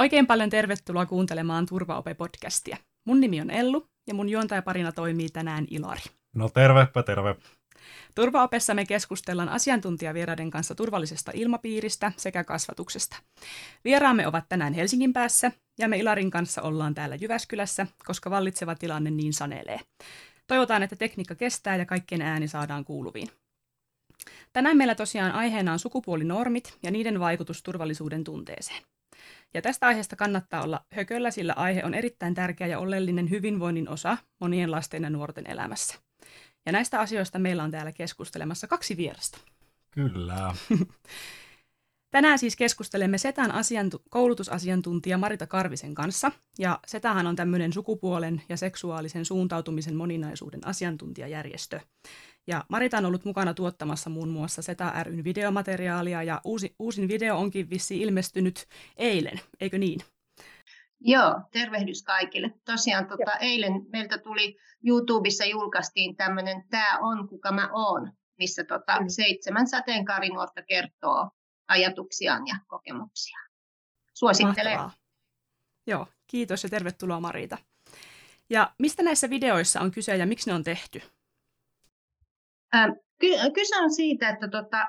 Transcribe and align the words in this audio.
Oikein 0.00 0.26
paljon 0.26 0.50
tervetuloa 0.50 1.06
kuuntelemaan 1.06 1.66
Turvaope-podcastia. 1.66 2.76
Mun 3.06 3.20
nimi 3.20 3.40
on 3.40 3.50
Ellu 3.50 3.86
ja 4.06 4.14
mun 4.14 4.28
juontajaparina 4.28 4.92
toimii 4.92 5.28
tänään 5.28 5.66
Ilari. 5.70 6.00
No 6.34 6.48
tervepä 6.48 7.02
terve. 7.02 7.36
Turvaopessa 8.14 8.74
me 8.74 8.84
keskustellaan 8.86 9.48
asiantuntijavieraiden 9.48 10.50
kanssa 10.50 10.74
turvallisesta 10.74 11.30
ilmapiiristä 11.34 12.12
sekä 12.16 12.44
kasvatuksesta. 12.44 13.16
Vieraamme 13.84 14.26
ovat 14.26 14.44
tänään 14.48 14.72
Helsingin 14.72 15.12
päässä 15.12 15.52
ja 15.78 15.88
me 15.88 15.98
Ilarin 15.98 16.30
kanssa 16.30 16.62
ollaan 16.62 16.94
täällä 16.94 17.16
Jyväskylässä, 17.16 17.86
koska 18.04 18.30
vallitseva 18.30 18.74
tilanne 18.74 19.10
niin 19.10 19.32
sanelee. 19.32 19.80
Toivotaan, 20.46 20.82
että 20.82 20.96
tekniikka 20.96 21.34
kestää 21.34 21.76
ja 21.76 21.86
kaikkien 21.86 22.22
ääni 22.22 22.48
saadaan 22.48 22.84
kuuluviin. 22.84 23.28
Tänään 24.52 24.76
meillä 24.76 24.94
tosiaan 24.94 25.32
aiheena 25.32 25.72
on 25.72 25.78
sukupuolinormit 25.78 26.78
ja 26.82 26.90
niiden 26.90 27.20
vaikutus 27.20 27.62
turvallisuuden 27.62 28.24
tunteeseen. 28.24 28.82
Ja 29.54 29.62
tästä 29.62 29.86
aiheesta 29.86 30.16
kannattaa 30.16 30.62
olla 30.62 30.84
hököllä, 30.92 31.30
sillä 31.30 31.52
aihe 31.52 31.84
on 31.84 31.94
erittäin 31.94 32.34
tärkeä 32.34 32.66
ja 32.66 32.78
oleellinen 32.78 33.30
hyvinvoinnin 33.30 33.88
osa 33.88 34.16
monien 34.40 34.70
lasten 34.70 35.02
ja 35.02 35.10
nuorten 35.10 35.50
elämässä. 35.50 35.94
Ja 36.66 36.72
näistä 36.72 37.00
asioista 37.00 37.38
meillä 37.38 37.62
on 37.62 37.70
täällä 37.70 37.92
keskustelemassa 37.92 38.66
kaksi 38.66 38.96
vierasta. 38.96 39.38
Kyllä. 39.90 40.54
Tänään 42.10 42.38
siis 42.38 42.56
keskustelemme 42.56 43.18
SETAn 43.18 43.50
asiantu- 43.50 44.02
koulutusasiantuntija 44.10 45.18
Marita 45.18 45.46
Karvisen 45.46 45.94
kanssa. 45.94 46.32
Ja 46.58 46.80
SETAhan 46.86 47.26
on 47.26 47.36
tämmöinen 47.36 47.72
sukupuolen 47.72 48.42
ja 48.48 48.56
seksuaalisen 48.56 49.24
suuntautumisen 49.24 49.96
moninaisuuden 49.96 50.66
asiantuntijajärjestö. 50.66 51.80
Ja 52.50 52.64
Marita 52.68 52.98
on 52.98 53.06
ollut 53.06 53.24
mukana 53.24 53.54
tuottamassa 53.54 54.10
muun 54.10 54.28
muassa 54.28 54.62
SETA 54.62 55.02
ryn 55.02 55.24
videomateriaalia 55.24 56.22
ja 56.22 56.40
uusi, 56.44 56.74
uusin 56.78 57.08
video 57.08 57.36
onkin 57.36 57.70
vissi 57.70 58.00
ilmestynyt 58.00 58.68
eilen, 58.96 59.40
eikö 59.60 59.78
niin? 59.78 60.00
Joo, 61.00 61.40
tervehdys 61.52 62.02
kaikille. 62.02 62.50
Tosiaan 62.64 63.06
tota, 63.06 63.32
eilen 63.40 63.72
meiltä 63.92 64.18
tuli 64.18 64.56
YouTubessa 64.86 65.44
julkaistiin 65.44 66.16
tämmöinen 66.16 66.64
Tämä 66.70 66.98
on 66.98 67.28
kuka 67.28 67.52
mä 67.52 67.68
oon, 67.72 68.12
missä 68.38 68.64
tota, 68.64 69.00
mm. 69.00 69.08
seitsemän 69.08 69.66
sateenkaarinuorta 69.66 70.62
kertoo 70.62 71.30
ajatuksiaan 71.68 72.46
ja 72.46 72.54
kokemuksiaan. 72.66 73.50
Suosittelen. 74.14 74.78
Mahtavaa. 74.78 74.92
Joo, 75.86 76.06
kiitos 76.26 76.64
ja 76.64 76.70
tervetuloa 76.70 77.20
Marita. 77.20 77.58
Ja 78.50 78.72
mistä 78.78 79.02
näissä 79.02 79.30
videoissa 79.30 79.80
on 79.80 79.90
kyse 79.90 80.16
ja 80.16 80.26
miksi 80.26 80.50
ne 80.50 80.54
on 80.54 80.64
tehty? 80.64 81.02
Kyse 83.54 83.76
on 83.82 83.90
siitä, 83.90 84.28
että 84.28 84.48
tota, 84.48 84.88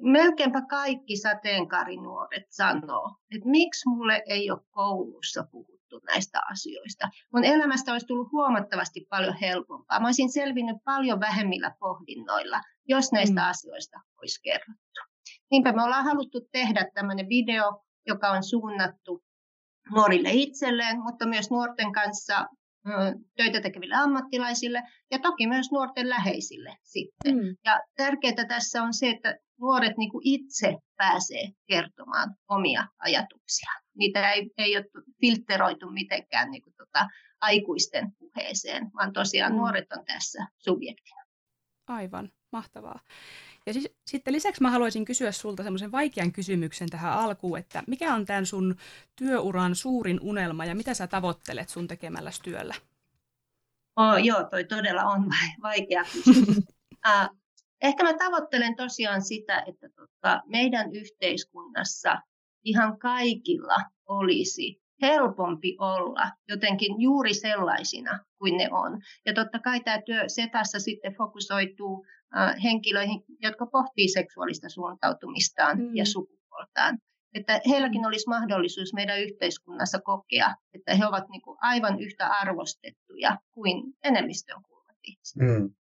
melkeinpä 0.00 0.62
kaikki 0.70 1.16
sateenkaarinuoret 1.16 2.46
sanoo, 2.50 3.16
että 3.34 3.48
miksi 3.48 3.88
mulle 3.88 4.22
ei 4.26 4.50
ole 4.50 4.60
koulussa 4.70 5.44
puhuttu 5.50 6.00
näistä 6.06 6.40
asioista. 6.50 7.08
Mun 7.32 7.44
elämästä 7.44 7.92
olisi 7.92 8.06
tullut 8.06 8.32
huomattavasti 8.32 9.06
paljon 9.10 9.36
helpompaa. 9.40 10.00
Mä 10.00 10.06
olisin 10.06 10.32
selvinnyt 10.32 10.76
paljon 10.84 11.20
vähemmillä 11.20 11.74
pohdinnoilla, 11.80 12.60
jos 12.88 13.12
näistä 13.12 13.40
mm. 13.40 13.48
asioista 13.48 14.00
olisi 14.22 14.42
kerrottu. 14.42 15.00
Niinpä 15.50 15.72
me 15.72 15.82
ollaan 15.82 16.04
haluttu 16.04 16.48
tehdä 16.52 16.86
tämmöinen 16.94 17.28
video, 17.28 17.84
joka 18.06 18.30
on 18.30 18.42
suunnattu 18.42 19.22
nuorille 19.94 20.30
itselleen, 20.32 21.00
mutta 21.02 21.26
myös 21.26 21.50
nuorten 21.50 21.92
kanssa 21.92 22.46
töitä 23.36 23.60
tekeville 23.60 23.94
ammattilaisille 23.94 24.82
ja 25.10 25.18
toki 25.18 25.46
myös 25.46 25.70
nuorten 25.72 26.08
läheisille 26.08 26.76
sitten. 26.82 27.36
Mm. 27.36 27.56
Ja 27.64 27.80
tärkeää 27.96 28.44
tässä 28.48 28.82
on 28.82 28.94
se, 28.94 29.10
että 29.10 29.38
nuoret 29.60 29.96
niin 29.96 30.10
kuin 30.10 30.22
itse 30.24 30.76
pääsee 30.96 31.48
kertomaan 31.66 32.34
omia 32.48 32.88
ajatuksiaan. 32.98 33.82
Niitä 33.96 34.32
ei, 34.32 34.50
ei 34.58 34.76
ole 34.76 34.84
filteroitu 35.20 35.90
mitenkään 35.90 36.50
niin 36.50 36.62
kuin 36.62 36.74
tota, 36.76 37.06
aikuisten 37.40 38.12
puheeseen, 38.18 38.90
vaan 38.94 39.12
tosiaan 39.12 39.52
mm. 39.52 39.58
nuoret 39.58 39.92
on 39.92 40.04
tässä 40.04 40.46
subjektina. 40.58 41.22
Aivan, 41.86 42.32
mahtavaa. 42.52 43.00
Ja 43.68 43.72
siis, 43.72 43.88
sitten 44.06 44.34
lisäksi 44.34 44.62
mä 44.62 44.70
haluaisin 44.70 45.04
kysyä 45.04 45.32
sulta 45.32 45.62
semmoisen 45.62 45.92
vaikean 45.92 46.32
kysymyksen 46.32 46.88
tähän 46.88 47.12
alkuun, 47.12 47.58
että 47.58 47.82
mikä 47.86 48.14
on 48.14 48.24
tämän 48.24 48.46
sun 48.46 48.76
työuran 49.16 49.74
suurin 49.74 50.20
unelma 50.22 50.64
ja 50.64 50.74
mitä 50.74 50.94
sä 50.94 51.06
tavoittelet 51.06 51.68
sun 51.68 51.88
tekemällä 51.88 52.30
työllä? 52.42 52.74
Oh, 53.96 54.24
joo, 54.24 54.44
toi 54.44 54.64
todella 54.64 55.04
on 55.04 55.30
vaikea 55.62 56.04
kysymys. 56.12 56.58
uh, 56.58 57.38
ehkä 57.82 58.02
mä 58.02 58.14
tavoittelen 58.14 58.76
tosiaan 58.76 59.22
sitä, 59.22 59.62
että 59.66 59.88
tota, 59.88 60.42
meidän 60.46 60.94
yhteiskunnassa 60.94 62.22
ihan 62.64 62.98
kaikilla 62.98 63.76
olisi 64.06 64.80
helpompi 65.02 65.76
olla 65.78 66.30
jotenkin 66.48 67.00
juuri 67.00 67.34
sellaisina 67.34 68.18
kuin 68.38 68.56
ne 68.56 68.68
on. 68.72 69.00
Ja 69.26 69.34
totta 69.34 69.58
kai 69.58 69.80
tämä 69.80 70.02
työ 70.02 70.24
setassa 70.28 70.78
sitten 70.78 71.14
fokusoituu 71.14 72.06
äh, 72.06 72.17
henkilöihin, 72.62 73.24
jotka 73.40 73.66
pohtii 73.66 74.08
seksuaalista 74.08 74.68
suuntautumistaan 74.68 75.78
mm. 75.78 75.96
ja 75.96 76.06
sukupuoltaan. 76.06 76.98
Että 77.34 77.60
heilläkin 77.68 78.06
olisi 78.06 78.28
mahdollisuus 78.28 78.92
meidän 78.94 79.20
yhteiskunnassa 79.20 79.98
kokea, 80.00 80.54
että 80.74 80.94
he 80.94 81.06
ovat 81.06 81.28
niin 81.28 81.42
kuin 81.42 81.58
aivan 81.60 82.00
yhtä 82.00 82.26
arvostettuja 82.26 83.38
kuin 83.50 83.82
enemmistön 84.04 84.62
kuuluvat 84.62 84.96
ihmiset. 85.08 85.36
Mm. 85.36 85.74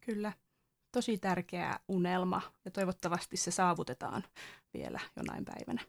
Kyllä, 0.00 0.32
tosi 0.92 1.18
tärkeä 1.18 1.78
unelma 1.88 2.42
ja 2.64 2.70
toivottavasti 2.70 3.36
se 3.36 3.50
saavutetaan 3.50 4.24
vielä 4.74 5.00
jonain 5.16 5.44
päivänä. 5.44 5.80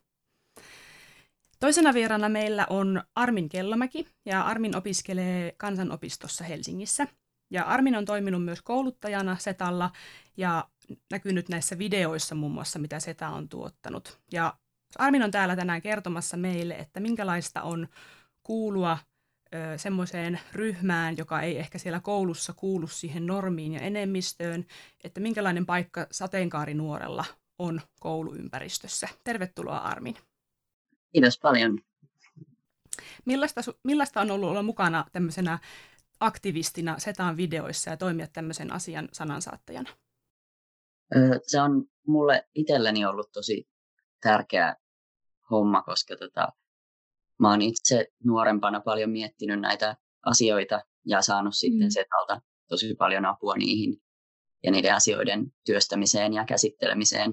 Toisena 1.59 1.93
vieraana 1.93 2.29
meillä 2.29 2.67
on 2.69 3.03
Armin 3.15 3.49
Kellomäki, 3.49 4.07
ja 4.25 4.41
Armin 4.41 4.75
opiskelee 4.75 5.53
kansanopistossa 5.57 6.43
Helsingissä. 6.43 7.07
Ja 7.55 7.63
Armin 7.63 7.95
on 7.95 8.05
toiminut 8.05 8.45
myös 8.45 8.61
kouluttajana 8.61 9.37
Setalla 9.39 9.91
ja 10.37 10.67
näkynyt 11.11 11.49
näissä 11.49 11.77
videoissa 11.77 12.35
muun 12.35 12.51
muassa, 12.51 12.79
mitä 12.79 12.99
Seta 12.99 13.29
on 13.29 13.49
tuottanut. 13.49 14.19
Ja 14.31 14.53
Armin 14.97 15.23
on 15.23 15.31
täällä 15.31 15.55
tänään 15.55 15.81
kertomassa 15.81 16.37
meille, 16.37 16.73
että 16.73 16.99
minkälaista 16.99 17.61
on 17.61 17.87
kuulua 18.43 18.97
semmoiseen 19.77 20.39
ryhmään, 20.53 21.17
joka 21.17 21.41
ei 21.41 21.57
ehkä 21.57 21.77
siellä 21.77 21.99
koulussa 21.99 22.53
kuulu 22.53 22.87
siihen 22.87 23.25
normiin 23.25 23.73
ja 23.73 23.79
enemmistöön, 23.79 24.65
että 25.03 25.19
minkälainen 25.19 25.65
paikka 25.65 26.07
sateenkaarinuorella 26.11 27.25
on 27.59 27.81
kouluympäristössä. 27.99 29.07
Tervetuloa 29.23 29.77
Armin. 29.77 30.15
Kiitos 31.11 31.39
paljon. 31.39 31.79
Millaista, 33.25 33.61
millaista 33.83 34.21
on 34.21 34.31
ollut 34.31 34.49
olla 34.49 34.63
mukana 34.63 35.05
tämmöisenä 35.11 35.59
aktivistina 36.19 36.99
Setaan 36.99 37.37
videoissa 37.37 37.89
ja 37.89 37.97
toimia 37.97 38.27
tämmöisen 38.27 38.73
asian 38.73 39.09
sanansaattajana? 39.11 39.89
Se 41.47 41.61
on 41.61 41.85
mulle 42.07 42.47
itselleni 42.55 43.05
ollut 43.05 43.31
tosi 43.31 43.67
tärkeä 44.21 44.75
homma, 45.51 45.81
koska 45.81 46.15
tota, 46.15 46.49
mä 47.39 47.49
oon 47.49 47.61
itse 47.61 48.07
nuorempana 48.23 48.81
paljon 48.81 49.09
miettinyt 49.09 49.59
näitä 49.59 49.97
asioita 50.25 50.81
ja 51.05 51.21
saanut 51.21 51.55
sitten 51.55 51.87
mm. 51.87 51.91
Setalta 51.91 52.41
tosi 52.69 52.95
paljon 52.95 53.25
apua 53.25 53.55
niihin 53.55 54.01
ja 54.63 54.71
niiden 54.71 54.95
asioiden 54.95 55.53
työstämiseen 55.65 56.33
ja 56.33 56.45
käsittelemiseen. 56.45 57.31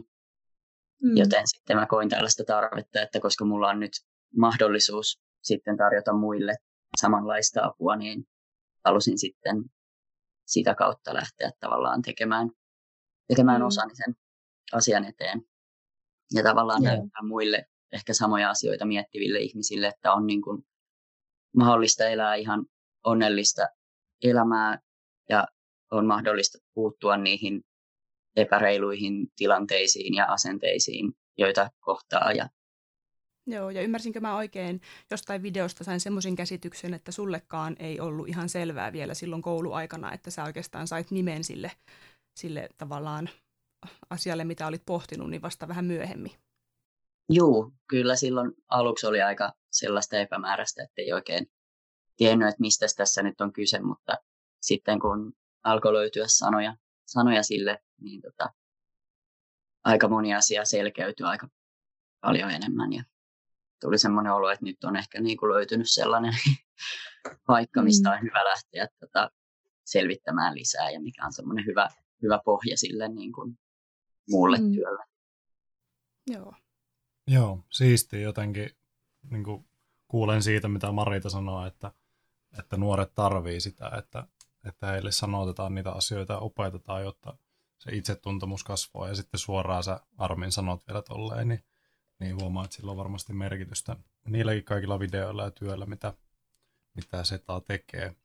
Mm. 1.03 1.17
Joten 1.17 1.43
sitten 1.45 1.77
mä 1.77 1.87
koin 1.87 2.09
tällaista 2.09 2.45
tarvetta, 2.45 3.03
että 3.03 3.21
koska 3.21 3.45
mulla 3.45 3.69
on 3.69 3.81
nyt 3.81 3.93
mahdollisuus 4.37 5.21
sitten 5.43 5.77
tarjota 5.77 6.13
muille 6.13 6.57
samanlaista 7.01 7.65
apua, 7.65 7.97
niin 7.97 8.25
halusin 8.85 9.19
sitten 9.19 9.65
sitä 10.47 10.75
kautta 10.75 11.15
lähteä 11.15 11.51
tavallaan 11.61 12.03
tekemään, 12.03 12.51
tekemään 13.29 13.61
mm. 13.61 13.67
osani 13.67 13.97
sen 13.97 14.15
asian 14.73 15.05
eteen. 15.05 15.43
Ja 16.35 16.43
tavallaan 16.43 16.83
yeah. 16.83 16.97
näyttää 16.97 17.23
muille 17.23 17.67
ehkä 17.93 18.15
samoja 18.15 18.51
asioita 18.51 18.87
miettiville 18.87 19.39
ihmisille, 19.39 19.87
että 19.87 20.13
on 20.13 20.27
niin 20.27 20.43
kuin 20.43 20.67
mahdollista 21.57 22.05
elää 22.05 22.35
ihan 22.35 22.67
onnellista 23.05 23.69
elämää 24.23 24.79
ja 25.29 25.47
on 25.91 26.07
mahdollista 26.07 26.59
puuttua 26.75 27.17
niihin 27.17 27.65
epäreiluihin 28.37 29.29
tilanteisiin 29.37 30.15
ja 30.15 30.27
asenteisiin, 30.27 31.13
joita 31.39 31.71
kohtaa. 31.81 32.33
Ja... 32.33 32.49
Joo, 33.47 33.71
ja 33.71 33.83
ymmärsinkö 33.83 34.21
mä 34.21 34.37
oikein, 34.37 34.81
jostain 35.11 35.43
videosta 35.43 35.85
sain 35.85 36.01
semmoisen 36.01 36.37
käsityksen, 36.37 36.95
että 36.95 37.13
sullekaan 37.13 37.77
ei 37.79 38.01
ollut 38.01 38.29
ihan 38.29 38.49
selvää 38.49 38.93
vielä 38.93 39.15
silloin 39.15 39.43
kouluaikana, 39.43 40.13
että 40.13 40.31
sä 40.31 40.45
oikeastaan 40.45 40.89
sait 40.89 41.11
nimen 41.11 41.45
sille, 41.45 41.71
sille 42.37 42.69
tavallaan 42.79 43.29
asialle, 44.11 44.45
mitä 44.45 44.67
olit 44.67 44.83
pohtinut, 44.87 45.31
niin 45.31 45.43
vasta 45.43 45.69
vähän 45.69 45.85
myöhemmin. 45.85 46.33
Joo, 47.29 47.73
kyllä 47.89 48.17
silloin 48.17 48.53
aluksi 48.69 49.07
oli 49.07 49.23
aika 49.23 49.53
sellaista 49.71 50.17
epämääräistä, 50.17 50.83
että 50.83 51.03
ei 51.03 51.13
oikein 51.13 51.51
tiennyt, 52.17 52.49
että 52.49 52.61
mistä 52.61 52.87
tässä 52.97 53.23
nyt 53.23 53.41
on 53.41 53.53
kyse, 53.53 53.81
mutta 53.81 54.19
sitten 54.61 55.01
kun 55.01 55.33
alkoi 55.65 55.93
löytyä 55.93 56.25
sanoja, 56.27 56.77
sanoja 57.07 57.43
sille, 57.43 57.83
niin 58.01 58.23
tota, 58.23 58.53
aika 59.85 60.09
moni 60.09 60.35
asia 60.35 60.65
selkeytyi 60.65 61.27
aika 61.27 61.49
paljon 62.21 62.51
enemmän 62.51 62.93
ja 62.93 63.05
tuli 63.83 63.99
semmoinen 63.99 64.33
olo, 64.33 64.51
että 64.51 64.65
nyt 64.65 64.85
on 64.85 64.97
ehkä 64.97 65.21
niin 65.21 65.37
kuin 65.37 65.53
löytynyt 65.53 65.91
sellainen 65.91 66.35
paikka, 67.47 67.83
mistä 67.83 68.11
on 68.11 68.23
hyvä 68.23 68.45
lähteä 68.45 68.89
tota, 69.01 69.31
selvittämään 69.85 70.55
lisää 70.55 70.91
ja 70.91 71.01
mikä 71.01 71.27
on 71.27 71.33
semmoinen 71.33 71.67
hyvä, 71.67 71.89
hyvä 72.23 72.41
pohja 72.45 72.77
sille 72.77 73.09
niin 73.09 73.33
kuin 73.33 73.59
muulle 74.31 74.59
mm. 74.59 74.73
työlle. 74.73 75.05
Joo. 76.27 76.55
Joo, 77.27 77.65
siisti 77.71 78.23
jotenkin 78.23 78.71
niin 79.31 79.45
kuin 79.45 79.65
kuulen 80.09 80.43
siitä, 80.43 80.69
mitä 80.69 80.93
Marita 80.93 81.31
sanoo, 81.31 81.67
että, 81.67 81.93
että 82.59 82.77
nuoret 82.77 83.15
tarvii 83.15 83.61
sitä, 83.61 83.91
että, 83.99 84.27
että 84.65 84.87
heille 84.87 85.13
sanotetaan 85.13 85.75
niitä 85.75 85.93
asioita 85.93 86.33
ja 86.33 86.39
opetetaan, 86.39 87.03
jotta 87.03 87.37
se 87.79 87.97
itsetuntemus 87.97 88.65
kasvaa. 88.65 89.09
Ja 89.09 89.15
sitten 89.15 89.41
suoraan 89.41 89.85
sä 89.85 90.01
Armin 90.19 90.53
sanot 90.53 90.87
vielä 90.89 91.03
tolleen, 91.03 91.49
niin, 91.49 91.65
niin 92.23 92.41
huomaa, 92.41 92.65
että 92.65 92.77
sillä 92.77 92.91
on 92.91 92.97
varmasti 92.97 93.33
merkitystä 93.33 93.97
niilläkin 94.27 94.65
kaikilla 94.65 95.01
videoilla 95.01 95.45
ja 95.45 95.51
työllä, 95.51 95.87
mitä, 95.87 96.15
mitä 96.95 97.25
SETA 97.25 97.61
tekee. 97.61 98.17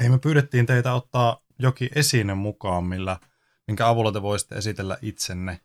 Hei, 0.00 0.08
me 0.08 0.18
pyydettiin 0.18 0.66
teitä 0.66 0.94
ottaa 0.94 1.42
jokin 1.58 1.88
esine 1.94 2.34
mukaan, 2.34 2.84
millä, 2.84 3.20
minkä 3.66 3.88
avulla 3.88 4.12
te 4.12 4.22
voisitte 4.22 4.54
esitellä 4.54 4.98
itsenne. 5.02 5.60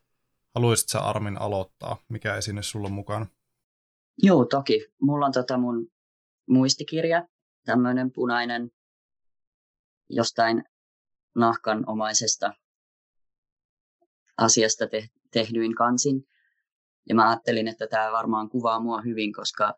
Haluaisitko 0.56 1.00
Armin 1.00 1.38
aloittaa? 1.38 1.98
Mikä 2.10 2.36
esine 2.36 2.64
sulla 2.64 2.88
on 2.88 2.94
mukana? 2.94 3.26
Joo, 4.18 4.46
toki. 4.46 4.86
Mulla 5.02 5.26
on 5.26 5.32
tota 5.32 5.58
mun 5.58 5.92
muistikirja, 6.50 7.28
tämmöinen 7.66 8.12
punainen 8.12 8.72
jostain 10.10 10.64
nahkanomaisesta 11.36 12.54
asiasta 14.38 14.88
te- 14.88 15.10
tehdyin 15.32 15.76
kansin. 15.76 16.28
Ja 17.10 17.16
mä 17.16 17.30
ajattelin, 17.30 17.68
että 17.68 17.88
tämä 17.88 18.12
varmaan 18.12 18.50
kuvaa 18.50 18.80
mua 18.80 19.02
hyvin, 19.02 19.34
koska 19.34 19.74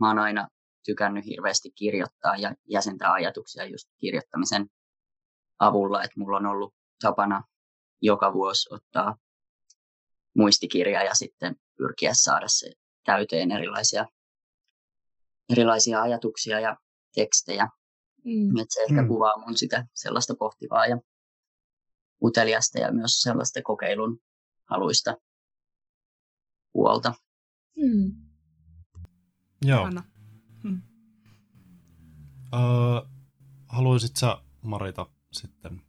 mä 0.00 0.08
oon 0.08 0.18
aina 0.18 0.48
tykännyt 0.84 1.24
hirveästi 1.24 1.70
kirjoittaa 1.70 2.36
ja 2.36 2.54
jäsentää 2.68 3.12
ajatuksia 3.12 3.64
just 3.64 3.88
kirjoittamisen 3.98 4.66
avulla. 5.58 6.02
Että 6.02 6.20
mulla 6.20 6.36
on 6.36 6.46
ollut 6.46 6.74
tapana 7.02 7.42
joka 8.02 8.32
vuosi 8.32 8.74
ottaa 8.74 9.16
muistikirja 10.36 11.02
ja 11.02 11.14
sitten 11.14 11.56
pyrkiä 11.76 12.10
saada 12.14 12.48
se 12.48 12.72
täyteen 13.04 13.50
erilaisia, 13.50 14.06
erilaisia 15.52 16.02
ajatuksia 16.02 16.60
ja 16.60 16.76
tekstejä. 17.14 17.68
Mm. 18.24 18.56
Että 18.56 18.74
se 18.74 18.82
ehkä 18.82 19.02
mm. 19.02 19.08
kuvaa 19.08 19.38
mun 19.38 19.56
sitä 19.56 19.86
sellaista 19.94 20.34
pohtivaa 20.38 20.86
ja 20.86 20.98
uteliasta 22.22 22.78
ja 22.78 22.92
myös 22.92 23.20
sellaista 23.20 23.62
kokeilun 23.62 24.18
haluista 24.70 25.16
puolta. 26.72 27.14
Mm. 27.76 28.14
Joo. 29.64 29.90
Hmm. 30.62 30.82
Uh, 32.54 33.10
haluaisitko 33.68 34.42
Marita 34.62 35.06
sitten 35.32 35.82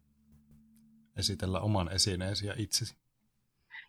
esitellä 1.16 1.60
oman 1.60 1.92
esineesi 1.92 2.46
ja 2.46 2.54
itsesi? 2.56 2.96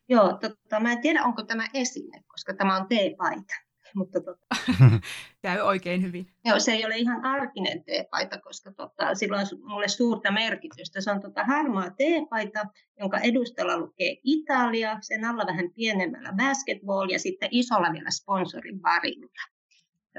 Joo, 0.09 0.37
tota, 0.37 0.79
mä 0.79 0.91
en 0.91 1.01
tiedä, 1.01 1.23
onko 1.23 1.43
tämä 1.43 1.67
esine, 1.73 2.23
koska 2.27 2.53
tämä 2.53 2.77
on 2.77 2.87
teepaita. 2.87 3.53
Mutta 3.99 4.21
tota, 4.21 4.45
Käy 5.41 5.59
oikein 5.59 6.01
hyvin. 6.01 6.27
Joo, 6.45 6.59
se 6.59 6.71
ei 6.71 6.85
ole 6.85 6.97
ihan 6.97 7.25
arkinen 7.25 7.83
teepaita, 7.83 8.37
koska 8.37 8.71
tota, 8.71 9.15
sillä 9.15 9.37
on 9.37 9.45
mulle 9.63 9.87
suurta 9.87 10.31
merkitystä. 10.31 11.01
Se 11.01 11.11
on 11.11 11.21
tota 11.21 11.43
harmaa 11.43 11.89
teepaita, 11.89 12.59
jonka 12.99 13.19
edustalla 13.19 13.77
lukee 13.77 14.17
Italia, 14.23 14.97
sen 15.01 15.25
alla 15.25 15.45
vähän 15.45 15.71
pienemmällä 15.75 16.33
basketball 16.33 17.09
ja 17.09 17.19
sitten 17.19 17.49
isolla 17.51 17.93
vielä 17.93 18.11
sponsorin 18.11 18.81
varilla. 18.81 19.43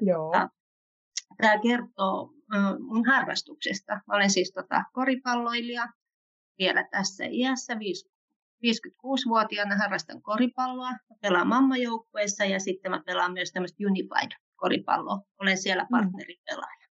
Joo. 0.00 0.32
Tota, 0.32 0.48
tämä 1.36 1.58
kertoo 1.58 2.30
äh, 2.54 2.78
mun 2.78 3.06
harrastuksesta. 3.06 3.92
Mä 3.94 4.14
olen 4.16 4.30
siis 4.30 4.52
tota, 4.52 4.84
koripalloilija 4.92 5.88
vielä 6.58 6.88
tässä 6.90 7.24
iässä, 7.30 7.78
56-vuotiaana 8.64 9.76
harrastan 9.76 10.22
koripalloa. 10.22 10.90
Mä 10.90 11.16
pelaan 11.20 11.48
mammajoukkueessa 11.48 12.44
ja 12.44 12.60
sitten 12.60 12.90
mä 12.90 13.02
pelaan 13.06 13.32
myös 13.32 13.52
tämmöistä 13.52 13.84
Unified 13.86 14.30
koripalloa. 14.56 15.20
Olen 15.40 15.58
siellä 15.58 15.82
mm. 15.82 15.88
partneripelaaja. 15.90 16.86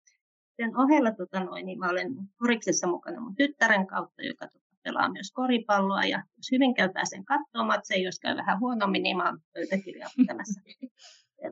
Sen 0.56 0.76
ohella 0.76 1.11
tota 1.12 1.41
noin, 1.41 1.67
niin 1.67 1.79
mä 1.79 1.88
olen 1.88 2.15
koriksessa 2.38 2.87
mukana 2.87 3.20
mun 3.20 3.35
tyttären 3.35 3.87
kautta, 3.87 4.23
joka 4.23 4.49
tota, 4.49 4.76
pelaa 4.82 5.12
myös 5.12 5.32
koripalloa. 5.32 6.05
Ja 6.05 6.23
jos 6.37 6.50
hyvin 6.53 6.75
käy, 6.75 6.88
pääsen 6.93 7.25
katsomaan 7.25 7.67
matseja. 7.67 8.05
Jos 8.05 8.20
käy 8.20 8.37
vähän 8.37 8.61
huonommin, 8.61 9.03
niin 9.03 9.17
mä 9.17 9.29
oon 9.29 9.38
pöytäkirjaa 9.53 10.11
pitämässä. 10.17 10.61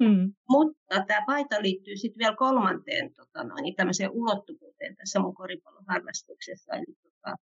Mm. 0.01 0.35
Mutta 0.49 1.05
tämä 1.07 1.23
paita 1.27 1.63
liittyy 1.63 1.97
sitten 1.97 2.19
vielä 2.19 2.37
kolmanteen 2.37 3.15
tota 3.15 3.45
noin, 3.45 3.63
niin 3.63 3.75
tämmöiseen 3.75 4.11
ulottuvuuteen 4.11 4.97
tässä 4.97 5.19
mun 5.19 5.35
koripallon 5.35 5.85
harrastuksessa. 5.89 6.75
Eli 6.75 6.97
tota, 7.03 7.37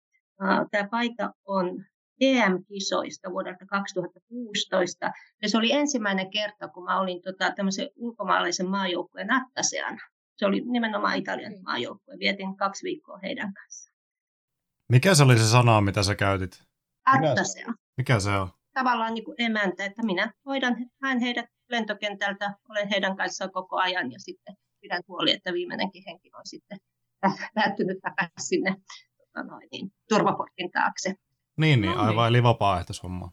tämä 0.71 0.89
paita 0.91 1.33
on 1.45 1.85
EM-kisoista 2.21 3.31
vuodelta 3.31 3.67
2016. 3.67 5.13
Ja 5.43 5.49
se 5.49 5.59
oli 5.59 5.73
ensimmäinen 5.73 6.31
kerta, 6.31 6.69
kun 6.69 6.85
mä 6.85 7.01
olin 7.01 7.23
tota, 7.23 7.53
tämmöisen 7.57 7.89
ulkomaalaisen 7.97 8.69
maajoukkueen 8.69 9.33
Attaseana. 9.33 10.01
Se 10.37 10.47
oli 10.47 10.61
nimenomaan 10.61 11.17
Italian 11.17 11.63
maajoukkue. 11.63 12.19
Vietin 12.19 12.57
kaksi 12.57 12.85
viikkoa 12.85 13.19
heidän 13.23 13.55
kanssaan. 13.55 13.97
Mikä 14.89 15.15
se 15.15 15.23
oli 15.23 15.39
se 15.39 15.47
sana, 15.47 15.81
mitä 15.81 16.03
sä 16.03 16.15
käytit? 16.15 16.63
Attasea. 17.07 17.75
Mikä 17.97 18.21
se 18.21 18.31
on? 18.31 18.49
Tavallaan 18.75 19.15
niin 19.15 19.25
kuin 19.25 19.35
emäntä, 19.39 19.85
että 19.85 20.03
minä 20.03 20.33
hoidan, 20.47 20.77
haen 21.03 21.21
heidät 21.21 21.47
lentokentältä, 21.71 22.55
olen 22.69 22.89
heidän 22.89 23.17
kanssaan 23.17 23.53
koko 23.53 23.77
ajan 23.77 24.13
ja 24.13 24.19
sitten 24.19 24.55
pidän 24.81 25.03
huoli, 25.09 25.33
että 25.33 25.53
viimeinenkin 25.53 26.03
henkilö 26.07 26.39
on 26.39 26.47
sitten 26.47 26.79
päättynyt 27.55 27.99
takaisin 28.03 28.33
sinne 28.39 28.77
tota 29.17 29.47
noin, 29.47 29.69
niin, 29.73 29.93
turvaportin 30.09 30.71
taakse. 30.71 31.15
Niin, 31.61 31.81
niin, 31.81 31.95
no, 31.95 32.03
aivan, 32.03 32.25
niin. 32.25 32.29
eli 32.29 32.43
vapaaehtoishomma. 32.43 33.33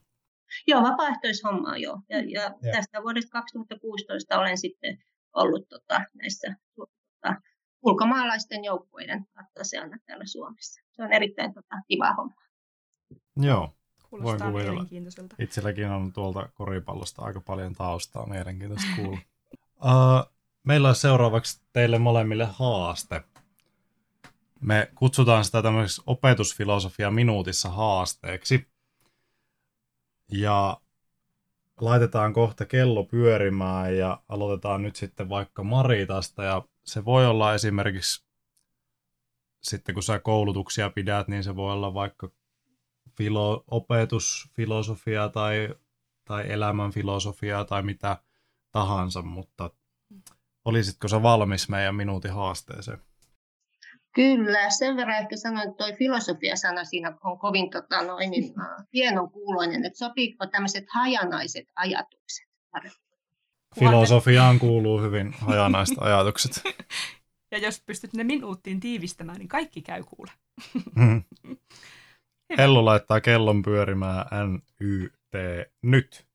Joo, 0.68 0.82
vapaaehtoishommaa 0.82 1.78
joo. 1.78 2.02
Ja, 2.10 2.18
ja, 2.18 2.42
ja. 2.42 2.72
tästä 2.72 3.04
vuodesta 3.04 3.32
2016 3.32 4.40
olen 4.40 4.58
sitten 4.58 4.98
ollut 5.34 5.70
tota, 5.70 6.02
näissä 6.14 6.56
tota, 6.76 7.42
ulkomaalaisten 7.82 8.64
joukkueiden 8.64 9.26
attaseana 9.36 9.98
täällä 10.06 10.26
Suomessa. 10.26 10.82
Se 10.92 11.04
on 11.04 11.14
erittäin 11.14 11.54
tota, 11.54 11.76
kiva 11.88 12.14
homma. 12.14 12.42
Joo, 13.38 13.74
Kuulostaa 14.10 14.54
voin 14.54 14.66
kuvitella. 14.66 15.30
Itselläkin 15.40 15.90
on 15.90 16.14
tuolta 16.14 16.50
koripallosta 16.54 17.22
aika 17.22 17.42
paljon 17.42 17.74
taustaa, 17.74 18.30
mielenkiintoista 18.30 18.88
kuulla. 18.96 19.20
uh, 19.76 20.34
meillä 20.68 20.90
on 20.90 20.96
seuraavaksi 20.96 21.62
teille 21.74 21.98
molemmille 21.98 22.48
haaste. 22.52 23.24
Me 24.62 24.92
kutsutaan 24.96 25.46
sitä 25.46 25.62
tämmöiseksi 25.62 26.02
opetusfilosofia 26.06 27.12
minuutissa 27.12 27.70
haasteeksi. 27.70 28.68
Ja 30.32 30.82
laitetaan 31.82 32.34
kohta 32.34 32.66
kello 32.66 33.04
pyörimään 33.04 33.98
ja 33.98 34.24
aloitetaan 34.30 34.84
nyt 34.84 34.96
sitten 34.96 35.30
vaikka 35.30 35.64
Maritasta. 35.64 36.44
Ja 36.44 36.62
se 36.84 37.06
voi 37.06 37.28
olla 37.28 37.54
esimerkiksi 37.54 38.28
sitten 39.64 39.94
kun 39.94 40.04
sä 40.04 40.20
koulutuksia 40.20 40.90
pidät, 40.90 41.28
niin 41.28 41.44
se 41.44 41.56
voi 41.56 41.74
olla 41.74 41.94
vaikka 41.94 42.30
filo, 43.18 43.64
opetusfilosofia 43.68 45.30
tai, 45.30 45.76
tai 46.26 46.52
elämänfilosofiaa 46.52 47.66
tai 47.66 47.84
mitä 47.84 48.18
tahansa, 48.72 49.22
mutta 49.22 49.72
olisitko 50.66 51.08
sä 51.08 51.24
valmis 51.24 51.70
meidän 51.70 51.96
minuutin 51.96 52.34
haasteeseen? 52.34 53.07
Kyllä, 54.18 54.70
sen 54.70 54.98
verran 54.98 55.18
ehkä 55.18 55.38
sanoin, 55.38 55.70
että 55.70 55.86
tuo 55.86 55.96
filosofia-sana 55.98 56.84
siinä 56.84 57.18
on 57.24 57.40
kovin 57.40 57.70
tota, 57.70 58.02
noin, 58.04 58.32
niin, 58.32 58.54
hienon 58.94 59.32
kuuloinen, 59.32 59.86
että 59.86 59.98
sopiiko 59.98 60.46
tämmöiset 60.46 60.86
hajanaiset 60.94 61.66
ajatukset? 61.76 62.48
Filosofiaan 63.80 64.60
kuuluu 64.60 65.02
hyvin 65.02 65.34
hajanaiset 65.34 65.98
ajatukset. 66.00 66.52
Ja 67.52 67.58
jos 67.58 67.84
pystyt 67.86 68.14
ne 68.14 68.24
minuuttiin 68.24 68.80
tiivistämään, 68.80 69.38
niin 69.38 69.48
kaikki 69.48 69.82
käy 69.82 70.04
kuule. 70.04 70.32
Ellu 72.58 72.86
laittaa 72.86 73.22
kellon 73.22 73.62
pyörimään 73.62 74.26
NYT 74.48 75.70
nyt. 75.82 76.26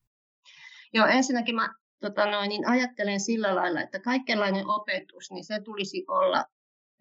Joo, 0.93 1.07
ensinnäkin 1.07 1.55
mä 1.55 1.73
tota 1.99 2.31
noin, 2.31 2.49
niin 2.49 2.67
ajattelen 2.67 3.19
sillä 3.19 3.55
lailla, 3.55 3.81
että 3.81 3.99
kaikenlainen 3.99 4.67
opetus, 4.67 5.31
niin 5.31 5.45
se 5.45 5.61
tulisi 5.61 6.05
olla 6.07 6.45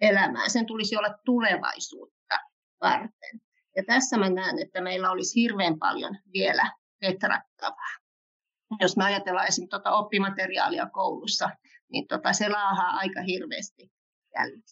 elämää. 0.02 0.48
Sen 0.48 0.66
tulisi 0.66 0.96
olla 0.96 1.14
tulevaisuutta 1.24 2.38
varten. 2.80 3.40
Ja 3.76 3.82
tässä 3.86 4.18
mä 4.18 4.30
näen, 4.30 4.58
että 4.58 4.80
meillä 4.80 5.10
olisi 5.10 5.40
hirveän 5.40 5.78
paljon 5.78 6.16
vielä 6.32 6.70
petrattavaa. 7.00 7.92
Jos 8.80 8.96
me 8.96 9.04
ajatellaan 9.04 9.46
esimerkiksi 9.46 9.70
tuota 9.70 9.92
oppimateriaalia 9.92 10.86
koulussa, 10.86 11.50
niin 11.92 12.06
tota, 12.06 12.32
se 12.32 12.48
laahaa 12.48 12.90
aika 12.90 13.20
hirveästi 13.22 13.92
jälleen. 14.36 14.62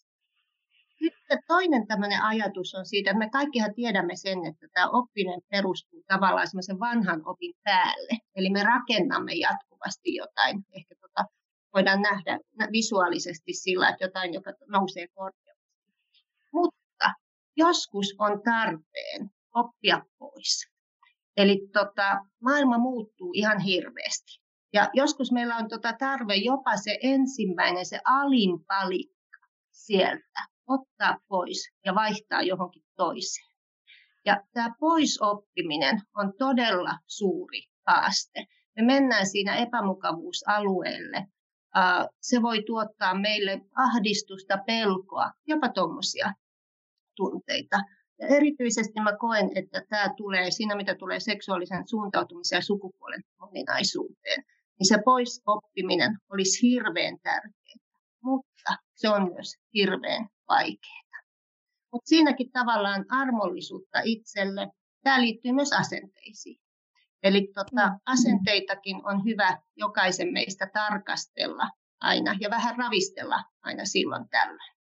Sitten 0.99 1.39
toinen 1.47 1.87
tämmöinen 1.87 2.23
ajatus 2.23 2.75
on 2.75 2.87
siitä, 2.87 3.11
että 3.11 3.19
me 3.19 3.31
kaikkihan 3.31 3.75
tiedämme 3.75 4.17
sen, 4.17 4.47
että 4.47 4.67
tämä 4.73 4.89
oppinen 4.89 5.41
perustuu 5.51 6.05
tavallaan 6.07 6.47
semmoisen 6.47 6.81
vanhan 6.81 7.23
opin 7.25 7.55
päälle. 7.65 8.19
Eli 8.35 8.51
me 8.51 8.63
rakennamme 8.63 9.33
jatkuvasti 9.33 10.15
jotain, 10.15 10.65
ehkä 10.73 10.95
voidaan 11.75 12.03
nähdä 12.03 12.39
visuaalisesti 12.73 13.53
sillä, 13.53 13.89
että 13.89 14.05
jotain, 14.05 14.35
joka 14.35 14.53
nousee 14.69 15.07
korkeaksi. 15.15 15.65
Mutta 16.53 17.13
joskus 17.57 18.15
on 18.19 18.43
tarpeen 18.43 19.31
oppia 19.55 20.03
pois. 20.19 20.71
Eli 21.37 21.69
tota, 21.73 22.21
maailma 22.43 22.79
muuttuu 22.79 23.33
ihan 23.35 23.61
hirveästi. 23.61 24.41
Ja 24.73 24.91
joskus 24.95 25.33
meillä 25.33 25.57
on 25.57 25.69
tota 25.69 25.93
tarve 25.99 26.35
jopa 26.35 26.77
se 26.77 26.99
ensimmäinen, 27.03 27.87
se 27.87 28.01
alin 28.05 28.65
palikka 28.65 29.39
sieltä 29.71 30.41
ottaa 30.67 31.19
pois 31.29 31.71
ja 31.85 31.95
vaihtaa 31.95 32.43
johonkin 32.43 32.83
toiseen. 32.97 33.51
Ja 34.27 34.45
tämä 34.53 34.75
poisoppiminen 34.81 36.01
on 36.17 36.33
todella 36.39 36.99
suuri 37.07 37.63
haaste. 37.87 38.47
Me 38.77 38.83
mennään 38.83 39.27
siinä 39.27 39.57
epämukavuusalueelle. 39.57 41.27
Se 42.21 42.43
voi 42.43 42.63
tuottaa 42.63 43.15
meille 43.15 43.61
ahdistusta, 43.77 44.59
pelkoa, 44.67 45.31
jopa 45.47 45.69
tuommoisia 45.69 46.33
tunteita. 47.17 47.77
Ja 48.19 48.27
erityisesti 48.27 49.01
mä 49.01 49.17
koen, 49.17 49.51
että 49.55 49.83
tämä 49.89 50.15
tulee 50.17 50.51
siinä, 50.51 50.77
mitä 50.77 50.95
tulee 50.95 51.21
seksuaalisen 51.21 51.89
suuntautumisen 51.89 52.57
ja 52.57 52.63
sukupuolen 52.63 53.23
moninaisuuteen. 53.41 54.45
Niin 54.79 54.89
se 54.89 54.99
poisoppiminen 55.05 56.19
olisi 56.33 56.63
hirveän 56.63 57.19
tärkeää, 57.23 57.87
mutta 58.25 58.77
se 58.95 59.09
on 59.09 59.33
myös 59.33 59.55
hirveän 59.75 60.29
vaikeaa. 60.49 61.21
Mutta 61.93 62.09
siinäkin 62.09 62.51
tavallaan 62.53 63.05
armollisuutta 63.11 64.01
itselle. 64.05 64.69
Tämä 65.03 65.21
liittyy 65.21 65.53
myös 65.53 65.73
asenteisiin. 65.73 66.61
Eli 67.23 67.49
tota, 67.55 67.89
mm. 67.89 68.01
asenteitakin 68.07 69.07
on 69.07 69.25
hyvä 69.25 69.59
jokaisen 69.77 70.33
meistä 70.33 70.71
tarkastella 70.73 71.71
aina 72.01 72.37
ja 72.41 72.51
vähän 72.51 72.77
ravistella 72.79 73.45
aina 73.63 73.85
silloin 73.85 74.29
tällöin. 74.29 74.77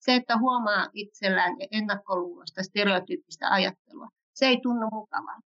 Se, 0.00 0.14
että 0.14 0.38
huomaa 0.38 0.88
itsellään 0.92 1.56
ennakkoluulosta, 1.70 2.62
stereotyyppistä 2.62 3.50
ajattelua, 3.50 4.08
se 4.34 4.46
ei 4.46 4.60
tunnu 4.62 4.88
mukavalta. 4.92 5.48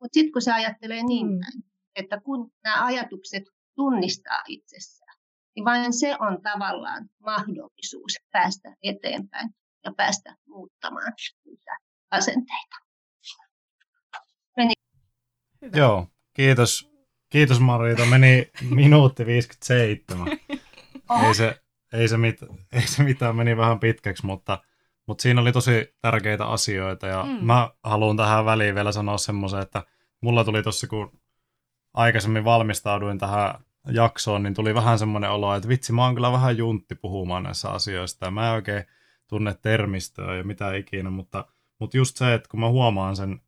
Mutta 0.00 0.14
sitten 0.14 0.32
kun 0.32 0.42
se 0.42 0.52
ajattelee 0.52 1.02
niin 1.02 1.26
mm. 1.26 1.38
päin, 1.40 1.64
että 1.96 2.20
kun 2.20 2.52
nämä 2.64 2.84
ajatukset 2.84 3.42
tunnistaa 3.76 4.42
itsessään, 4.48 5.16
niin 5.56 5.64
vain 5.64 5.92
se 5.92 6.16
on 6.20 6.42
tavallaan 6.42 7.08
mahdollisuus 7.18 8.12
päästä 8.32 8.76
eteenpäin 8.82 9.50
ja 9.84 9.92
päästä 9.96 10.36
muuttamaan 10.46 11.12
niitä 11.44 11.76
asenteita. 12.10 12.76
Meni. 14.56 14.72
Hyvä. 15.62 15.78
Joo, 15.78 16.06
kiitos. 16.32 16.90
Kiitos 17.30 17.60
Marita. 17.60 18.06
Meni 18.06 18.50
minuutti 18.70 19.26
57. 19.26 20.28
Oh. 21.08 21.24
Ei, 21.24 21.34
se, 21.34 21.60
ei, 21.92 22.08
se 22.08 22.16
mit, 22.16 22.40
ei 22.72 22.86
se 22.86 23.02
mitään, 23.02 23.36
meni 23.36 23.56
vähän 23.56 23.80
pitkäksi, 23.80 24.26
mutta, 24.26 24.58
mutta 25.06 25.22
siinä 25.22 25.40
oli 25.40 25.52
tosi 25.52 25.94
tärkeitä 26.02 26.46
asioita. 26.46 27.06
Ja 27.06 27.24
mm. 27.24 27.46
mä 27.46 27.70
haluan 27.84 28.16
tähän 28.16 28.44
väliin 28.44 28.74
vielä 28.74 28.92
sanoa 28.92 29.18
semmoisen, 29.18 29.60
että 29.60 29.82
mulla 30.20 30.44
tuli 30.44 30.62
tossa, 30.62 30.86
kun 30.86 31.20
aikaisemmin 31.94 32.44
valmistauduin 32.44 33.18
tähän 33.18 33.54
jaksoon, 33.92 34.42
niin 34.42 34.54
tuli 34.54 34.74
vähän 34.74 34.98
semmoinen 34.98 35.30
olo, 35.30 35.54
että 35.54 35.68
vitsi, 35.68 35.92
mä 35.92 36.04
oon 36.04 36.14
kyllä 36.14 36.32
vähän 36.32 36.56
juntti 36.56 36.94
puhumaan 36.94 37.42
näissä 37.42 37.70
asioista. 37.70 38.24
Ja 38.24 38.30
mä 38.30 38.48
en 38.48 38.54
oikein 38.54 38.84
tunne 39.28 39.54
termistöä 39.62 40.36
ja 40.36 40.44
mitä 40.44 40.74
ikinä, 40.74 41.10
mutta, 41.10 41.44
mutta 41.78 41.96
just 41.96 42.16
se, 42.16 42.34
että 42.34 42.48
kun 42.48 42.60
mä 42.60 42.68
huomaan 42.68 43.16
sen 43.16 43.40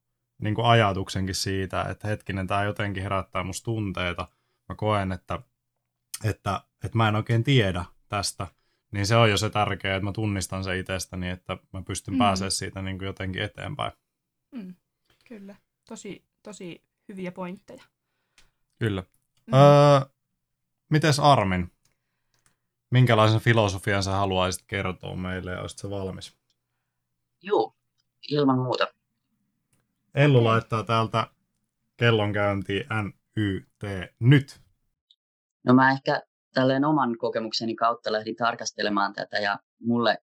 niin 0.42 0.54
kuin 0.54 0.66
ajatuksenkin 0.66 1.34
siitä, 1.34 1.82
että 1.82 2.08
hetkinen, 2.08 2.46
tämä 2.46 2.64
jotenkin 2.64 3.02
herättää 3.02 3.44
musta 3.44 3.64
tunteita, 3.64 4.28
mä 4.68 4.75
koen, 4.75 5.12
että, 5.12 5.38
että, 6.25 6.61
että 6.84 6.99
mä 6.99 7.08
en 7.08 7.16
oikein 7.16 7.44
tiedä 7.44 7.84
tästä, 8.08 8.46
niin 8.90 9.06
se 9.06 9.16
on 9.16 9.30
jo 9.30 9.37
se 9.37 9.50
tärkeää, 9.50 9.96
että 9.96 10.04
mä 10.04 10.12
tunnistan 10.12 10.64
se 10.64 10.78
itsestäni, 10.78 11.28
että 11.28 11.58
mä 11.72 11.82
pystyn 11.82 12.14
mm. 12.14 12.18
pääsemään 12.18 12.50
siitä 12.50 12.82
niin 12.82 12.99
kuin 12.99 13.06
jotenkin 13.06 13.42
eteenpäin. 13.42 13.92
Mm. 14.50 14.75
Kyllä, 15.28 15.54
tosi, 15.88 16.25
tosi 16.42 16.82
hyviä 17.08 17.32
pointteja. 17.32 17.82
Kyllä. 18.78 19.02
Mm. 19.46 19.54
Öö, 19.54 20.00
mites 20.90 21.20
Armin? 21.20 21.72
minkälaisen 22.92 23.40
filosofian 23.40 24.02
sä 24.02 24.11
haluaisit 24.11 24.64
kertoa 24.66 25.16
meille 25.16 25.52
ja 25.52 25.61
olisit 25.61 25.90
valmis? 25.90 26.37
Joo, 27.42 27.75
ilman 28.30 28.58
muuta. 28.58 28.87
Ellu 30.14 30.38
okay. 30.38 30.52
laittaa 30.52 30.85
täältä 30.85 31.26
kellonkäyntiin 31.97 32.87
NYT 33.02 34.11
nyt. 34.21 34.61
No 35.64 35.75
mä 35.75 35.92
ehkä 35.92 36.23
tälleen 36.54 36.85
oman 36.85 37.19
kokemukseni 37.19 37.75
kautta 37.75 38.12
lähdin 38.12 38.37
tarkastelemaan 38.37 39.12
tätä 39.12 39.38
ja 39.38 39.59
mulle 39.81 40.19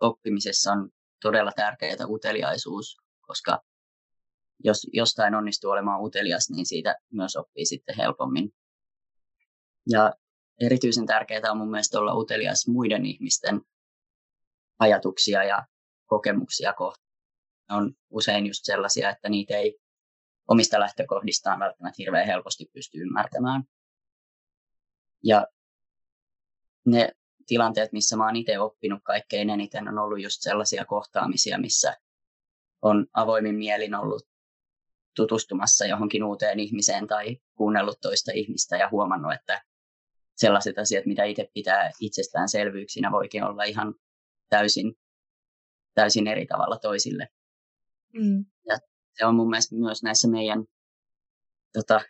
oppimisessa 0.00 0.72
on 0.72 0.90
todella 1.22 1.52
tärkeää 1.56 2.06
uteliaisuus, 2.08 2.96
koska 3.20 3.62
jos 4.64 4.86
jostain 4.92 5.34
onnistuu 5.34 5.70
olemaan 5.70 6.02
utelias, 6.02 6.50
niin 6.50 6.66
siitä 6.66 6.96
myös 7.12 7.36
oppii 7.36 7.66
sitten 7.66 7.96
helpommin. 7.96 8.54
Ja 9.90 10.12
erityisen 10.60 11.06
tärkeää 11.06 11.50
on 11.50 11.58
mun 11.58 11.70
mielestä 11.70 11.98
olla 11.98 12.14
utelias 12.14 12.68
muiden 12.68 13.06
ihmisten 13.06 13.60
ajatuksia 14.78 15.44
ja 15.44 15.66
kokemuksia 16.06 16.72
kohtaan. 16.72 17.07
Ne 17.68 17.76
on 17.76 17.92
usein 18.10 18.46
just 18.46 18.60
sellaisia, 18.64 19.10
että 19.10 19.28
niitä 19.28 19.56
ei 19.56 19.78
omista 20.48 20.80
lähtökohdistaan 20.80 21.60
välttämättä 21.60 21.96
hirveän 21.98 22.26
helposti 22.26 22.70
pysty 22.72 22.98
ymmärtämään. 22.98 23.62
Ja 25.24 25.46
ne 26.86 27.12
tilanteet, 27.46 27.92
missä 27.92 28.16
mä 28.16 28.26
oon 28.26 28.36
itse 28.36 28.58
oppinut 28.58 29.00
kaikkein 29.04 29.50
eniten, 29.50 29.88
on 29.88 29.98
ollut 29.98 30.22
just 30.22 30.36
sellaisia 30.40 30.84
kohtaamisia, 30.84 31.58
missä 31.58 31.96
on 32.82 33.06
avoimin 33.14 33.54
mielin 33.54 33.94
ollut 33.94 34.28
tutustumassa 35.16 35.86
johonkin 35.86 36.24
uuteen 36.24 36.60
ihmiseen 36.60 37.06
tai 37.06 37.36
kuunnellut 37.54 38.00
toista 38.00 38.32
ihmistä 38.34 38.76
ja 38.76 38.88
huomannut, 38.90 39.32
että 39.32 39.62
sellaiset 40.36 40.78
asiat, 40.78 41.06
mitä 41.06 41.24
itse 41.24 41.50
pitää 41.54 41.90
itsestäänselvyyksinä, 42.00 43.12
voikin 43.12 43.44
olla 43.44 43.64
ihan 43.64 43.94
täysin, 44.48 44.94
täysin 45.94 46.26
eri 46.26 46.46
tavalla 46.46 46.78
toisille. 46.78 47.28
Mm. 48.14 48.44
Ja 48.66 48.78
se 49.18 49.26
on 49.26 49.34
mun 49.34 49.50
mielestä 49.50 49.76
myös 49.76 50.02
näissä 50.02 50.28
meidän 50.28 50.64
tota, 51.72 52.00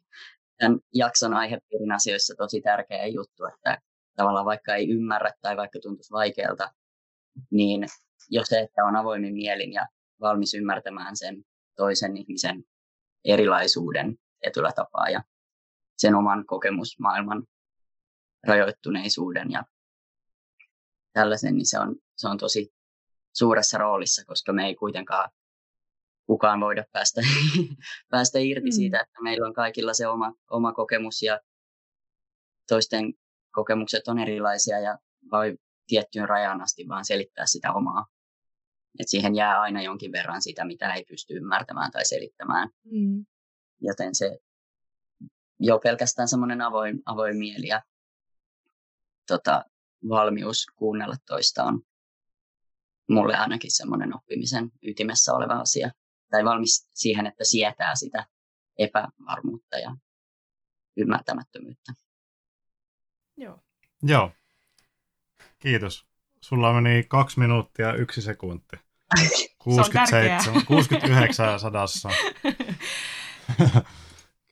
tämän 0.58 0.78
jakson 0.94 1.34
aihepiirin 1.34 1.92
asioissa 1.92 2.34
tosi 2.38 2.60
tärkeä 2.60 3.06
juttu, 3.06 3.44
että 3.44 3.78
tavallaan 4.16 4.46
vaikka 4.46 4.74
ei 4.74 4.90
ymmärrä 4.90 5.32
tai 5.40 5.56
vaikka 5.56 5.78
tuntuisi 5.82 6.12
vaikealta, 6.12 6.72
niin 7.50 7.86
jos 8.30 8.46
se, 8.46 8.60
että 8.60 8.84
on 8.84 8.96
avoimin 8.96 9.34
mielin 9.34 9.72
ja 9.72 9.86
valmis 10.20 10.54
ymmärtämään 10.54 11.16
sen 11.16 11.44
toisen 11.76 12.16
ihmisen 12.16 12.64
erilaisuuden 13.24 14.16
tietyllä 14.40 14.72
tapaa 14.76 15.08
ja 15.08 15.22
sen 15.96 16.14
oman 16.14 16.46
kokemusmaailman 16.46 17.46
rajoittuneisuuden 18.46 19.50
ja 19.50 19.64
tällaisen, 21.12 21.54
niin 21.54 21.66
se 21.66 21.78
on, 21.78 21.96
se 22.16 22.28
on 22.28 22.38
tosi 22.38 22.72
suuressa 23.32 23.78
roolissa, 23.78 24.24
koska 24.24 24.52
me 24.52 24.66
ei 24.66 24.74
kuitenkaan 24.74 25.30
kukaan 26.26 26.60
voida 26.60 26.84
päästä, 26.92 27.20
päästä 28.10 28.38
irti 28.38 28.70
mm. 28.70 28.74
siitä, 28.74 29.00
että 29.00 29.22
meillä 29.22 29.46
on 29.46 29.54
kaikilla 29.54 29.94
se 29.94 30.06
oma, 30.06 30.32
oma 30.50 30.72
kokemus 30.72 31.22
ja 31.22 31.40
toisten 32.68 33.14
kokemukset 33.52 34.08
on 34.08 34.18
erilaisia 34.18 34.80
ja 34.80 34.98
voi 35.32 35.58
tiettyyn 35.86 36.28
rajaan 36.28 36.60
asti 36.60 36.88
vaan 36.88 37.04
selittää 37.04 37.46
sitä 37.46 37.72
omaa. 37.72 38.06
Et 38.98 39.08
siihen 39.08 39.34
jää 39.34 39.60
aina 39.60 39.82
jonkin 39.82 40.12
verran 40.12 40.42
sitä, 40.42 40.64
mitä 40.64 40.94
ei 40.94 41.04
pysty 41.04 41.34
ymmärtämään 41.34 41.90
tai 41.90 42.04
selittämään. 42.04 42.68
Mm. 42.84 43.26
Joten 43.80 44.14
se 44.14 44.38
jo 45.60 45.78
pelkästään 45.78 46.28
semmoinen 46.28 46.60
avoin, 46.60 47.02
avoin 47.06 47.36
mieli 47.36 47.66
ja 47.66 47.82
tota, 49.26 49.64
valmius 50.08 50.66
kuunnella 50.76 51.16
toista 51.26 51.64
on 51.64 51.82
mulle 53.08 53.36
ainakin 53.36 53.70
semmoinen 53.76 54.16
oppimisen 54.16 54.70
ytimessä 54.82 55.34
oleva 55.34 55.54
asia. 55.54 55.90
Tai 56.30 56.44
valmis 56.44 56.88
siihen, 56.94 57.26
että 57.26 57.44
sietää 57.44 57.94
sitä 57.94 58.26
epävarmuutta 58.78 59.78
ja 59.78 59.96
ymmärtämättömyyttä. 60.96 61.92
Joo. 63.36 63.60
Joo. 64.02 64.32
Kiitos. 65.58 66.06
Sulla 66.40 66.72
meni 66.80 67.04
kaksi 67.08 67.38
minuuttia 67.38 67.92
yksi 67.92 68.22
sekunti. 68.22 68.76
67, 69.58 70.66
69 70.66 71.60
sadassa. 71.60 72.08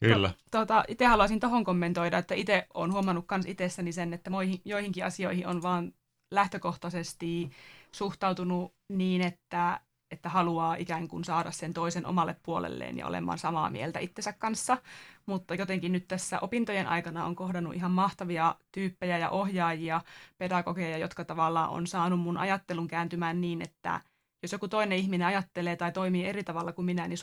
Kyllä. 0.01 0.31
Tuota, 0.51 0.85
itse 0.89 1.07
haluaisin 1.07 1.41
tuohon 1.41 1.65
kommentoida, 1.65 2.19
että 2.19 2.35
itse 2.35 2.67
olen 2.75 2.93
huomannut 2.93 3.25
myös 3.31 3.47
itsessäni 3.47 3.93
sen, 3.93 4.15
että 4.15 4.31
moihin, 4.31 4.61
joihinkin 4.65 5.05
asioihin 5.05 5.47
on 5.47 5.63
vaan 5.63 5.93
lähtökohtaisesti 6.31 7.51
suhtautunut 7.93 8.75
niin, 8.93 9.23
että 9.23 9.81
että 10.11 10.28
haluaa 10.28 10.75
ikään 10.75 11.09
kuin 11.09 11.25
saada 11.25 11.50
sen 11.50 11.75
toisen 11.75 12.07
omalle 12.07 12.37
puolelleen 12.43 12.99
ja 12.99 13.07
olemaan 13.07 13.38
samaa 13.38 13.71
mieltä 13.71 13.99
itsensä 13.99 14.33
kanssa. 14.33 14.78
Mutta 15.26 15.55
jotenkin 15.55 15.93
nyt 15.93 16.09
tässä 16.09 16.38
opintojen 16.40 16.87
aikana 16.87 17.25
on 17.25 17.37
kohdannut 17.37 17.75
ihan 17.75 17.90
mahtavia 17.90 18.55
tyyppejä 18.73 19.19
ja 19.19 19.31
ohjaajia, 19.31 20.00
pedagogeja, 20.38 20.99
jotka 20.99 21.25
tavallaan 21.25 21.71
on 21.71 21.87
saanut 21.87 22.21
mun 22.21 22.38
ajattelun 22.38 22.88
kääntymään 22.88 23.40
niin, 23.40 23.62
että 23.62 24.00
jos 24.43 24.52
joku 24.52 24.69
toinen 24.69 24.99
ihminen 24.99 25.26
ajattelee 25.26 25.76
tai 25.76 25.93
toimii 25.93 26.26
eri 26.26 26.45
tavalla 26.45 26.73
kuin 26.73 26.87
minä, 26.87 27.09
niin 27.09 27.19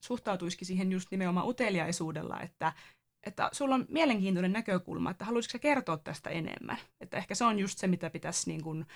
suhtautuisikin 0.00 0.66
siihen 0.66 0.92
just 0.92 1.10
nimenomaan 1.10 1.48
uteliaisuudella, 1.48 2.40
että 2.40 2.72
että 3.26 3.48
sulla 3.52 3.74
on 3.74 3.86
mielenkiintoinen 3.88 4.52
näkökulma, 4.52 5.10
että 5.10 5.24
haluaisitko 5.24 5.52
sä 5.52 5.58
kertoa 5.58 5.96
tästä 5.96 6.30
enemmän. 6.30 6.78
Että 7.00 7.16
ehkä 7.16 7.34
se 7.34 7.44
on 7.44 7.58
just 7.58 7.78
se, 7.78 7.86
mitä 7.86 8.10
pitäisi 8.10 8.50
niin 8.50 8.62
kuin 8.62 8.86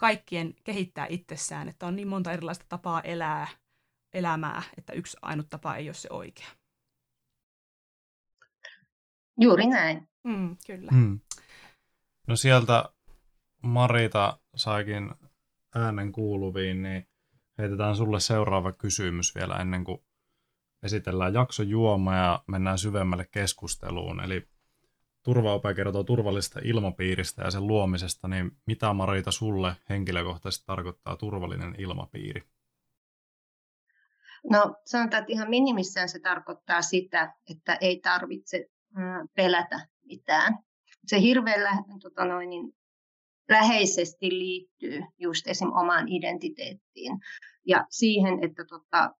kaikkien 0.00 0.54
kehittää 0.64 1.06
itsessään, 1.08 1.68
että 1.68 1.86
on 1.86 1.96
niin 1.96 2.08
monta 2.08 2.32
erilaista 2.32 2.64
tapaa 2.68 3.00
elää 3.00 3.48
elämää, 4.12 4.62
että 4.78 4.92
yksi 4.92 5.16
ainut 5.22 5.46
tapa 5.50 5.76
ei 5.76 5.88
ole 5.88 5.94
se 5.94 6.08
oikea. 6.10 6.46
Juuri 9.40 9.66
näin. 9.66 10.08
Mm, 10.24 10.56
kyllä. 10.66 10.90
Hmm. 10.92 11.20
No 12.26 12.36
sieltä 12.36 12.84
Marita 13.62 14.38
saikin 14.56 15.10
äänen 15.74 16.12
kuuluviin, 16.12 16.82
niin 16.82 17.08
heitetään 17.58 17.96
sulle 17.96 18.20
seuraava 18.20 18.72
kysymys 18.72 19.34
vielä 19.34 19.54
ennen 19.56 19.84
kuin 19.84 19.98
esitellään 20.82 21.34
jakso 21.34 21.62
juoma 21.62 22.16
ja 22.16 22.44
mennään 22.46 22.78
syvemmälle 22.78 23.28
keskusteluun. 23.30 24.20
Eli 24.20 24.48
turvaope 25.22 25.74
kertoo 25.74 26.04
turvallisesta 26.04 26.60
ilmapiiristä 26.64 27.42
ja 27.42 27.50
sen 27.50 27.66
luomisesta, 27.66 28.28
niin 28.28 28.50
mitä 28.66 28.92
Marita 28.92 29.30
sulle 29.30 29.76
henkilökohtaisesti 29.88 30.66
tarkoittaa 30.66 31.16
turvallinen 31.16 31.74
ilmapiiri? 31.78 32.42
No 34.50 34.76
sanotaan, 34.84 35.20
että 35.20 35.32
ihan 35.32 35.50
minimissään 35.50 36.08
se 36.08 36.20
tarkoittaa 36.20 36.82
sitä, 36.82 37.34
että 37.50 37.78
ei 37.80 38.00
tarvitse 38.00 38.70
pelätä 39.34 39.88
mitään. 40.04 40.58
Se 41.06 41.20
hirveän 41.20 41.84
tota 42.02 42.24
noin, 42.24 42.50
niin 42.50 42.74
läheisesti 43.48 44.28
liittyy 44.30 45.02
just 45.18 45.46
esim. 45.46 45.72
omaan 45.72 46.08
identiteettiin 46.08 47.18
ja 47.66 47.86
siihen, 47.90 48.44
että 48.44 48.64
tota, 48.64 49.14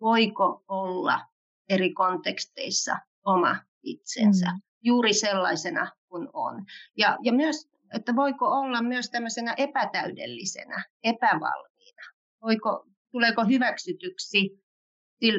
voiko 0.00 0.64
olla 0.68 1.20
eri 1.68 1.92
konteksteissa 1.92 2.98
oma 3.24 3.56
itsensä 3.82 4.50
mm. 4.50 4.60
Juuri 4.82 5.12
sellaisena 5.12 5.92
kuin 6.08 6.28
on. 6.32 6.64
Ja, 6.96 7.18
ja 7.22 7.32
myös, 7.32 7.68
että 7.94 8.16
voiko 8.16 8.46
olla 8.48 8.82
myös 8.82 9.10
tämmöisenä 9.10 9.54
epätäydellisenä, 9.56 10.84
epävalmiina. 11.04 12.02
Voiko, 12.42 12.86
tuleeko 13.10 13.44
hyväksytyksi 13.44 14.58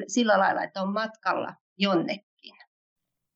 sillä 0.08 0.40
lailla, 0.40 0.64
että 0.64 0.82
on 0.82 0.94
matkalla 0.94 1.54
jonnekin. 1.78 2.56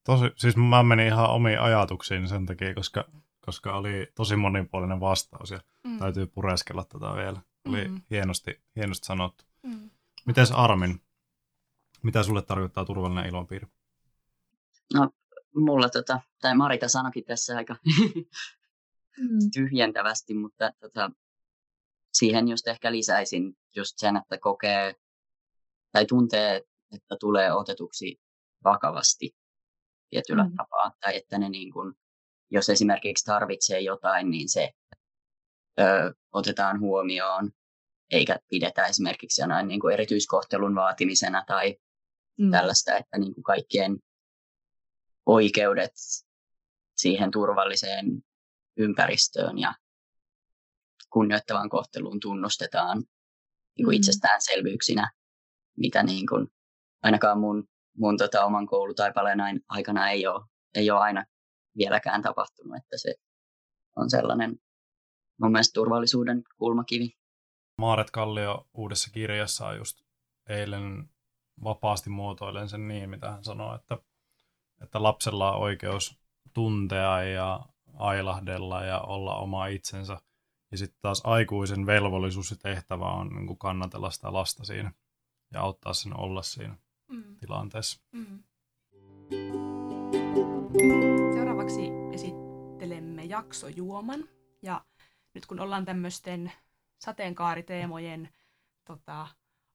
Tosi, 0.05 0.25
siis 0.35 0.57
mä 0.57 0.83
menin 0.83 1.07
ihan 1.07 1.29
omiin 1.29 1.59
ajatuksiin 1.59 2.27
sen 2.27 2.45
takia, 2.45 2.73
koska, 2.73 3.05
koska 3.45 3.77
oli 3.77 4.07
tosi 4.15 4.35
monipuolinen 4.35 4.99
vastaus 4.99 5.51
ja 5.51 5.59
mm. 5.83 5.99
täytyy 5.99 6.27
pureskella 6.27 6.83
tätä 6.83 7.15
vielä. 7.15 7.41
Oli 7.67 7.87
mm. 7.87 8.01
hienosti, 8.09 8.61
hienosti 8.75 9.05
sanottu. 9.05 9.45
Mm. 9.63 9.89
Mites 10.25 10.51
Armin? 10.51 11.01
Mitä 12.03 12.23
sulle 12.23 12.41
tarkoittaa 12.41 12.85
turvallinen 12.85 13.25
ilmapiiri? 13.25 13.67
No, 14.93 15.09
mulla 15.55 15.89
tota, 15.89 16.19
tai 16.41 16.55
Marita 16.55 16.87
sanokin 16.87 17.23
tässä 17.23 17.57
aika 17.57 17.75
mm. 19.17 19.39
tyhjentävästi, 19.53 20.33
mutta 20.33 20.71
tota, 20.79 21.11
siihen 22.13 22.47
just 22.47 22.67
ehkä 22.67 22.91
lisäisin 22.91 23.57
just 23.75 23.93
sen, 23.97 24.17
että 24.17 24.37
kokee 24.37 24.95
tai 25.91 26.05
tuntee, 26.05 26.61
että 26.95 27.15
tulee 27.19 27.53
otetuksi 27.53 28.19
vakavasti 28.63 29.35
tietyllä 30.09 30.43
mm. 30.43 30.55
tapaa, 30.55 30.91
tai 30.99 31.17
että 31.17 31.37
ne 31.37 31.49
niin 31.49 31.73
kuin, 31.73 31.93
jos 32.49 32.69
esimerkiksi 32.69 33.25
tarvitsee 33.25 33.79
jotain, 33.79 34.31
niin 34.31 34.49
se 34.49 34.71
ö, 35.79 36.13
otetaan 36.31 36.79
huomioon, 36.79 37.51
eikä 38.11 38.39
pidetä 38.49 38.85
esimerkiksi 38.85 39.41
jonain 39.41 39.67
niin 39.67 39.79
kuin 39.79 39.93
erityiskohtelun 39.93 40.75
vaatimisena 40.75 41.43
tai 41.47 41.77
mm. 42.39 42.51
tällaista, 42.51 42.97
että 42.97 43.17
niin 43.17 43.33
kuin 43.33 43.43
kaikkien 43.43 43.99
oikeudet 45.25 45.91
siihen 46.97 47.31
turvalliseen 47.31 48.05
ympäristöön 48.77 49.59
ja 49.59 49.73
kunnioittavaan 51.09 51.69
kohteluun 51.69 52.19
tunnustetaan 52.19 52.97
niin 53.77 53.85
kuin 53.85 53.95
mm. 53.95 53.97
itsestäänselvyyksinä, 53.97 55.11
mitä 55.77 56.03
niin 56.03 56.27
kuin, 56.27 56.47
ainakaan 57.03 57.39
mun, 57.39 57.67
mun 57.97 58.17
tota, 58.17 58.45
oman 58.45 58.67
koulutaipaleen 58.67 59.39
aikana 59.69 60.09
ei 60.09 60.27
ole, 60.27 60.45
ei 60.75 60.91
ole 60.91 60.99
aina 60.99 61.25
vieläkään 61.77 62.21
tapahtunut, 62.21 62.77
että 62.77 62.97
se 62.97 63.15
on 63.95 64.09
sellainen 64.09 64.59
mun 65.41 65.51
mielestä 65.51 65.73
turvallisuuden 65.73 66.43
kulmakivi. 66.57 67.17
Maaret 67.77 68.11
Kallio 68.11 68.69
uudessa 68.73 69.09
kirjassaan 69.11 69.77
just 69.77 70.01
eilen 70.49 71.09
vapaasti 71.63 72.09
muotoilen 72.09 72.69
sen 72.69 72.87
niin, 72.87 73.09
mitä 73.09 73.31
hän 73.31 73.43
sanoo, 73.43 73.75
että, 73.75 73.97
että 74.83 75.03
lapsella 75.03 75.51
on 75.51 75.61
oikeus 75.61 76.17
tuntea 76.53 77.23
ja 77.23 77.59
ailahdella 77.93 78.83
ja 78.83 78.99
olla 78.99 79.35
oma 79.35 79.67
itsensä. 79.67 80.17
Ja 80.71 80.77
sitten 80.77 80.99
taas 81.01 81.21
aikuisen 81.23 81.85
velvollisuus 81.85 82.51
ja 82.51 82.57
tehtävä 82.57 83.05
on 83.05 83.29
niin 83.35 83.57
kannatella 83.57 84.11
sitä 84.11 84.33
lasta 84.33 84.65
siinä 84.65 84.91
ja 85.53 85.61
auttaa 85.61 85.93
sen 85.93 86.19
olla 86.19 86.41
siinä 86.41 86.75
mm. 87.07 87.35
tilanteessa. 87.35 88.01
Mm. 88.11 88.43
Seuraavaksi 91.33 91.81
esittelemme 92.13 93.23
jaksojuoman. 93.23 94.23
Ja 94.61 94.85
nyt 95.33 95.45
kun 95.45 95.59
ollaan 95.59 95.85
tämmöisten 95.85 96.51
sateenkaariteemojen 97.01 98.29
tota, 98.87 99.27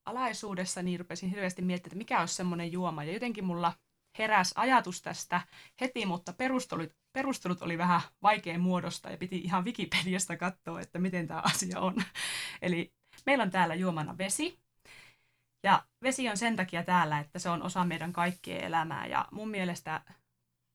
alaisuudessa, 0.05 0.81
niin 0.81 0.99
rupesin 0.99 1.29
hirveästi 1.29 1.61
miettimään, 1.61 1.91
että 1.91 1.97
mikä 1.97 2.19
olisi 2.19 2.35
semmoinen 2.35 2.71
juoma. 2.71 3.03
Ja 3.03 3.13
jotenkin 3.13 3.45
mulla 3.45 3.73
heräs 4.17 4.53
ajatus 4.55 5.01
tästä 5.01 5.41
heti, 5.81 6.05
mutta 6.05 6.33
perustelut, 6.33 6.95
perustelut 7.13 7.61
oli 7.61 7.77
vähän 7.77 8.01
vaikea 8.21 8.59
muodosta 8.59 9.09
ja 9.09 9.17
piti 9.17 9.37
ihan 9.37 9.65
Wikipediasta 9.65 10.37
katsoa, 10.37 10.81
että 10.81 10.99
miten 10.99 11.27
tämä 11.27 11.41
asia 11.45 11.79
on. 11.79 11.95
Eli 12.61 12.93
meillä 13.25 13.43
on 13.43 13.51
täällä 13.51 13.75
juomana 13.75 14.17
vesi. 14.17 14.59
Ja 15.63 15.83
vesi 16.03 16.29
on 16.29 16.37
sen 16.37 16.55
takia 16.55 16.83
täällä, 16.83 17.19
että 17.19 17.39
se 17.39 17.49
on 17.49 17.63
osa 17.63 17.85
meidän 17.85 18.13
kaikkien 18.13 18.63
elämää. 18.63 19.07
Ja 19.07 19.27
mun 19.31 19.49
mielestä 19.49 20.01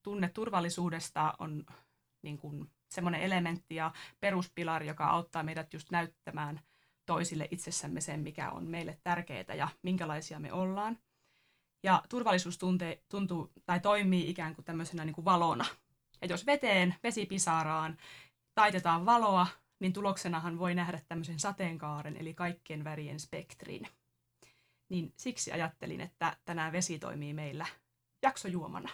tunne 0.03 0.29
turvallisuudesta 0.29 1.33
on 1.39 1.65
niin 2.23 2.37
kuin 2.37 2.71
semmoinen 2.89 3.21
elementti 3.21 3.75
ja 3.75 3.91
peruspilari, 4.19 4.87
joka 4.87 5.05
auttaa 5.05 5.43
meidät 5.43 5.73
just 5.73 5.91
näyttämään– 5.91 6.59
toisille 7.05 7.47
itsessämme 7.51 8.01
sen, 8.01 8.19
mikä 8.19 8.51
on 8.51 8.67
meille 8.67 8.97
tärkeää 9.03 9.55
ja 9.57 9.67
minkälaisia 9.81 10.39
me 10.39 10.53
ollaan. 10.53 10.97
Ja 11.83 12.03
turvallisuus 12.09 12.57
tuntee, 12.57 13.03
tuntuu 13.09 13.51
tai 13.65 13.79
toimii 13.79 14.29
ikään 14.29 14.55
kuin 14.55 14.65
tämmöisenä 14.65 15.05
niin 15.05 15.15
kuin 15.15 15.25
valona. 15.25 15.65
Ja 16.21 16.27
jos 16.27 16.45
veteen, 16.45 16.95
vesipisaraan 17.03 17.97
taitetaan 18.55 19.05
valoa, 19.05 19.47
niin 19.79 19.93
tuloksenahan 19.93 20.59
voi 20.59 20.75
nähdä 20.75 21.01
tämmöisen 21.07 21.39
sateenkaaren, 21.39 22.17
eli 22.17 22.33
kaikkien 22.33 22.83
värien 22.83 23.19
spektrin. 23.19 23.87
Niin 24.89 25.13
siksi 25.17 25.51
ajattelin, 25.51 26.01
että 26.01 26.37
tänään 26.45 26.71
vesi 26.71 26.99
toimii 26.99 27.33
meillä 27.33 27.65
jaksojuomana. 28.21 28.89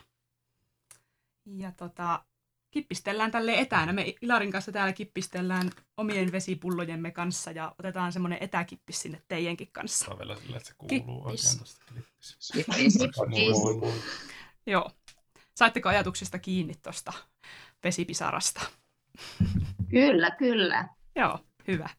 Ja 1.45 1.71
tota, 1.71 2.25
kippistellään 2.71 3.31
tälle 3.31 3.59
etänä. 3.59 3.93
Me 3.93 4.13
Ilarin 4.21 4.51
kanssa 4.51 4.71
täällä 4.71 4.93
kippistellään 4.93 5.69
omien 5.97 6.31
vesipullojemme 6.31 7.11
kanssa 7.11 7.51
ja 7.51 7.75
otetaan 7.79 8.11
semmoinen 8.11 8.37
etäkippis 8.41 9.01
sinne 9.01 9.21
teidänkin 9.27 9.69
kanssa. 9.71 10.05
Saa 10.05 10.17
vielä 10.17 10.35
sille, 10.35 10.57
että 10.57 10.69
se 10.69 10.75
kuuluu 10.77 11.25
oikein 11.25 11.57
tuosta 11.57 11.85
Joo. 14.67 14.91
Saitteko 15.55 15.89
ajatuksesta 15.89 16.39
kiinni 16.39 16.73
tuosta 16.83 17.13
vesipisarasta? 17.83 18.61
Kyllä, 19.89 20.31
kyllä. 20.31 20.87
Joo, 21.15 21.39
hyvä. 21.67 21.89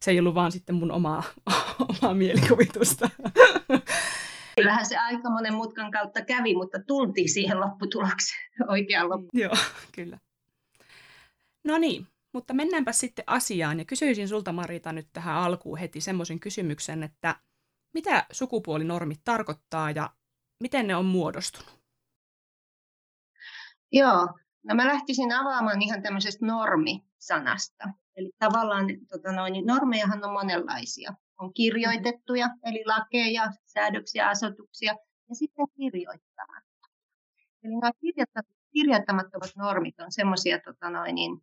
Se 0.00 0.10
ei 0.10 0.18
ollut 0.18 0.34
vaan 0.34 0.52
sitten 0.52 0.74
mun 0.74 0.92
omaa, 0.92 1.22
omaa 2.02 2.14
mielikuvitusta. 2.14 3.10
Kyllähän 4.56 4.86
se 4.86 4.96
aika 4.96 5.30
monen 5.30 5.54
mutkan 5.54 5.90
kautta 5.90 6.24
kävi, 6.24 6.54
mutta 6.54 6.78
tultiin 6.86 7.28
siihen 7.28 7.60
lopputulokseen 7.60 8.40
oikeaan 8.72 9.10
loppuun. 9.10 9.30
Joo, 9.32 9.56
kyllä. 9.94 10.18
No 11.64 11.78
niin, 11.78 12.06
mutta 12.32 12.54
mennäänpä 12.54 12.92
sitten 12.92 13.24
asiaan 13.26 13.78
ja 13.78 13.84
kysyisin 13.84 14.28
sulta 14.28 14.52
Marita 14.52 14.92
nyt 14.92 15.08
tähän 15.12 15.36
alkuun 15.36 15.78
heti 15.78 16.00
semmoisen 16.00 16.40
kysymyksen, 16.40 17.02
että 17.02 17.36
mitä 17.94 18.26
sukupuolinormit 18.32 19.20
tarkoittaa 19.24 19.90
ja 19.90 20.10
miten 20.60 20.86
ne 20.86 20.96
on 20.96 21.04
muodostunut? 21.04 21.80
Joo, 23.92 24.28
no 24.62 24.74
mä 24.74 24.86
lähtisin 24.86 25.32
avaamaan 25.32 25.82
ihan 25.82 26.02
tämmöisestä 26.02 26.46
normi-sanasta. 26.46 27.84
Eli 28.16 28.30
tavallaan 28.38 28.86
tota 29.08 29.32
noin, 29.32 29.66
normejahan 29.66 30.24
on 30.24 30.32
monenlaisia. 30.32 31.14
On 31.40 31.54
kirjoitettuja, 31.54 32.46
eli 32.64 32.82
lakeja, 32.86 33.50
säädöksiä, 33.64 34.28
asetuksia, 34.28 34.94
ja 35.28 35.34
sitten 35.34 35.66
kirjoittamattomia. 35.76 36.66
Eli 37.64 37.74
nämä 37.74 37.92
kirjoittamattomat 38.72 39.50
normit 39.56 40.00
on 40.00 40.12
semmoisia 40.12 40.58
tota 40.64 41.12
niin, 41.12 41.42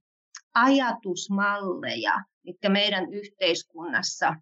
ajatusmalleja, 0.54 2.14
mitkä 2.44 2.70
meidän 2.70 3.14
yhteiskunnassa 3.14 4.36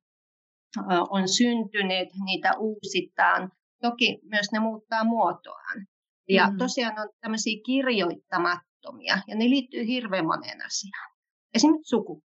on 1.10 1.28
syntyneet, 1.28 2.10
niitä 2.26 2.54
uusitaan. 2.58 3.52
Toki 3.82 4.20
myös 4.24 4.52
ne 4.52 4.60
muuttaa 4.60 5.04
muotoaan. 5.04 5.88
Ja 6.30 6.50
mm. 6.50 6.58
tosiaan 6.58 7.00
on 7.00 7.10
tämmöisiä 7.22 7.62
kirjoittamattomia, 7.66 9.18
ja 9.28 9.36
ne 9.36 9.46
liittyy 9.50 9.88
hirveän 9.88 10.26
moneen 10.26 10.66
asiaan. 10.66 11.12
Esimerkiksi 11.54 11.90
sukupuoleen. 11.90 12.31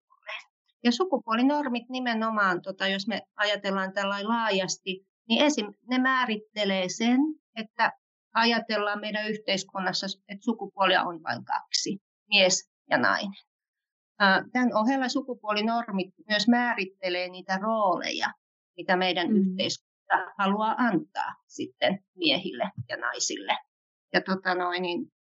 Ja 0.85 0.93
sukupuolinormit 0.93 1.89
nimenomaan, 1.89 2.63
tota, 2.63 2.89
jos 2.89 3.07
me 3.07 3.23
ajatellaan 3.37 3.93
tällä 3.93 4.29
laajasti, 4.29 5.07
niin 5.29 5.45
esim. 5.45 5.67
ne 5.91 5.99
määrittelee 5.99 6.89
sen, 6.89 7.21
että 7.57 7.93
ajatellaan 8.35 9.01
meidän 9.01 9.29
yhteiskunnassa, 9.29 10.07
että 10.29 10.45
sukupuolia 10.45 11.03
on 11.03 11.23
vain 11.23 11.45
kaksi, 11.45 11.99
mies 12.29 12.71
ja 12.91 12.99
nainen. 12.99 13.43
Tämän 14.53 14.75
ohella 14.75 15.09
sukupuolinormit 15.09 16.15
myös 16.29 16.49
määrittelee 16.49 17.29
niitä 17.29 17.59
rooleja, 17.59 18.33
mitä 18.77 18.97
meidän 18.97 19.29
mm. 19.29 19.37
yhteiskunta 19.37 20.33
haluaa 20.39 20.75
antaa 20.79 21.35
sitten 21.47 22.05
miehille 22.17 22.71
ja 22.89 22.97
naisille. 22.97 23.59
Ja 24.13 24.21
tota 24.21 24.55
noin, 24.55 24.83
niin 24.83 25.13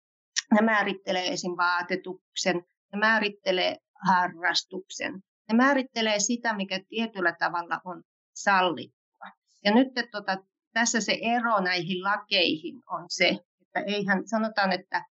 ne 0.51 0.61
määrittelee 0.61 1.27
esim. 1.27 1.51
vaatetuksen, 1.57 2.55
ne 2.93 2.99
määrittelee 2.99 3.77
harrastuksen, 4.07 5.23
ne 5.49 5.55
määrittelee 5.55 6.19
sitä, 6.19 6.53
mikä 6.53 6.79
tietyllä 6.89 7.35
tavalla 7.39 7.81
on 7.85 8.03
sallittua. 8.35 9.27
Ja 9.65 9.73
nyt 9.73 9.87
tota, 10.11 10.37
tässä 10.73 11.01
se 11.01 11.17
ero 11.21 11.59
näihin 11.59 12.03
lakeihin 12.03 12.75
on 12.87 13.05
se, 13.09 13.27
että 13.61 13.79
eihän 13.79 14.27
sanotaan, 14.27 14.71
että 14.71 15.05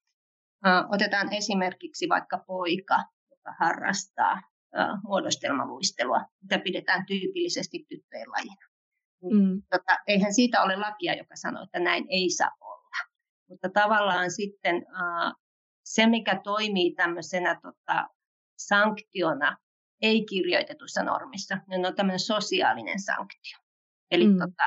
uh, 0.67 0.95
otetaan 0.95 1.33
esimerkiksi 1.33 2.09
vaikka 2.09 2.45
poika, 2.47 3.05
joka 3.31 3.55
harrastaa 3.61 4.35
uh, 4.35 4.99
muodostelmaluistelua, 5.03 6.21
mitä 6.43 6.59
pidetään 6.59 7.07
tyypillisesti 7.07 7.87
tyttöjen 7.89 8.31
lajina. 8.31 8.69
Mm. 9.23 9.63
Tota, 9.71 9.99
eihän 10.07 10.35
siitä 10.35 10.63
ole 10.63 10.77
lakia, 10.77 11.15
joka 11.15 11.37
sanoo, 11.37 11.63
että 11.63 11.81
näin 11.81 12.07
ei 12.09 12.31
saa 12.31 12.51
olla. 12.61 12.97
Mutta 13.49 13.69
tavallaan 13.69 14.31
sitten 14.31 14.77
uh, 14.77 15.33
se, 15.85 16.07
mikä 16.07 16.41
toimii 16.45 16.95
tämmöisenä 16.95 17.61
tota, 17.63 18.09
sanktiona 18.59 19.57
ei-kirjoitetussa 20.03 21.03
normissa, 21.03 21.59
niin 21.69 21.87
on 21.87 21.95
tämmöinen 21.95 22.21
sosiaalinen 22.21 23.01
sanktio. 23.01 23.59
Eli 24.11 24.27
mm. 24.27 24.39
tota, 24.39 24.65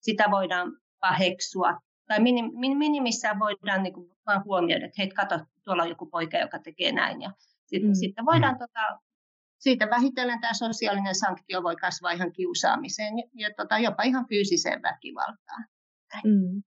sitä 0.00 0.24
voidaan 0.30 0.72
paheksua. 1.00 1.80
Tai 2.06 2.20
minim, 2.20 2.50
minimissään 2.78 3.38
voidaan 3.38 3.82
niin 3.82 3.94
kuin 3.94 4.10
vaan 4.26 4.44
huomioida, 4.44 4.86
että 4.86 5.02
hei, 5.02 5.08
kato, 5.08 5.38
tuolla 5.64 5.82
on 5.82 5.88
joku 5.88 6.06
poika, 6.06 6.38
joka 6.38 6.58
tekee 6.58 6.92
näin. 6.92 7.22
Ja 7.22 7.32
sit, 7.66 7.82
mm. 7.82 7.94
sitten 7.94 8.26
voidaan, 8.26 8.54
mm. 8.54 8.58
tota, 8.58 9.00
siitä 9.58 9.90
vähitellen 9.90 10.40
tämä 10.40 10.54
sosiaalinen 10.54 11.14
sanktio 11.14 11.62
voi 11.62 11.76
kasvaa 11.76 12.12
ihan 12.12 12.32
kiusaamiseen 12.32 13.18
ja, 13.18 13.24
ja 13.34 13.54
tota, 13.56 13.78
jopa 13.78 14.02
ihan 14.02 14.26
fyysiseen 14.28 14.82
väkivaltaan. 14.82 15.64
Mm. 16.24 16.62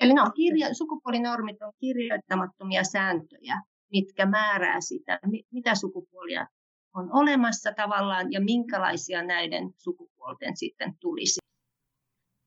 Eli 0.00 0.14
ne 0.14 0.22
on 0.22 0.32
kirja, 0.32 0.74
sukupuolinormit 0.74 1.62
on 1.62 1.72
kirjoittamattomia 1.80 2.84
sääntöjä, 2.84 3.62
mitkä 3.92 4.26
määrää 4.26 4.80
sitä, 4.80 5.18
mitä 5.52 5.74
sukupuolia 5.74 6.46
on 6.94 7.12
olemassa 7.12 7.72
tavallaan 7.72 8.32
ja 8.32 8.40
minkälaisia 8.40 9.22
näiden 9.22 9.74
sukupuolten 9.78 10.56
sitten 10.56 10.96
tulisi. 11.00 11.40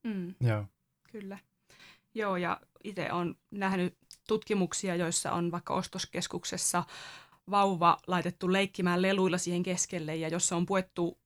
Mm. 0.03 0.36
Joo. 0.41 0.65
Kyllä. 1.12 1.38
Joo, 2.15 2.38
ja 2.38 2.62
itse 2.84 3.12
olen 3.12 3.36
nähnyt 3.51 3.97
tutkimuksia, 4.27 4.95
joissa 4.95 5.32
on 5.32 5.51
vaikka 5.51 5.73
ostoskeskuksessa 5.73 6.84
vauva 7.51 7.97
laitettu 8.08 8.53
leikkimään 8.53 9.01
leluilla 9.01 9.38
siihen 9.38 9.63
keskelle 9.63 10.15
ja 10.15 10.27
jossa 10.27 10.56
on 10.56 10.65
puettu 10.65 11.17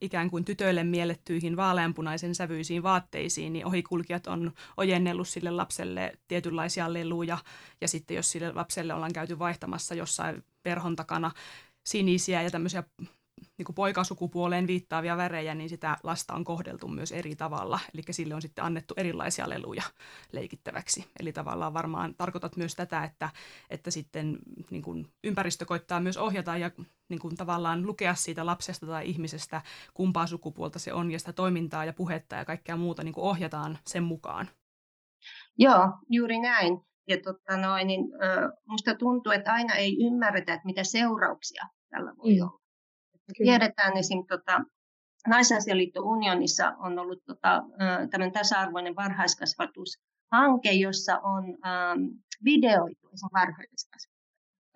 ikään 0.00 0.30
kuin 0.30 0.44
tytöille 0.44 0.84
miellettyihin 0.84 1.56
vaaleanpunaisen 1.56 2.34
sävyisiin 2.34 2.82
vaatteisiin, 2.82 3.52
niin 3.52 3.66
ohikulkijat 3.66 4.26
on 4.26 4.52
ojennellut 4.76 5.28
sille 5.28 5.50
lapselle 5.50 6.18
tietynlaisia 6.28 6.92
leluja. 6.92 7.38
Ja 7.80 7.88
sitten 7.88 8.14
jos 8.14 8.30
sille 8.30 8.52
lapselle 8.52 8.94
ollaan 8.94 9.12
käyty 9.12 9.38
vaihtamassa 9.38 9.94
jossain 9.94 10.44
perhon 10.62 10.96
takana 10.96 11.30
sinisiä 11.86 12.42
ja 12.42 12.50
tämmöisiä 12.50 12.82
niin 13.58 13.74
poikasukupuoleen 13.74 14.66
viittaavia 14.66 15.16
värejä, 15.16 15.54
niin 15.54 15.68
sitä 15.68 15.96
lasta 16.02 16.34
on 16.34 16.44
kohdeltu 16.44 16.88
myös 16.88 17.12
eri 17.12 17.36
tavalla. 17.36 17.80
Eli 17.94 18.02
sille 18.10 18.34
on 18.34 18.42
sitten 18.42 18.64
annettu 18.64 18.94
erilaisia 18.96 19.48
leluja 19.48 19.82
leikittäväksi. 20.32 21.06
Eli 21.20 21.32
tavallaan 21.32 21.74
varmaan 21.74 22.14
tarkoitat 22.14 22.56
myös 22.56 22.74
tätä, 22.74 23.04
että, 23.04 23.30
että 23.70 23.90
sitten 23.90 24.38
niin 24.70 24.82
kuin 24.82 25.08
ympäristö 25.24 25.64
koittaa 25.64 26.00
myös 26.00 26.16
ohjata 26.16 26.56
ja 26.56 26.70
niin 27.08 27.20
kuin 27.20 27.36
tavallaan 27.36 27.86
lukea 27.86 28.14
siitä 28.14 28.46
lapsesta 28.46 28.86
tai 28.86 29.08
ihmisestä, 29.08 29.62
kumpaa 29.94 30.26
sukupuolta 30.26 30.78
se 30.78 30.92
on, 30.92 31.10
ja 31.10 31.18
sitä 31.18 31.32
toimintaa 31.32 31.84
ja 31.84 31.92
puhetta 31.92 32.36
ja 32.36 32.44
kaikkea 32.44 32.76
muuta 32.76 33.02
niin 33.02 33.14
kuin 33.14 33.24
ohjataan 33.24 33.78
sen 33.86 34.02
mukaan. 34.02 34.48
Joo, 35.58 35.88
juuri 36.10 36.40
näin. 36.40 36.80
Ja 37.08 37.16
totta 37.22 37.56
noin, 37.56 37.86
niin, 37.86 38.00
äh, 38.00 38.50
musta 38.68 38.94
tuntuu, 38.94 39.32
että 39.32 39.52
aina 39.52 39.74
ei 39.74 40.06
ymmärretä, 40.06 40.54
että 40.54 40.66
mitä 40.66 40.84
seurauksia 40.84 41.64
tällä 41.90 42.12
voi 42.16 42.34
mm. 42.34 42.42
olla. 42.42 42.60
Kyllä. 43.38 43.50
Tiedetään 43.50 43.96
esim. 43.96 44.26
Tota, 44.26 44.60
Naisasialiitto 45.28 46.00
Unionissa 46.02 46.70
on 46.78 46.98
ollut 46.98 47.24
tota, 47.24 47.62
tämmöinen 48.10 48.32
tasa-arvoinen 48.32 48.96
varhaiskasvatushanke, 48.96 50.72
jossa 50.72 51.18
on 51.18 51.44
ähm, 51.66 52.00
videoitu 52.44 53.08
esim. 53.14 53.28
varhaiskasvatus. 53.32 54.16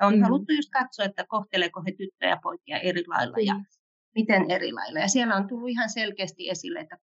On 0.02 0.16
mm. 0.16 0.22
haluttu 0.22 0.52
just 0.52 0.70
katsoa, 0.70 1.04
että 1.04 1.24
kohteleeko 1.28 1.82
he 1.86 1.92
tyttöjä 1.92 2.30
ja 2.30 2.40
poikia 2.42 2.78
eri 2.78 3.04
lailla 3.06 3.36
mm. 3.36 3.44
ja 3.46 3.54
miten 4.14 4.50
eri 4.50 4.72
lailla. 4.72 4.98
Ja 4.98 5.08
siellä 5.08 5.36
on 5.36 5.48
tullut 5.48 5.68
ihan 5.68 5.90
selkeästi 5.90 6.50
esille, 6.50 6.78
että, 6.80 6.96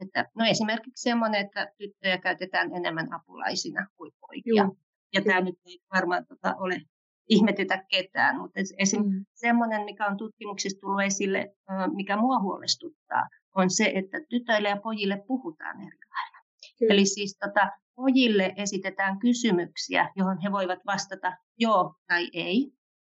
että 0.00 0.26
no 0.34 0.44
esimerkiksi 0.44 1.02
semmoinen, 1.02 1.46
että 1.46 1.72
tyttöjä 1.78 2.18
käytetään 2.18 2.76
enemmän 2.76 3.12
apulaisina 3.14 3.86
kuin 3.96 4.12
poikia. 4.20 4.54
Joo. 4.64 4.76
Ja 5.14 5.22
tämä 5.22 5.40
nyt 5.40 5.54
ei 5.66 5.78
varmaan 5.94 6.26
tota, 6.26 6.54
ole 6.58 6.80
ihmetytä 7.28 7.84
ketään, 7.88 8.40
mutta 8.40 8.60
esim. 8.78 9.02
Mm. 9.02 9.24
semmoinen, 9.34 9.84
mikä 9.84 10.06
on 10.06 10.16
tutkimuksissa 10.16 10.80
tullut 10.80 11.02
esille, 11.02 11.54
mikä 11.94 12.16
mua 12.16 12.40
huolestuttaa, 12.40 13.28
on 13.54 13.70
se, 13.70 13.92
että 13.94 14.18
tytöille 14.28 14.68
ja 14.68 14.76
pojille 14.76 15.22
puhutaan 15.26 15.76
eri 15.80 15.98
lailla. 16.14 16.38
Kyllä. 16.78 16.94
Eli 16.94 17.06
siis 17.06 17.38
tota, 17.44 17.70
pojille 17.94 18.52
esitetään 18.56 19.18
kysymyksiä, 19.18 20.10
johon 20.16 20.38
he 20.42 20.52
voivat 20.52 20.78
vastata 20.86 21.36
joo 21.58 21.94
tai 22.06 22.28
ei, 22.32 22.72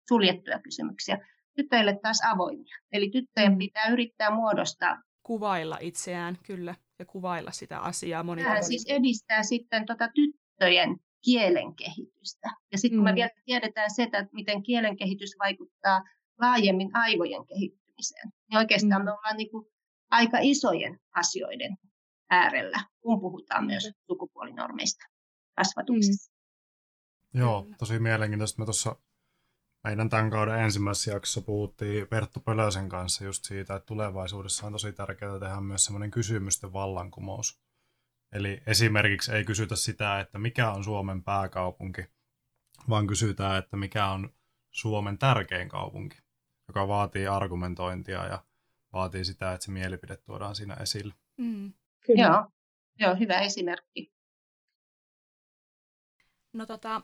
suljettuja 0.09 0.59
kysymyksiä. 0.59 1.17
Tytöille 1.55 1.99
taas 2.01 2.21
avoimia. 2.25 2.77
Eli 2.91 3.09
tyttöjen 3.09 3.51
mm. 3.51 3.57
pitää 3.57 3.89
yrittää 3.91 4.35
muodostaa. 4.35 5.01
Kuvailla 5.29 5.77
itseään, 5.81 6.37
kyllä, 6.43 6.75
ja 6.99 7.05
kuvailla 7.05 7.51
sitä 7.51 7.79
asiaa. 7.79 8.23
Moni 8.23 8.43
Tämä 8.43 8.61
siis 8.61 8.85
edistää 8.87 9.43
sitten 9.43 9.85
tota 9.85 10.09
tyttöjen 10.15 10.97
kielen 11.21 11.75
kehitystä. 11.75 12.49
Ja 12.71 12.77
sitten 12.77 12.97
kun 12.97 13.03
me 13.03 13.11
mm. 13.11 13.15
vielä 13.15 13.29
tiedetään 13.45 13.91
se, 13.91 14.03
että 14.03 14.27
miten 14.31 14.63
kielen 14.63 14.97
kehitys 14.97 15.29
vaikuttaa 15.39 16.01
laajemmin 16.39 16.89
aivojen 16.93 17.45
kehittymiseen, 17.45 18.29
niin 18.49 18.57
oikeastaan 18.57 19.01
mm. 19.01 19.05
me 19.05 19.11
ollaan 19.11 19.37
niin 19.37 19.51
kuin 19.51 19.65
aika 20.11 20.37
isojen 20.41 20.99
asioiden 21.15 21.77
äärellä, 22.29 22.83
kun 23.01 23.19
puhutaan 23.19 23.65
myös 23.65 23.91
sukupuolinormeista 24.07 25.05
kasvatuksessa. 25.55 26.31
Mm. 27.33 27.39
Joo, 27.39 27.65
tosi 27.77 27.99
mielenkiintoista. 27.99 28.61
Me 28.61 28.65
tuossa 28.65 28.95
meidän 29.83 30.09
tämän 30.09 30.29
kauden 30.29 30.59
ensimmäisessä 30.59 31.11
jaksossa 31.11 31.41
puhuttiin 31.41 32.07
Perttu 32.07 32.39
Pölösen 32.39 32.89
kanssa 32.89 33.23
just 33.23 33.43
siitä, 33.43 33.75
että 33.75 33.85
tulevaisuudessa 33.85 34.67
on 34.67 34.71
tosi 34.71 34.93
tärkeää 34.93 35.39
tehdä 35.39 35.61
myös 35.61 35.85
semmoinen 35.85 36.11
kysymysten 36.11 36.73
vallankumous. 36.73 37.61
Eli 38.31 38.61
esimerkiksi 38.67 39.31
ei 39.31 39.43
kysytä 39.43 39.75
sitä, 39.75 40.19
että 40.19 40.39
mikä 40.39 40.71
on 40.71 40.83
Suomen 40.83 41.23
pääkaupunki, 41.23 42.01
vaan 42.89 43.07
kysytään, 43.07 43.57
että 43.57 43.77
mikä 43.77 44.07
on 44.07 44.33
Suomen 44.71 45.17
tärkein 45.17 45.69
kaupunki, 45.69 46.17
joka 46.67 46.87
vaatii 46.87 47.27
argumentointia 47.27 48.25
ja 48.25 48.43
vaatii 48.93 49.25
sitä, 49.25 49.53
että 49.53 49.65
se 49.65 49.71
mielipide 49.71 50.17
tuodaan 50.17 50.55
siinä 50.55 50.73
esille. 50.73 51.13
Mm. 51.37 51.73
Kyllä. 52.05 52.23
Joo. 52.23 52.51
Joo, 52.99 53.15
hyvä 53.15 53.39
esimerkki. 53.39 54.13
No 56.53 56.65
tota, 56.65 57.01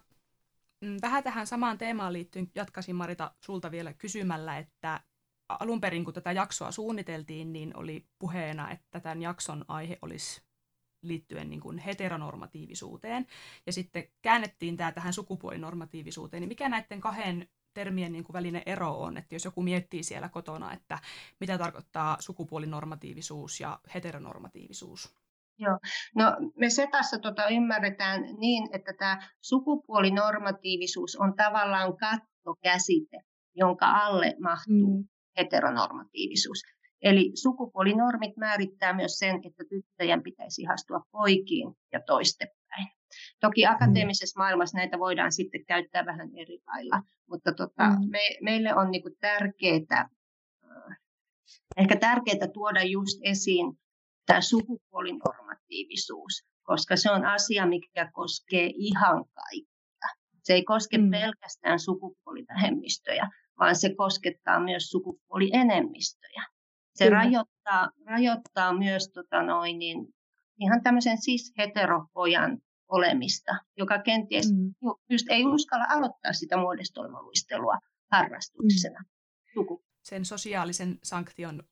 vähän 1.01 1.23
tähän 1.23 1.47
samaan 1.47 1.77
teemaan 1.77 2.13
liittyen 2.13 2.51
jatkaisin 2.55 2.95
Marita 2.95 3.31
sulta 3.45 3.71
vielä 3.71 3.93
kysymällä, 3.93 4.57
että 4.57 5.01
alun 5.49 5.81
perin 5.81 6.05
kun 6.05 6.13
tätä 6.13 6.31
jaksoa 6.31 6.71
suunniteltiin, 6.71 7.53
niin 7.53 7.77
oli 7.77 8.05
puheena, 8.19 8.71
että 8.71 8.99
tämän 8.99 9.21
jakson 9.21 9.65
aihe 9.67 9.99
olisi 10.01 10.41
liittyen 11.01 11.49
niin 11.49 11.61
kuin 11.61 11.77
heteronormatiivisuuteen. 11.77 13.27
Ja 13.65 13.73
sitten 13.73 14.07
käännettiin 14.21 14.77
tämä 14.77 14.91
tähän 14.91 15.13
sukupuolinormatiivisuuteen. 15.13 16.41
Niin 16.41 16.49
mikä 16.49 16.69
näiden 16.69 17.01
kahden 17.01 17.49
termien 17.73 18.11
niin 18.11 18.23
kuin 18.23 18.33
välinen 18.33 18.63
ero 18.65 18.91
on, 18.91 19.17
että 19.17 19.35
jos 19.35 19.45
joku 19.45 19.61
miettii 19.61 20.03
siellä 20.03 20.29
kotona, 20.29 20.73
että 20.73 20.99
mitä 21.39 21.57
tarkoittaa 21.57 22.17
sukupuolinormatiivisuus 22.19 23.59
ja 23.59 23.79
heteronormatiivisuus. 23.93 25.15
Joo, 25.59 25.79
no 26.15 26.25
me 26.57 26.69
Setassa 26.69 27.19
tota 27.19 27.47
ymmärretään 27.47 28.21
niin, 28.39 28.67
että 28.75 28.93
tämä 28.99 29.29
sukupuolinormatiivisuus 29.41 31.15
on 31.15 31.33
tavallaan 31.35 31.93
kattokäsite, 31.97 33.19
jonka 33.55 33.85
alle 33.85 34.35
mahtuu 34.41 34.97
mm. 34.97 35.07
heteronormatiivisuus. 35.37 36.61
Eli 37.01 37.31
sukupuolinormit 37.33 38.37
määrittää 38.37 38.93
myös 38.93 39.11
sen, 39.11 39.35
että 39.35 39.63
tyttöjen 39.69 40.23
pitäisi 40.23 40.61
ihastua 40.61 41.01
poikiin 41.11 41.73
ja 41.93 41.99
toistepäin. 42.07 42.87
Toki 43.39 43.65
mm. 43.65 43.71
akateemisessa 43.71 44.39
maailmassa 44.39 44.77
näitä 44.77 44.99
voidaan 44.99 45.31
sitten 45.31 45.65
käyttää 45.65 46.05
vähän 46.05 46.29
eri 46.35 46.59
lailla, 46.67 47.01
mutta 47.29 47.53
tota, 47.53 47.89
mm. 47.89 48.09
me, 48.09 48.19
meille 48.41 48.75
on 48.75 48.91
niinku 48.91 49.09
tärkeää, 49.19 50.09
äh, 50.63 50.97
ehkä 51.77 51.95
tärkeää 51.95 52.47
tuoda 52.53 52.83
just 52.83 53.19
esiin 53.23 53.77
tämä 54.25 54.41
sukupuolinormatiivisuus, 54.41 56.43
koska 56.63 56.95
se 56.95 57.11
on 57.11 57.25
asia, 57.25 57.65
mikä 57.65 58.11
koskee 58.13 58.71
ihan 58.75 59.25
kaikkia. 59.33 60.07
Se 60.43 60.53
ei 60.53 60.63
koske 60.63 60.97
mm. 60.97 61.11
pelkästään 61.11 61.79
sukupuolivähemmistöjä, 61.79 63.29
vaan 63.59 63.75
se 63.75 63.95
koskettaa 63.95 64.59
myös 64.59 64.89
sukupuolienemmistöjä. 64.89 66.45
Se 66.95 67.09
rajoittaa, 67.09 67.89
rajoittaa 68.05 68.73
myös 68.73 69.09
tota 69.13 69.43
noin, 69.43 69.79
niin, 69.79 69.97
ihan 70.59 70.83
tämmöisen 70.83 71.17
cis-heteropojan 71.17 72.57
olemista, 72.87 73.55
joka 73.77 73.99
kenties 73.99 74.53
mm. 74.53 74.73
just 75.09 75.25
ei 75.29 75.45
uskalla 75.45 75.85
aloittaa 75.89 76.33
sitä 76.33 76.57
muodostelmaluistelua 76.57 77.77
harrastuksena. 78.11 78.99
Mm. 78.99 79.77
Sen 80.03 80.25
sosiaalisen 80.25 80.99
sanktion 81.03 81.63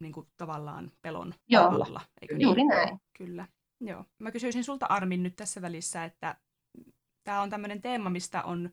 niin 0.00 0.12
kuin, 0.12 0.26
tavallaan 0.36 0.92
pelon 1.02 1.34
Joo, 1.48 1.68
alla, 1.68 2.00
eikö 2.22 2.34
niin? 2.34 2.42
juuri 2.42 2.64
näin. 2.64 3.00
Kyllä. 3.18 3.48
Joo. 3.80 4.04
Mä 4.18 4.30
kysyisin 4.30 4.64
sulta 4.64 4.86
Armin 4.86 5.22
nyt 5.22 5.36
tässä 5.36 5.62
välissä, 5.62 6.04
että 6.04 6.36
tämä 7.24 7.40
on 7.40 7.50
tämmöinen 7.50 7.82
teema, 7.82 8.10
mistä 8.10 8.42
on 8.42 8.70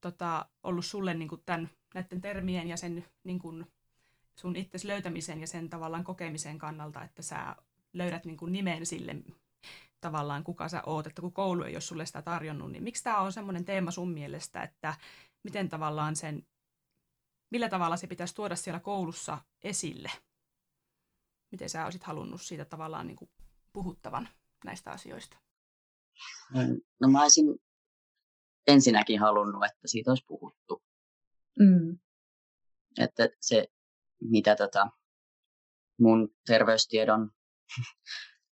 tota, 0.00 0.46
ollut 0.62 0.84
sulle 0.84 1.14
niin 1.14 1.28
kuin 1.28 1.42
tämän, 1.46 1.70
näiden 1.94 2.20
termien 2.20 2.68
ja 2.68 2.76
sen 2.76 3.04
niin 3.24 3.38
kuin, 3.38 3.66
sun 4.36 4.56
itsesi 4.56 4.88
löytämisen 4.88 5.40
ja 5.40 5.46
sen 5.46 5.70
tavallaan 5.70 6.04
kokemisen 6.04 6.58
kannalta, 6.58 7.02
että 7.02 7.22
sä 7.22 7.56
löydät 7.92 8.24
niin 8.24 8.36
kuin 8.36 8.52
nimen 8.52 8.86
sille 8.86 9.16
tavallaan, 10.00 10.44
kuka 10.44 10.68
sä 10.68 10.82
oot, 10.86 11.06
että 11.06 11.22
kun 11.22 11.32
koulu 11.32 11.62
ei 11.62 11.74
ole 11.74 11.80
sulle 11.80 12.06
sitä 12.06 12.22
tarjonnut, 12.22 12.72
niin 12.72 12.82
miksi 12.82 13.04
tämä 13.04 13.20
on 13.20 13.32
semmoinen 13.32 13.64
teema 13.64 13.90
sun 13.90 14.10
mielestä, 14.10 14.62
että 14.62 14.94
miten 15.42 15.68
tavallaan 15.68 16.16
sen, 16.16 16.46
millä 17.50 17.68
tavalla 17.68 17.96
se 17.96 18.06
pitäisi 18.06 18.34
tuoda 18.34 18.56
siellä 18.56 18.80
koulussa 18.80 19.38
esille? 19.62 20.10
Miten 21.52 21.70
sä 21.70 21.84
olisit 21.84 22.02
halunnut 22.02 22.42
siitä 22.42 22.64
tavallaan 22.64 23.06
niin 23.06 23.16
kuin 23.16 23.30
puhuttavan 23.72 24.28
näistä 24.64 24.90
asioista? 24.90 25.36
No 27.00 27.08
mä 27.08 27.22
olisin 27.22 27.44
ensinnäkin 28.66 29.20
halunnut, 29.20 29.64
että 29.64 29.88
siitä 29.88 30.10
olisi 30.10 30.24
puhuttu. 30.26 30.82
Mm. 31.58 31.98
Että 32.98 33.28
se 33.40 33.68
mitä 34.20 34.56
tota 34.56 34.90
mun 35.98 36.34
terveystiedon 36.46 37.30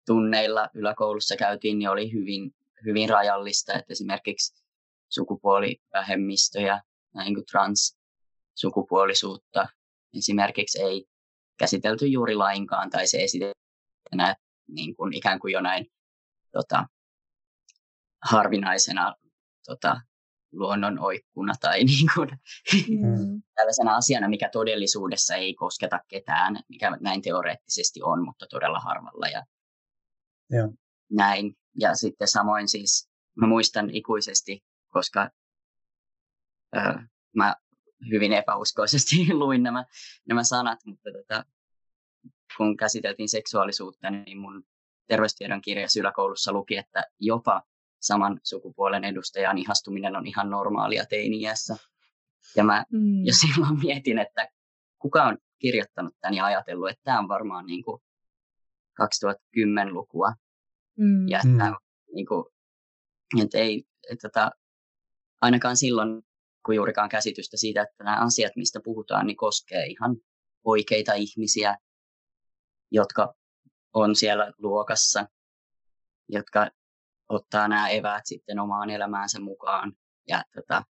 tunneilla 0.08 0.70
yläkoulussa 0.74 1.36
käytiin, 1.36 1.80
niin 1.80 1.90
oli 1.90 2.14
hyvin, 2.14 2.56
hyvin 2.86 3.10
rajallista, 3.10 3.74
että 3.74 3.94
esimerkiksi 3.94 4.64
sukupuolivähemmistöjä, 5.10 6.82
niin 7.24 7.36
kuin 7.36 7.46
trans-sukupuolisuutta 7.46 9.68
esimerkiksi 10.18 10.82
ei 10.82 11.08
käsitelty 11.58 12.08
juuri 12.08 12.36
lainkaan, 12.36 12.90
tai 12.90 13.08
se 13.08 13.24
esitetään 13.24 14.36
niin 14.68 14.96
kuin 14.96 15.14
ikään 15.14 15.40
kuin 15.40 15.54
jonain 15.54 15.86
tota, 16.52 16.86
harvinaisena 18.24 19.16
tota, 19.66 20.02
luonnon 20.52 21.00
oikkuna 21.00 21.54
tai 21.62 21.84
niin 21.84 22.08
kuin, 22.16 22.30
mm. 22.90 23.42
tällaisena 23.56 23.96
asiana, 23.96 24.30
mikä 24.30 24.50
todellisuudessa 24.50 25.36
ei 25.36 25.54
kosketa 25.54 26.00
ketään, 26.08 26.60
mikä 26.70 26.98
näin 27.02 27.22
teoreettisesti 27.22 28.02
on, 28.04 28.26
mutta 28.26 28.46
todella 28.50 28.80
harvalla 28.80 29.28
ja 29.28 29.46
ja. 30.50 30.70
näin. 31.12 31.58
Ja 31.80 31.96
sitten 31.96 32.28
samoin 32.28 32.68
siis, 32.68 33.10
mä 33.36 33.48
muistan 33.48 33.90
ikuisesti, 33.90 34.64
koska 34.90 35.30
ö, 36.76 36.80
mä 37.36 37.56
hyvin 38.12 38.34
epäuskoisesti 38.34 39.16
luin 39.34 39.64
nämä, 39.64 39.86
nämä 40.28 40.44
sanat, 40.44 40.80
mutta 40.86 41.10
tota, 41.12 41.46
kun 42.58 42.78
käsiteltiin 42.78 43.30
seksuaalisuutta, 43.30 44.10
niin 44.10 44.38
mun 44.38 44.64
terveystiedon 45.08 45.62
kirjassa 45.62 46.00
yläkoulussa 46.00 46.54
luki, 46.54 46.78
että 46.78 47.04
jopa 47.20 47.62
saman 48.00 48.40
sukupuolen 48.44 49.04
edustajan 49.04 49.58
ihastuminen 49.58 50.16
on 50.16 50.28
ihan 50.28 50.50
normaalia 50.50 51.06
teini-iässä. 51.06 51.76
Ja 52.56 52.64
mä 52.64 52.86
mm. 52.92 53.26
jo 53.26 53.34
silloin 53.34 53.80
mietin, 53.80 54.20
että 54.20 54.50
kuka 55.00 55.24
on 55.24 55.38
kirjoittanut 55.60 56.16
tämän 56.22 56.34
ja 56.34 56.46
ajatellut, 56.46 56.90
että 56.90 57.02
tämä 57.04 57.20
on 57.20 57.28
varmaan 57.28 57.66
niin 57.66 57.84
kuin 57.84 58.02
2010-lukua. 59.02 60.34
Mm. 60.98 61.28
Ja 61.28 61.38
että, 61.38 61.70
mm. 61.70 61.76
niin 62.16 62.26
kuin, 62.26 62.46
että 63.42 63.58
ei, 63.58 63.84
että 64.12 64.30
tota, 64.30 64.52
ainakaan 65.42 65.78
silloin, 65.78 66.25
kun 66.66 66.76
juurikaan 66.76 67.10
käsitystä 67.10 67.58
siitä, 67.58 67.82
että 67.82 68.04
nämä 68.04 68.26
asiat, 68.26 68.56
mistä 68.56 68.80
puhutaan, 68.84 69.28
niin 69.28 69.38
koskee 69.38 69.86
ihan 69.86 70.16
oikeita 70.64 71.14
ihmisiä, 71.14 71.78
jotka 72.92 73.34
on 73.94 74.16
siellä 74.16 74.54
luokassa, 74.58 75.28
jotka 76.30 76.72
ottaa 77.30 77.68
nämä 77.68 77.90
eväät 77.90 78.26
sitten 78.26 78.60
omaan 78.60 78.90
elämäänsä 78.90 79.40
mukaan. 79.40 79.94
Ja 80.28 80.44
tota, 80.56 80.84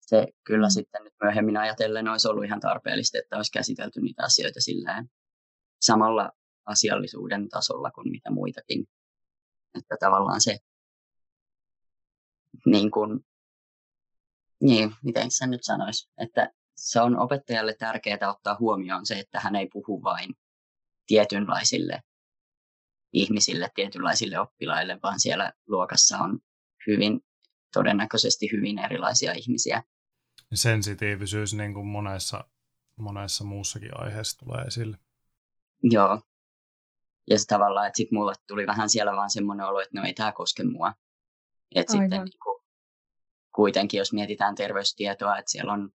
se 0.00 0.26
kyllä 0.44 0.66
mm. 0.66 0.70
sitten 0.70 1.04
nyt 1.04 1.14
myöhemmin 1.22 1.56
ajatellen 1.56 2.08
olisi 2.08 2.28
ollut 2.28 2.44
ihan 2.44 2.60
tarpeellista, 2.60 3.18
että 3.18 3.36
olisi 3.36 3.52
käsitelty 3.52 4.00
niitä 4.00 4.22
asioita 4.24 4.60
silleen 4.60 5.10
samalla 5.80 6.32
asiallisuuden 6.66 7.48
tasolla 7.48 7.90
kuin 7.90 8.10
mitä 8.10 8.30
muitakin. 8.30 8.86
Että 9.78 9.96
tavallaan 10.00 10.40
se, 10.40 10.58
niin 12.66 12.90
kuin, 12.90 13.20
niin, 14.60 14.94
miten 15.04 15.30
sen 15.30 15.50
nyt 15.50 15.64
sanoisi, 15.64 16.10
että 16.18 16.52
se 16.76 17.00
on 17.00 17.18
opettajalle 17.18 17.74
tärkeää 17.74 18.30
ottaa 18.30 18.56
huomioon 18.60 19.06
se, 19.06 19.18
että 19.18 19.40
hän 19.40 19.56
ei 19.56 19.68
puhu 19.72 20.02
vain 20.02 20.34
tietynlaisille 21.06 22.02
ihmisille, 23.12 23.70
tietynlaisille 23.74 24.38
oppilaille, 24.38 24.98
vaan 25.02 25.20
siellä 25.20 25.52
luokassa 25.66 26.18
on 26.18 26.38
hyvin, 26.86 27.20
todennäköisesti 27.72 28.48
hyvin 28.52 28.78
erilaisia 28.78 29.32
ihmisiä. 29.32 29.82
Sensitiivisyys 30.54 31.54
niin 31.54 31.74
kuin 31.74 31.86
monessa, 31.86 32.44
monessa 32.96 33.44
muussakin 33.44 34.00
aiheessa 34.00 34.38
tulee 34.38 34.64
esille. 34.64 34.98
Joo. 35.82 36.22
Ja 37.30 37.38
se 37.38 37.44
tavallaan, 37.46 37.86
että 37.86 37.96
sitten 37.96 38.18
mulle 38.18 38.32
tuli 38.46 38.66
vähän 38.66 38.90
siellä 38.90 39.12
vaan 39.12 39.30
semmoinen 39.30 39.66
olo, 39.66 39.80
että 39.80 40.00
no 40.00 40.06
ei 40.06 40.14
tämä 40.14 40.32
koske 40.32 40.64
mua. 40.64 40.94
Että 41.74 41.92
sitten 41.92 42.24
niin 42.24 42.38
kuin, 42.42 42.57
kuitenkin, 43.58 43.98
jos 43.98 44.12
mietitään 44.12 44.54
terveystietoa, 44.54 45.38
että 45.38 45.50
siellä 45.50 45.72
on 45.72 45.90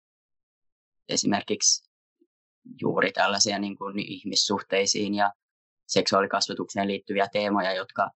esimerkiksi 1.09 1.89
juuri 2.81 3.11
tällaisia 3.11 3.59
niin 3.59 3.77
kuin 3.77 3.99
ihmissuhteisiin 3.99 5.15
ja 5.15 5.33
seksuaalikasvatukseen 5.87 6.87
liittyviä 6.87 7.27
teemoja, 7.33 7.73
jotka 7.73 8.11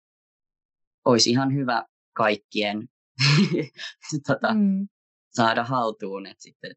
olisi 1.04 1.30
ihan 1.30 1.54
hyvä 1.54 1.84
kaikkien 2.12 2.88
tota, 4.26 4.54
mm. 4.54 4.88
saada 5.30 5.64
haltuun. 5.64 6.26
Et 6.26 6.40
sitten, 6.40 6.76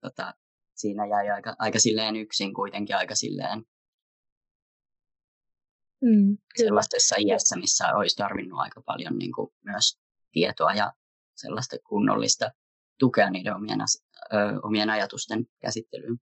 tota, 0.00 0.34
siinä 0.74 1.06
jäi 1.06 1.30
aika, 1.30 1.56
aika 1.58 1.78
silleen 1.78 2.16
yksin 2.16 2.54
kuitenkin 2.54 2.96
aika 2.96 3.14
silleen 3.14 3.64
mm, 6.02 6.38
sellaisessa 6.56 7.16
iässä, 7.18 7.56
missä 7.56 7.94
olisi 7.94 8.16
tarvinnut 8.16 8.60
aika 8.60 8.82
paljon 8.86 9.18
niin 9.18 9.32
kuin, 9.32 9.52
myös 9.64 9.98
tietoa 10.32 10.74
ja 10.74 10.92
sellaista 11.36 11.76
kunnollista 11.88 12.50
tukea 12.98 13.30
niiden 13.30 13.54
omien, 13.54 13.80
ö, 13.80 14.36
omien 14.62 14.90
ajatusten 14.90 15.46
käsittelyyn 15.60 16.18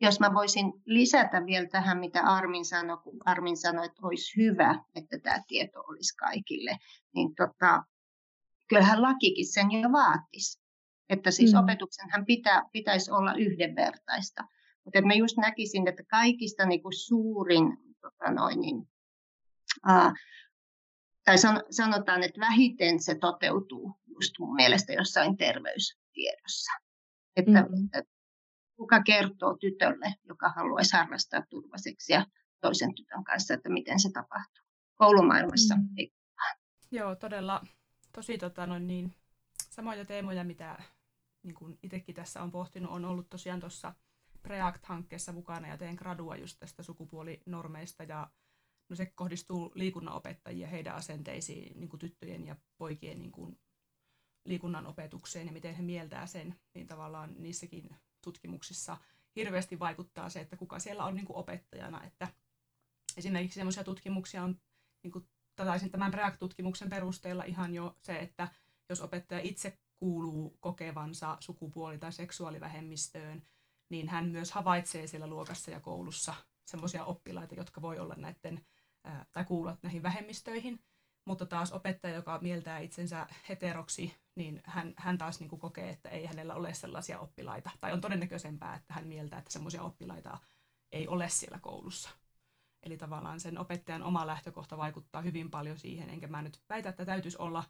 jos 0.00 0.20
mä 0.20 0.34
voisin 0.34 0.72
lisätä 0.84 1.46
vielä 1.46 1.66
tähän, 1.66 1.98
mitä 1.98 2.20
Armin 2.20 2.64
sanoi, 2.64 2.98
kun 2.98 3.18
Armin 3.24 3.56
sanoi, 3.56 3.86
että 3.86 4.06
olisi 4.06 4.36
hyvä, 4.36 4.84
että 4.94 5.18
tämä 5.18 5.42
tieto 5.48 5.80
olisi 5.80 6.16
kaikille, 6.16 6.78
niin 7.14 7.34
tota, 7.34 7.82
kyllähän 8.68 9.02
lakikin 9.02 9.52
sen 9.52 9.70
jo 9.70 9.92
vaatisi. 9.92 10.60
Että 11.08 11.30
siis 11.30 11.52
mm. 11.52 11.58
opetuksenhan 11.58 12.24
pitä, 12.26 12.62
pitäisi 12.72 13.10
olla 13.10 13.34
yhdenvertaista. 13.34 14.44
Mutta 14.84 15.02
mä 15.02 15.14
just 15.14 15.36
näkisin, 15.36 15.88
että 15.88 16.02
kaikista 16.10 16.66
niin 16.66 16.82
kuin 16.82 16.92
suurin, 16.92 17.76
tota 18.00 18.30
noin, 18.30 18.60
niin, 18.60 18.88
ää, 19.86 20.12
tai 21.24 21.38
san, 21.38 21.64
sanotaan, 21.70 22.22
että 22.22 22.40
vähiten 22.40 23.02
se 23.02 23.14
toteutuu 23.14 23.97
just 24.20 24.38
mun 24.38 24.54
mielestä 24.54 24.92
jossain 24.92 25.36
terveys, 25.36 25.98
tiedossa. 26.12 26.72
Että, 27.36 27.66
että 27.98 28.12
kuka 28.76 29.02
kertoo 29.02 29.56
tytölle, 29.56 30.14
joka 30.28 30.48
haluaisi 30.48 30.96
harrastaa 30.96 31.42
turvaseksiä 31.50 32.26
toisen 32.60 32.94
tytön 32.94 33.24
kanssa, 33.24 33.54
että 33.54 33.68
miten 33.68 34.00
se 34.00 34.10
tapahtuu. 34.12 34.64
Koulumaailmassa 34.94 35.76
mm. 35.76 35.88
ei 35.96 36.12
Joo, 36.90 37.14
todella 37.14 37.64
tosi 38.12 38.38
tota, 38.38 38.66
noin 38.66 38.86
niin, 38.86 39.14
samoja 39.70 40.04
teemoja, 40.04 40.44
mitä 40.44 40.82
niin 41.42 41.54
kuin 41.54 41.78
itsekin 41.82 42.14
tässä 42.14 42.42
on 42.42 42.50
pohtinut, 42.50 42.90
on 42.90 43.04
ollut 43.04 43.30
tosiaan 43.30 43.60
tuossa 43.60 43.94
Preact-hankkeessa 44.42 45.32
mukana 45.32 45.68
ja 45.68 45.78
teen 45.78 45.94
gradua 45.94 46.36
just 46.36 46.58
tästä 46.60 46.82
sukupuolinormeista 46.82 48.02
ja 48.02 48.30
no 48.88 48.96
se 48.96 49.06
kohdistuu 49.06 49.72
liikunnanopettajien 49.74 50.60
ja 50.60 50.68
heidän 50.68 50.94
asenteisiin 50.94 51.80
niin 51.80 51.88
kuin 51.88 52.00
tyttöjen 52.00 52.46
ja 52.46 52.56
poikien 52.78 53.18
niin 53.18 53.32
kuin 53.32 53.58
liikunnan 54.48 54.86
opetukseen 54.86 55.46
ja 55.46 55.52
miten 55.52 55.74
he 55.74 55.82
mieltää 55.82 56.26
sen, 56.26 56.54
niin 56.74 56.86
tavallaan 56.86 57.34
niissäkin 57.38 57.96
tutkimuksissa 58.20 58.96
hirveästi 59.36 59.78
vaikuttaa 59.78 60.28
se, 60.28 60.40
että 60.40 60.56
kuka 60.56 60.78
siellä 60.78 61.04
on 61.04 61.14
niin 61.14 61.26
kuin 61.26 61.36
opettajana. 61.36 62.04
Että 62.04 62.28
esimerkiksi 63.16 63.54
sellaisia 63.54 63.84
tutkimuksia 63.84 64.42
on 64.42 64.60
niin 65.02 65.12
kuin, 65.12 65.28
tämän 65.90 66.10
PREAC-tutkimuksen 66.10 66.90
perusteella 66.90 67.44
ihan 67.44 67.74
jo 67.74 67.96
se, 68.02 68.18
että 68.18 68.48
jos 68.88 69.00
opettaja 69.00 69.40
itse 69.40 69.78
kuuluu 69.96 70.56
kokevansa 70.60 71.36
sukupuoli- 71.40 71.98
tai 71.98 72.12
seksuaalivähemmistöön, 72.12 73.42
niin 73.88 74.08
hän 74.08 74.28
myös 74.28 74.52
havaitsee 74.52 75.06
siellä 75.06 75.26
luokassa 75.26 75.70
ja 75.70 75.80
koulussa 75.80 76.34
semmoisia 76.64 77.04
oppilaita, 77.04 77.54
jotka 77.54 77.82
voi 77.82 77.98
olla 77.98 78.14
näiden 78.14 78.66
tai 79.32 79.44
kuuluvat 79.44 79.82
näihin 79.82 80.02
vähemmistöihin. 80.02 80.80
Mutta 81.24 81.46
taas 81.46 81.72
opettaja, 81.72 82.14
joka 82.14 82.38
mieltää 82.42 82.78
itsensä 82.78 83.26
heteroksi, 83.48 84.14
niin 84.38 84.60
hän, 84.64 84.94
hän 84.96 85.18
taas 85.18 85.40
niin 85.40 85.50
kuin 85.50 85.60
kokee, 85.60 85.88
että 85.88 86.08
ei 86.08 86.26
hänellä 86.26 86.54
ole 86.54 86.74
sellaisia 86.74 87.18
oppilaita. 87.18 87.70
Tai 87.80 87.92
on 87.92 88.00
todennäköisempää, 88.00 88.74
että 88.74 88.94
hän 88.94 89.06
mieltää, 89.06 89.38
että 89.38 89.52
semmoisia 89.52 89.82
oppilaita 89.82 90.38
ei 90.92 91.08
ole 91.08 91.28
siellä 91.28 91.58
koulussa. 91.58 92.10
Eli 92.82 92.96
tavallaan 92.96 93.40
sen 93.40 93.58
opettajan 93.58 94.02
oma 94.02 94.26
lähtökohta 94.26 94.78
vaikuttaa 94.78 95.22
hyvin 95.22 95.50
paljon 95.50 95.78
siihen, 95.78 96.10
enkä 96.10 96.26
mä 96.26 96.42
nyt 96.42 96.60
väitä, 96.68 96.88
että 96.88 97.04
täytyisi 97.04 97.38
olla 97.38 97.64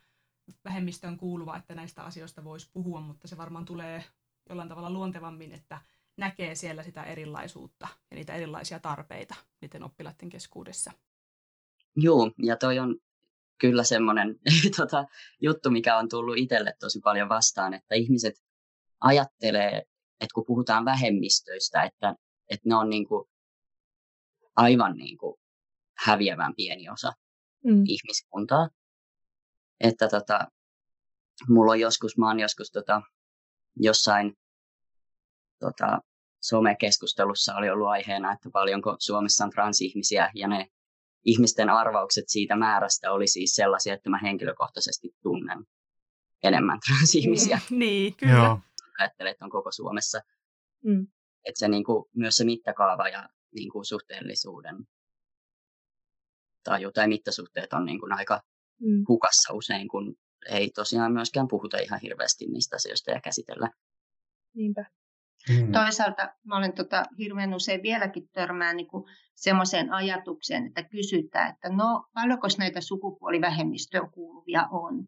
vähemmistön 0.64 1.16
kuuluva, 1.16 1.57
että 1.57 1.74
näistä 1.74 2.02
asioista 2.02 2.44
voisi 2.44 2.70
puhua, 2.72 3.00
mutta 3.00 3.28
se 3.28 3.37
varmaan 3.37 3.64
tulee 3.64 4.04
jollain 4.48 4.68
tavalla 4.68 4.90
luontevammin, 4.90 5.52
että 5.52 5.81
näkee 6.16 6.54
siellä 6.54 6.83
sitä 6.83 7.04
erilaisuutta 7.04 7.88
ja 8.11 8.14
niitä 8.14 8.35
erilaisia 8.35 8.81
tarpeita 8.81 9.35
niiden 9.61 9.83
oppilaiden 9.83 10.28
keskuudessa. 10.28 10.92
Joo, 11.96 12.33
ja 12.42 12.57
toi 12.57 12.78
on 12.78 12.96
kyllä 13.58 13.84
semmoinen 13.84 14.36
tota, 14.76 15.04
juttu, 15.40 15.70
mikä 15.70 15.96
on 15.96 16.08
tullut 16.08 16.36
itselle 16.36 16.74
tosi 16.80 17.00
paljon 17.00 17.28
vastaan, 17.28 17.74
että 17.74 17.94
ihmiset 17.94 18.34
ajattelee, 19.00 19.76
että 20.20 20.34
kun 20.34 20.44
puhutaan 20.46 20.84
vähemmistöistä, 20.84 21.82
että, 21.82 22.14
että 22.50 22.68
ne 22.68 22.74
on 22.74 22.90
niin 22.90 23.08
kuin 23.08 23.28
aivan 24.56 24.96
niin 24.96 25.18
kuin 25.18 25.40
häviävän 25.98 26.54
pieni 26.56 26.90
osa 26.90 27.12
mm. 27.64 27.82
ihmiskuntaa. 27.86 28.68
Että 29.80 30.08
tota, 30.08 30.40
mulla 31.48 31.72
on 31.72 31.80
joskus, 31.80 32.18
mä 32.18 32.28
oon 32.28 32.40
joskus 32.40 32.70
tota, 32.70 33.02
jossain 33.76 34.38
tota, 35.58 36.00
somekeskustelussa 36.40 37.54
oli 37.54 37.70
ollut 37.70 37.88
aiheena, 37.88 38.32
että 38.32 38.50
paljonko 38.52 38.96
Suomessa 38.98 39.44
on 39.44 39.50
transihmisiä, 39.50 40.30
ja 40.34 40.48
ne 40.48 40.66
ihmisten 41.24 41.70
arvaukset 41.70 42.24
siitä 42.28 42.57
määrästä 42.57 43.12
oli 43.12 43.26
siis 43.26 43.54
sellaisia, 43.54 43.94
että 43.94 44.11
mä 44.11 44.18
henkilökohtaisesti 44.22 45.14
tunnen 45.22 45.59
enemmän 46.42 46.78
transihmisiä. 46.87 47.61
Mm, 47.70 47.78
niin, 47.85 48.16
kyllä. 48.16 48.33
Joo. 48.33 48.61
Ajattelen, 48.98 49.31
että 49.31 49.44
on 49.44 49.50
koko 49.50 49.72
Suomessa. 49.72 50.20
Mm. 50.85 51.07
Että 51.44 51.59
se 51.59 51.68
niin 51.68 51.85
kuin, 51.85 52.04
myös 52.16 52.37
se 52.37 52.44
mittakaava 52.44 53.09
ja 53.09 53.28
niin 53.54 53.70
kuin, 53.70 53.85
suhteellisuuden 53.85 54.76
taju 56.64 56.92
tai 56.92 57.09
mittasuhteet 57.09 57.72
on 57.72 57.85
niin 57.85 58.00
kuin, 58.00 58.12
aika 58.12 58.42
mm. 58.81 59.04
hukassa 59.09 59.52
usein, 59.52 59.88
kun 59.88 60.16
ei 60.48 60.70
tosiaan 60.70 61.12
myöskään 61.12 61.48
puhuta 61.48 61.78
ihan 61.78 62.00
hirveästi 62.00 62.46
niistä 62.46 62.76
asioista 62.76 63.11
ja 63.11 63.20
käsitellä. 63.20 63.70
Niinpä. 64.54 64.85
Mm. 65.48 65.72
Toisaalta 65.72 66.28
mä 66.44 66.56
olen 66.56 66.72
tota, 66.72 67.04
hirveän 67.18 67.54
usein 67.54 67.82
vieläkin 67.82 68.28
törmään 68.32 68.76
niin 68.76 68.88
semmoiseen 69.34 69.92
ajatukseen, 69.92 70.66
että 70.66 70.82
kysytään, 70.82 71.50
että 71.50 71.68
no 71.68 72.04
paljonko 72.14 72.48
näitä 72.58 72.80
sukupuolivähemmistöön 72.80 74.11
kuuluvia 74.11 74.66
on. 74.70 75.04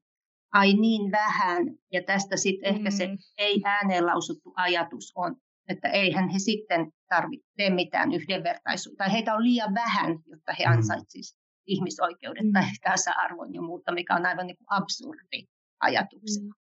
Ai 0.52 0.72
niin 0.72 1.12
vähän, 1.12 1.62
ja 1.92 2.02
tästä 2.02 2.36
sitten 2.36 2.72
mm. 2.72 2.76
ehkä 2.76 2.90
se 2.90 3.06
mm. 3.06 3.18
ei 3.38 3.60
ääneen 3.64 4.06
lausuttu 4.06 4.52
ajatus 4.56 5.12
on, 5.16 5.36
että 5.68 5.88
eihän 5.88 6.28
he 6.28 6.38
sitten 6.38 6.92
tarvitse 7.08 7.70
mitään 7.70 8.12
yhdenvertaisuutta, 8.12 9.04
tai 9.04 9.12
heitä 9.12 9.34
on 9.34 9.44
liian 9.44 9.74
vähän, 9.74 10.18
jotta 10.26 10.52
he 10.58 10.64
mm. 10.64 10.72
ansaitsisivat 10.72 11.40
ihmisoikeudet 11.66 12.44
mm. 12.44 12.52
tai 12.52 12.64
tasa-arvon 12.82 13.54
ja 13.54 13.62
muuta, 13.62 13.92
mikä 13.92 14.14
on 14.14 14.26
aivan 14.26 14.46
niin 14.46 14.56
kuin 14.56 14.66
absurdi 14.70 15.46
ajatuksena. 15.80 16.46
Mm. 16.46 16.60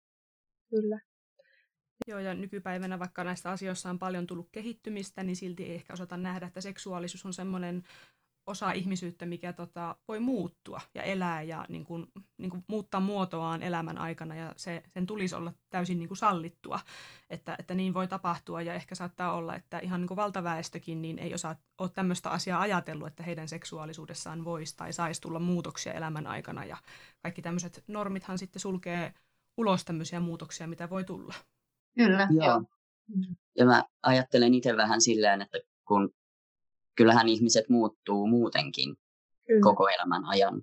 Kyllä. 0.70 1.00
Joo, 2.08 2.18
ja 2.18 2.34
nykypäivänä 2.34 2.98
vaikka 2.98 3.24
näistä 3.24 3.50
asioista 3.50 3.90
on 3.90 3.98
paljon 3.98 4.26
tullut 4.26 4.48
kehittymistä, 4.52 5.22
niin 5.22 5.36
silti 5.36 5.64
ei 5.64 5.74
ehkä 5.74 5.92
osata 5.92 6.16
nähdä, 6.16 6.46
että 6.46 6.60
seksuaalisuus 6.60 7.26
on 7.26 7.34
semmoinen 7.34 7.82
osa 8.46 8.72
ihmisyyttä, 8.72 9.26
mikä 9.26 9.52
tota, 9.52 9.96
voi 10.08 10.20
muuttua 10.20 10.80
ja 10.94 11.02
elää 11.02 11.42
ja 11.42 11.66
niin 11.68 11.84
kuin, 11.84 12.06
niin 12.38 12.50
kuin 12.50 12.64
muuttaa 12.68 13.00
muotoaan 13.00 13.62
elämän 13.62 13.98
aikana 13.98 14.34
ja 14.34 14.52
se, 14.56 14.82
sen 14.88 15.06
tulisi 15.06 15.34
olla 15.34 15.52
täysin 15.70 15.98
niin 15.98 16.08
kuin 16.08 16.18
sallittua, 16.18 16.80
että, 17.30 17.56
että 17.58 17.74
niin 17.74 17.94
voi 17.94 18.08
tapahtua 18.08 18.62
ja 18.62 18.74
ehkä 18.74 18.94
saattaa 18.94 19.32
olla, 19.32 19.54
että 19.54 19.78
ihan 19.78 20.00
niin 20.00 20.08
kuin 20.08 20.16
valtaväestökin 20.16 21.02
niin 21.02 21.18
ei 21.18 21.34
osaa 21.34 21.56
ole 21.78 21.90
tämmöistä 21.90 22.30
asiaa 22.30 22.60
ajatellut, 22.60 23.08
että 23.08 23.22
heidän 23.22 23.48
seksuaalisuudessaan 23.48 24.44
voisi 24.44 24.76
tai 24.76 24.92
saisi 24.92 25.20
tulla 25.20 25.38
muutoksia 25.38 25.92
elämän 25.92 26.26
aikana 26.26 26.64
ja 26.64 26.76
kaikki 27.22 27.42
tämmöiset 27.42 27.84
normithan 27.88 28.38
sitten 28.38 28.60
sulkee 28.60 29.14
ulos 29.56 29.84
tämmöisiä 29.84 30.20
muutoksia, 30.20 30.66
mitä 30.66 30.90
voi 30.90 31.04
tulla. 31.04 31.34
Kyllä, 31.96 32.28
joo. 32.30 32.46
joo. 32.46 32.62
Ja 33.58 33.66
mä 33.66 33.84
ajattelen 34.02 34.54
itse 34.54 34.76
vähän 34.76 35.00
silleen, 35.00 35.42
että 35.42 35.58
kun 35.88 36.14
kyllähän 36.96 37.28
ihmiset 37.28 37.68
muuttuu 37.68 38.26
muutenkin 38.26 38.96
Kyllä. 39.46 39.60
koko 39.62 39.88
elämän 39.88 40.24
ajan. 40.24 40.62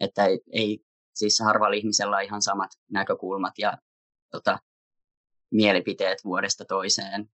Että 0.00 0.24
ei, 0.24 0.40
ei 0.52 0.78
siis 1.14 1.40
harvalla 1.44 1.76
ihmisellä 1.76 2.20
ihan 2.20 2.42
samat 2.42 2.70
näkökulmat 2.90 3.58
ja 3.58 3.78
tota, 4.30 4.58
mielipiteet 5.50 6.18
vuodesta 6.24 6.64
toiseen. 6.64 7.30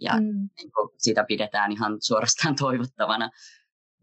Ja 0.00 0.12
mm. 0.12 0.48
niin 0.56 0.72
kuin, 0.72 0.90
sitä 0.98 1.24
pidetään 1.28 1.72
ihan 1.72 1.96
suorastaan 2.00 2.56
toivottavana. 2.64 3.30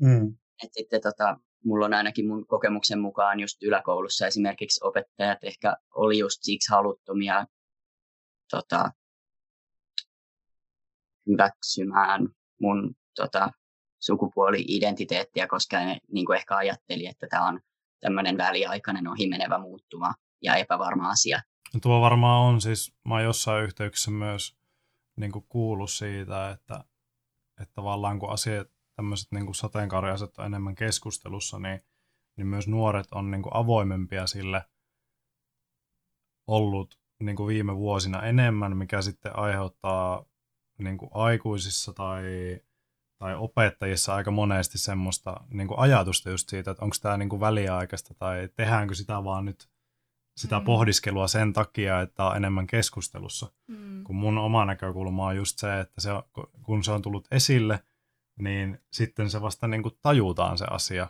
Mm. 0.01 0.37
Et 0.63 0.69
sitten 0.73 1.01
tota, 1.01 1.37
mulla 1.63 1.85
on 1.85 1.93
ainakin 1.93 2.27
mun 2.27 2.47
kokemuksen 2.47 2.99
mukaan 2.99 3.39
just 3.39 3.63
yläkoulussa 3.63 4.27
esimerkiksi 4.27 4.79
opettajat 4.83 5.37
ehkä 5.43 5.77
oli 5.95 6.17
just 6.17 6.37
siksi 6.41 6.71
haluttomia 6.71 7.45
tota, 8.51 8.91
hyväksymään 11.27 12.29
mun 12.61 12.95
tota, 13.15 13.51
sukupuoli-identiteettiä, 13.99 15.47
koska 15.47 15.79
ne 15.79 15.97
niin 16.11 16.25
kuin 16.25 16.37
ehkä 16.37 16.55
ajatteli, 16.55 17.05
että 17.05 17.27
tämä 17.29 17.47
on 17.47 17.59
tämmöinen 17.99 18.37
väliaikainen 18.37 19.07
ohimenevä 19.07 19.57
muuttuva 19.57 20.13
ja 20.41 20.55
epävarma 20.55 21.09
asia. 21.09 21.41
No 21.73 21.79
tuo 21.79 22.01
varmaan 22.01 22.41
on 22.41 22.61
siis, 22.61 22.93
mä 23.07 23.13
oon 23.13 23.23
jossain 23.23 23.63
yhteyksissä 23.63 24.11
myös 24.11 24.57
niin 25.17 25.31
kuin 25.31 25.45
kuullut 25.49 25.91
siitä, 25.91 26.49
että, 26.49 26.83
että 27.61 27.73
tavallaan 27.73 28.19
kun 28.19 28.29
asiat, 28.29 28.67
tämmöiset 28.95 29.31
niin 29.31 29.55
sateenkaariasiat 29.55 30.37
on 30.37 30.45
enemmän 30.45 30.75
keskustelussa, 30.75 31.59
niin, 31.59 31.81
niin 32.37 32.47
myös 32.47 32.67
nuoret 32.67 33.07
on 33.11 33.31
niin 33.31 33.41
kuin 33.41 33.55
avoimempia 33.55 34.27
sille 34.27 34.65
ollut 36.47 36.99
niin 37.23 37.35
kuin 37.35 37.47
viime 37.47 37.77
vuosina 37.77 38.21
enemmän, 38.21 38.77
mikä 38.77 39.01
sitten 39.01 39.39
aiheuttaa 39.39 40.25
niin 40.77 40.97
kuin 40.97 41.11
aikuisissa 41.13 41.93
tai, 41.93 42.23
tai 43.19 43.35
opettajissa 43.35 44.15
aika 44.15 44.31
monesti 44.31 44.77
semmoista 44.77 45.41
niin 45.49 45.67
kuin 45.67 45.79
ajatusta 45.79 46.29
just 46.29 46.49
siitä, 46.49 46.71
että 46.71 46.85
onko 46.85 46.95
tämä 47.01 47.17
niin 47.17 47.29
kuin 47.29 47.39
väliaikaista 47.39 48.13
tai 48.13 48.49
tehdäänkö 48.55 48.95
sitä 48.95 49.23
vaan 49.23 49.45
nyt 49.45 49.69
sitä 50.37 50.59
mm. 50.59 50.65
pohdiskelua 50.65 51.27
sen 51.27 51.53
takia, 51.53 52.01
että 52.01 52.25
on 52.25 52.37
enemmän 52.37 52.67
keskustelussa. 52.67 53.51
Mm. 53.67 54.03
Kun 54.03 54.15
mun 54.15 54.37
oma 54.37 54.65
näkökulma 54.65 55.25
on 55.25 55.35
just 55.35 55.59
se, 55.59 55.79
että 55.79 56.01
se, 56.01 56.09
kun 56.63 56.83
se 56.83 56.91
on 56.91 57.01
tullut 57.01 57.27
esille, 57.31 57.83
niin 58.39 58.79
sitten 58.93 59.29
se 59.29 59.41
vasta 59.41 59.67
niin 59.67 59.83
kuin 59.83 59.95
tajutaan 60.01 60.57
se 60.57 60.65
asia. 60.69 61.07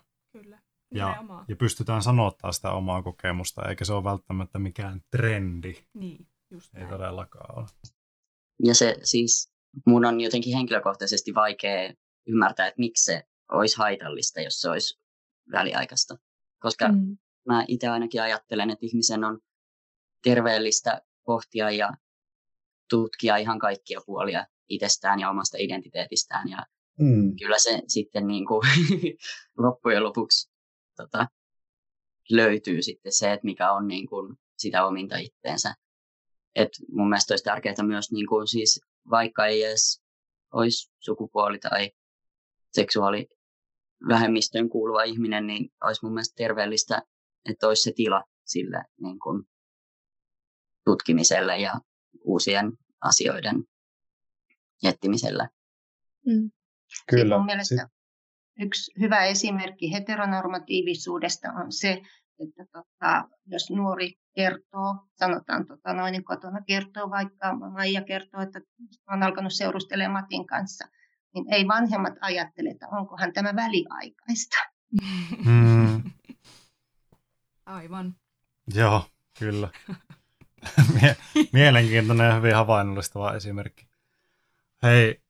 Ja, 0.93 1.23
ja 1.47 1.55
pystytään 1.55 2.01
sanottaa 2.01 2.51
sitä 2.51 2.71
omaa 2.71 3.03
kokemusta, 3.03 3.69
eikä 3.69 3.85
se 3.85 3.93
ole 3.93 4.03
välttämättä 4.03 4.59
mikään 4.59 5.01
trendi. 5.11 5.73
Niin, 5.93 6.27
just 6.51 6.75
Ei 6.75 6.85
todellakaan 6.85 7.59
ole. 7.59 7.67
Ja 8.63 8.75
se 8.75 8.97
siis, 9.03 9.53
mun 9.85 10.05
on 10.05 10.21
jotenkin 10.21 10.55
henkilökohtaisesti 10.55 11.33
vaikea 11.35 11.93
ymmärtää, 12.27 12.67
että 12.67 12.79
miksi 12.79 13.05
se 13.05 13.23
olisi 13.51 13.77
haitallista, 13.77 14.41
jos 14.41 14.61
se 14.61 14.69
olisi 14.69 14.99
väliaikaista. 15.51 16.15
Koska 16.59 16.87
mm. 16.87 17.17
mä 17.47 17.65
itse 17.67 17.87
ainakin 17.87 18.21
ajattelen, 18.21 18.69
että 18.69 18.85
ihmisen 18.85 19.23
on 19.23 19.39
terveellistä 20.23 21.01
pohtia 21.25 21.71
ja 21.71 21.89
tutkia 22.89 23.37
ihan 23.37 23.59
kaikkia 23.59 24.01
puolia 24.05 24.45
itsestään 24.69 25.19
ja 25.19 25.29
omasta 25.29 25.57
identiteetistään. 25.59 26.49
Ja 26.49 26.65
mm. 26.99 27.35
kyllä 27.39 27.59
se 27.59 27.81
sitten 27.87 28.27
niin 28.27 28.45
kuin 28.45 28.61
loppujen 29.65 30.03
lopuksi 30.03 30.51
tota, 31.03 31.27
löytyy 32.29 32.81
sitten 32.81 33.11
se, 33.11 33.33
että 33.33 33.45
mikä 33.45 33.71
on 33.71 33.87
niin 33.87 34.07
kuin 34.07 34.35
sitä 34.57 34.85
ominta 34.85 35.17
itteensä. 35.17 35.75
Et 36.55 36.69
mun 36.91 37.09
mielestä 37.09 37.31
olisi 37.31 37.43
tärkeää 37.43 37.83
myös, 37.83 38.11
niin 38.11 38.27
kuin 38.27 38.47
siis, 38.47 38.81
vaikka 39.09 39.45
ei 39.45 39.63
edes 39.63 40.01
olisi 40.53 40.91
sukupuoli 40.99 41.59
tai 41.59 41.91
seksuaalivähemmistöön 42.71 44.69
kuuluva 44.69 45.03
ihminen, 45.03 45.47
niin 45.47 45.69
olisi 45.83 45.99
mun 46.03 46.13
mielestä 46.13 46.33
terveellistä, 46.35 47.01
että 47.49 47.67
olisi 47.67 47.83
se 47.83 47.91
tila 47.95 48.23
sille 48.45 48.83
niin 49.01 49.19
kuin 49.19 49.43
tutkimiselle 50.85 51.57
ja 51.57 51.73
uusien 52.23 52.71
asioiden 53.01 53.63
etsimiselle. 54.83 55.49
Mm. 56.25 56.51
Kyllä. 57.09 57.37
Mun 57.37 57.45
mielestä 57.45 57.89
yksi 58.59 58.91
hyvä 58.99 59.23
esimerkki 59.25 59.91
heteronormatiivisuudesta 59.93 61.47
on 61.51 61.71
se, 61.71 62.01
että 62.39 62.65
tota, 62.71 63.29
jos 63.45 63.69
nuori 63.69 64.13
kertoo, 64.35 64.95
sanotaan 65.13 65.65
tota, 65.67 65.93
noin 65.93 66.11
niin 66.11 66.23
kotona 66.23 66.61
kertoo, 66.61 67.09
vaikka 67.09 67.55
Maija 67.55 68.01
kertoo, 68.01 68.41
että 68.41 68.61
on 69.11 69.23
alkanut 69.23 69.53
seurustelemaan 69.53 70.23
Matin 70.23 70.47
kanssa, 70.47 70.87
niin 71.33 71.53
ei 71.53 71.67
vanhemmat 71.67 72.13
ajattele, 72.21 72.69
että 72.69 72.87
onkohan 72.87 73.33
tämä 73.33 73.55
väliaikaista. 73.55 74.57
Mm. 75.45 76.03
Aivan. 77.65 78.15
Joo, 78.73 79.05
kyllä. 79.39 79.69
Mielenkiintoinen 81.53 82.27
ja 82.27 82.35
hyvin 82.35 82.55
havainnollistava 82.55 83.33
esimerkki. 83.33 83.89
Hei, 84.83 85.21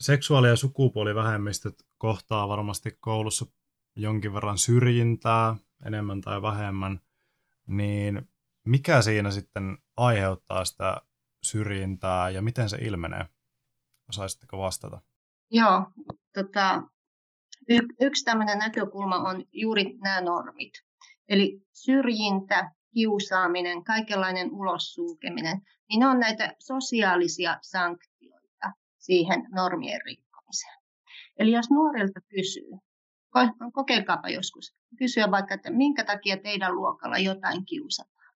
seksuaali- 0.00 0.48
ja 0.48 0.56
sukupuolivähemmistöt 0.56 1.74
kohtaa 2.04 2.48
varmasti 2.48 2.96
koulussa 3.00 3.46
jonkin 3.96 4.34
verran 4.34 4.58
syrjintää, 4.58 5.56
enemmän 5.86 6.20
tai 6.20 6.42
vähemmän, 6.42 7.00
niin 7.66 8.28
mikä 8.64 9.02
siinä 9.02 9.30
sitten 9.30 9.78
aiheuttaa 9.96 10.64
sitä 10.64 10.96
syrjintää 11.42 12.30
ja 12.30 12.42
miten 12.42 12.68
se 12.68 12.76
ilmenee? 12.76 13.26
Osaisitteko 14.08 14.58
vastata? 14.58 15.00
Joo, 15.50 15.86
tota, 16.34 16.82
y- 17.68 17.94
yksi 18.00 18.24
tämmöinen 18.24 18.58
näkökulma 18.58 19.16
on 19.16 19.44
juuri 19.52 19.84
nämä 20.02 20.20
normit. 20.20 20.72
Eli 21.28 21.66
syrjintä, 21.72 22.70
kiusaaminen, 22.94 23.84
kaikenlainen 23.84 24.52
ulossulkeminen, 24.52 25.60
niin 25.88 26.00
ne 26.00 26.06
on 26.06 26.20
näitä 26.20 26.54
sosiaalisia 26.58 27.58
sanktioita 27.62 28.72
siihen 28.98 29.46
normien. 29.54 30.23
Eli 31.38 31.52
jos 31.52 31.70
nuorilta 31.70 32.20
kysyy, 32.28 32.70
kokeilkaapa 33.72 34.28
joskus, 34.28 34.74
kysyä 34.98 35.30
vaikka, 35.30 35.54
että 35.54 35.70
minkä 35.70 36.04
takia 36.04 36.36
teidän 36.36 36.74
luokalla 36.74 37.18
jotain 37.18 37.64
kiusataan, 37.64 38.34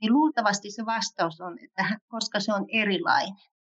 niin 0.00 0.12
luultavasti 0.12 0.70
se 0.70 0.86
vastaus 0.86 1.40
on, 1.40 1.58
että 1.64 1.82
koska 2.12 2.40
se 2.40 2.52
on 2.52 2.66
erilainen. 2.72 3.34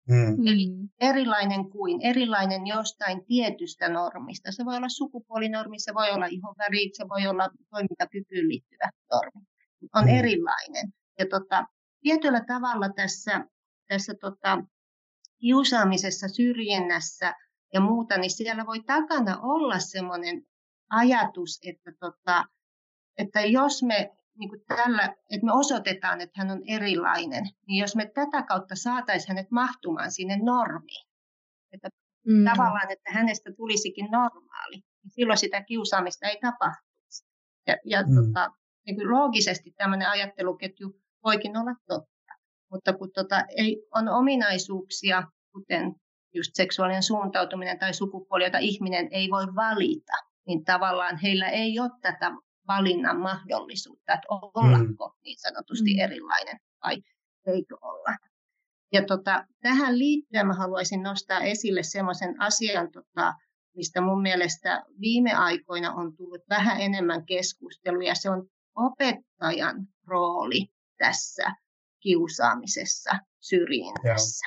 Mm. 0.08 0.46
Eli 0.46 0.66
erilainen 1.00 1.70
kuin, 1.70 2.00
erilainen 2.02 2.66
jostain 2.66 3.24
tietystä 3.24 3.88
normista. 3.88 4.52
Se 4.52 4.64
voi 4.64 4.76
olla 4.76 4.88
sukupuolinormi, 4.88 5.78
se 5.78 5.94
voi 5.94 6.10
olla 6.10 6.26
ihonväri, 6.26 6.90
se 6.92 7.08
voi 7.08 7.26
olla 7.26 7.48
toimintakykyyn 7.70 8.48
liittyvä 8.48 8.90
normi. 9.12 9.46
On 9.94 10.04
mm. 10.04 10.18
erilainen. 10.18 10.92
Ja 11.18 11.26
tota, 11.30 11.66
tietyllä 12.00 12.44
tavalla 12.46 12.88
tässä, 12.88 13.44
tässä 13.88 14.14
tota, 14.20 14.64
kiusaamisessa, 15.40 16.28
syrjinnässä 16.28 17.34
ja 17.74 17.80
muuta, 17.80 18.18
niin 18.18 18.30
siellä 18.30 18.66
voi 18.66 18.80
takana 18.80 19.38
olla 19.42 19.78
semmoinen 19.78 20.42
ajatus, 20.90 21.60
että, 21.66 21.92
tota, 22.00 22.44
että 23.18 23.40
jos 23.40 23.82
me 23.82 24.18
niin 24.38 24.48
kuin 24.48 24.64
tällä, 24.68 25.04
että 25.04 25.46
me 25.46 25.52
osoitetaan, 25.52 26.20
että 26.20 26.40
hän 26.40 26.50
on 26.50 26.62
erilainen, 26.68 27.44
niin 27.66 27.80
jos 27.80 27.96
me 27.96 28.06
tätä 28.14 28.42
kautta 28.42 28.74
saataisiin 28.74 29.28
hänet 29.28 29.50
mahtumaan 29.50 30.12
sinne 30.12 30.38
normiin, 30.42 31.08
että 31.72 31.88
mm. 32.26 32.44
tavallaan, 32.44 32.90
että 32.90 33.12
hänestä 33.12 33.52
tulisikin 33.56 34.08
normaali, 34.10 34.76
niin 34.76 35.10
silloin 35.10 35.38
sitä 35.38 35.62
kiusaamista 35.62 36.26
ei 36.26 36.38
tapahtuisi. 36.40 37.26
Ja, 37.66 37.76
ja 37.84 38.02
mm. 38.02 38.14
tota, 38.14 38.52
niin 38.86 38.96
kuin 38.96 39.10
loogisesti 39.10 39.70
tämmöinen 39.70 40.08
ajatteluketju 40.08 41.00
voikin 41.24 41.56
olla 41.56 41.74
totta, 41.86 42.34
mutta 42.70 42.92
kun 42.92 43.10
tota, 43.14 43.44
ei, 43.56 43.86
on 43.94 44.08
ominaisuuksia, 44.08 45.22
kuten 45.52 45.94
just 46.34 46.50
seksuaalinen 46.54 47.02
suuntautuminen 47.02 47.78
tai 47.78 47.94
sukupuoli, 47.94 48.44
jota 48.44 48.58
ihminen 48.58 49.08
ei 49.10 49.30
voi 49.30 49.54
valita, 49.54 50.12
niin 50.46 50.64
tavallaan 50.64 51.16
heillä 51.16 51.48
ei 51.48 51.80
ole 51.80 51.90
tätä 52.00 52.32
valinnan 52.68 53.20
mahdollisuutta, 53.20 54.12
että 54.12 54.26
ollako 54.28 54.62
mm. 54.62 54.96
niin 55.24 55.38
sanotusti 55.38 55.94
mm. 55.94 56.00
erilainen 56.00 56.60
vai 56.84 57.02
eikö 57.46 57.76
olla. 57.82 58.16
Ja 58.92 59.04
tota, 59.04 59.44
tähän 59.60 59.98
liittyen 59.98 60.46
mä 60.46 60.54
haluaisin 60.54 61.02
nostaa 61.02 61.40
esille 61.40 61.82
sellaisen 61.82 62.40
asian, 62.40 62.92
tota, 62.92 63.34
mistä 63.76 64.00
mun 64.00 64.22
mielestä 64.22 64.84
viime 65.00 65.34
aikoina 65.34 65.92
on 65.92 66.16
tullut 66.16 66.42
vähän 66.50 66.80
enemmän 66.80 67.26
keskustelua, 67.26 68.02
ja 68.02 68.14
se 68.14 68.30
on 68.30 68.46
opettajan 68.74 69.86
rooli 70.06 70.66
tässä 70.98 71.54
kiusaamisessa, 72.00 73.10
syrjinnässä. 73.40 74.46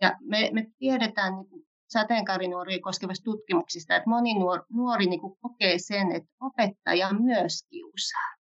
Ja 0.00 0.16
me, 0.20 0.50
me 0.52 0.66
tiedetään 0.78 1.34
niin 1.34 1.68
sateenkaarinuoria 1.88 2.78
koskevasta 2.82 3.24
tutkimuksista, 3.24 3.96
että 3.96 4.10
moni 4.10 4.34
nuori, 4.34 4.62
nuori 4.72 5.06
niin 5.06 5.20
kuin 5.20 5.38
kokee 5.40 5.78
sen, 5.78 6.12
että 6.12 6.30
opettaja 6.40 7.12
myös 7.12 7.64
kiusaa. 7.70 8.34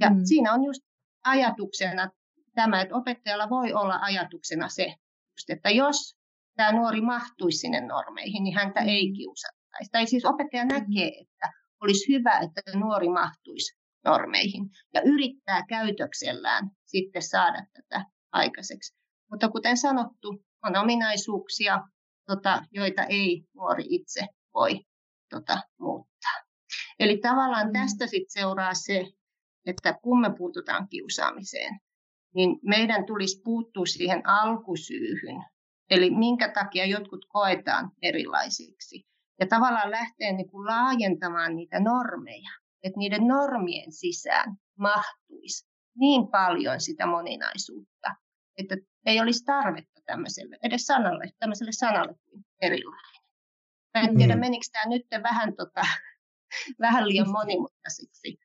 Ja 0.00 0.10
mm. 0.10 0.20
siinä 0.24 0.52
on 0.52 0.64
just 0.64 0.82
ajatuksena 1.24 2.10
tämä, 2.54 2.80
että 2.80 2.96
opettajalla 2.96 3.50
voi 3.50 3.72
olla 3.72 3.98
ajatuksena 4.02 4.68
se, 4.68 4.84
just, 5.32 5.50
että 5.50 5.70
jos 5.70 6.16
tämä 6.56 6.72
nuori 6.72 7.00
mahtuisi 7.00 7.58
sinne 7.58 7.80
normeihin, 7.80 8.44
niin 8.44 8.54
häntä 8.54 8.80
ei 8.80 9.10
mm. 9.10 9.16
kiusattaisi. 9.16 9.90
Tai 9.90 10.06
siis 10.06 10.24
opettaja 10.24 10.64
mm. 10.64 10.68
näkee, 10.68 11.20
että 11.20 11.52
olisi 11.80 12.12
hyvä, 12.12 12.38
että 12.38 12.78
nuori 12.78 13.08
mahtuisi 13.08 13.80
normeihin 14.04 14.70
ja 14.94 15.02
yrittää 15.04 15.64
käytöksellään 15.68 16.70
sitten 16.86 17.22
saada 17.22 17.66
tätä 17.72 18.04
aikaiseksi. 18.32 18.94
Mutta 19.30 19.48
kuten 19.48 19.76
sanottu, 19.76 20.44
on 20.64 20.76
ominaisuuksia, 20.76 21.80
tota, 22.26 22.62
joita 22.70 23.02
ei 23.02 23.44
nuori 23.54 23.84
itse 23.88 24.26
voi 24.54 24.80
tota, 25.30 25.60
muuttaa. 25.78 26.40
Eli 26.98 27.18
tavallaan 27.18 27.66
mm. 27.66 27.72
tästä 27.72 28.06
sitten 28.06 28.30
seuraa 28.30 28.74
se, 28.74 29.06
että 29.66 29.98
kun 30.02 30.20
me 30.20 30.34
puututaan 30.38 30.88
kiusaamiseen, 30.88 31.80
niin 32.34 32.58
meidän 32.62 33.06
tulisi 33.06 33.40
puuttua 33.44 33.86
siihen 33.86 34.28
alkusyyhyn, 34.28 35.44
eli 35.90 36.10
minkä 36.10 36.52
takia 36.52 36.86
jotkut 36.86 37.26
koetaan 37.28 37.90
erilaisiksi. 38.02 39.04
Ja 39.40 39.46
tavallaan 39.46 39.90
lähteä 39.90 40.32
niin 40.32 40.50
kuin 40.50 40.66
laajentamaan 40.66 41.56
niitä 41.56 41.80
normeja, 41.80 42.50
että 42.82 42.98
niiden 42.98 43.26
normien 43.26 43.92
sisään 43.92 44.56
mahtuisi 44.78 45.68
niin 45.98 46.28
paljon 46.28 46.80
sitä 46.80 47.06
moninaisuutta, 47.06 48.14
että 48.58 48.76
ei 49.06 49.20
olisi 49.20 49.44
tarvetta 49.44 49.99
tämmöiselle, 50.10 50.58
edes 50.62 50.86
sanalle, 50.86 51.32
tämmöiselle 51.38 51.72
sanalle 51.72 52.14
kuin 52.14 52.44
erilainen. 52.60 53.20
Mä 53.94 54.00
en 54.00 54.16
tiedä, 54.16 54.34
mm. 54.34 54.40
menikö 54.40 54.66
tämä 54.72 54.84
nyt 54.88 55.06
vähän, 55.22 55.56
tota, 55.56 55.82
vähän 56.86 57.08
liian 57.08 57.30
monimutkaisiksi. 57.30 58.38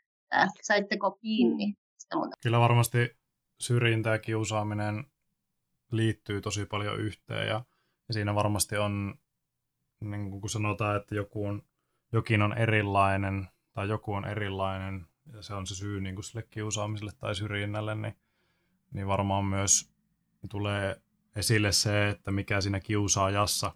Saitteko 0.61 1.11
kiinni 1.11 1.75
mun... 2.15 2.29
Kyllä 2.43 2.59
varmasti 2.59 3.17
syrjintä 3.59 4.09
ja 4.09 4.19
kiusaaminen 4.19 5.05
liittyy 5.91 6.41
tosi 6.41 6.65
paljon 6.65 6.99
yhteen 6.99 7.47
ja, 7.47 7.65
ja 8.07 8.13
siinä 8.13 8.35
varmasti 8.35 8.77
on, 8.77 9.15
niin 9.99 10.31
kun 10.31 10.49
sanotaan, 10.49 10.97
että 10.97 11.15
joku 11.15 11.45
on, 11.45 11.61
jokin 12.11 12.41
on 12.41 12.57
erilainen 12.57 13.47
tai 13.73 13.89
joku 13.89 14.13
on 14.13 14.25
erilainen 14.25 15.07
ja 15.33 15.41
se 15.41 15.53
on 15.53 15.67
se 15.67 15.75
syy 15.75 16.01
niin 16.01 16.15
kuin 16.15 16.23
sille 16.23 16.43
kiusaamiselle 16.49 17.11
tai 17.19 17.35
syrjinnälle, 17.35 17.95
niin, 17.95 18.17
niin 18.93 19.07
varmaan 19.07 19.45
myös 19.45 19.95
tulee 20.49 21.01
esille 21.35 21.71
se, 21.71 22.09
että 22.09 22.31
mikä 22.31 22.61
siinä 22.61 22.79
kiusaajassa 22.79 23.71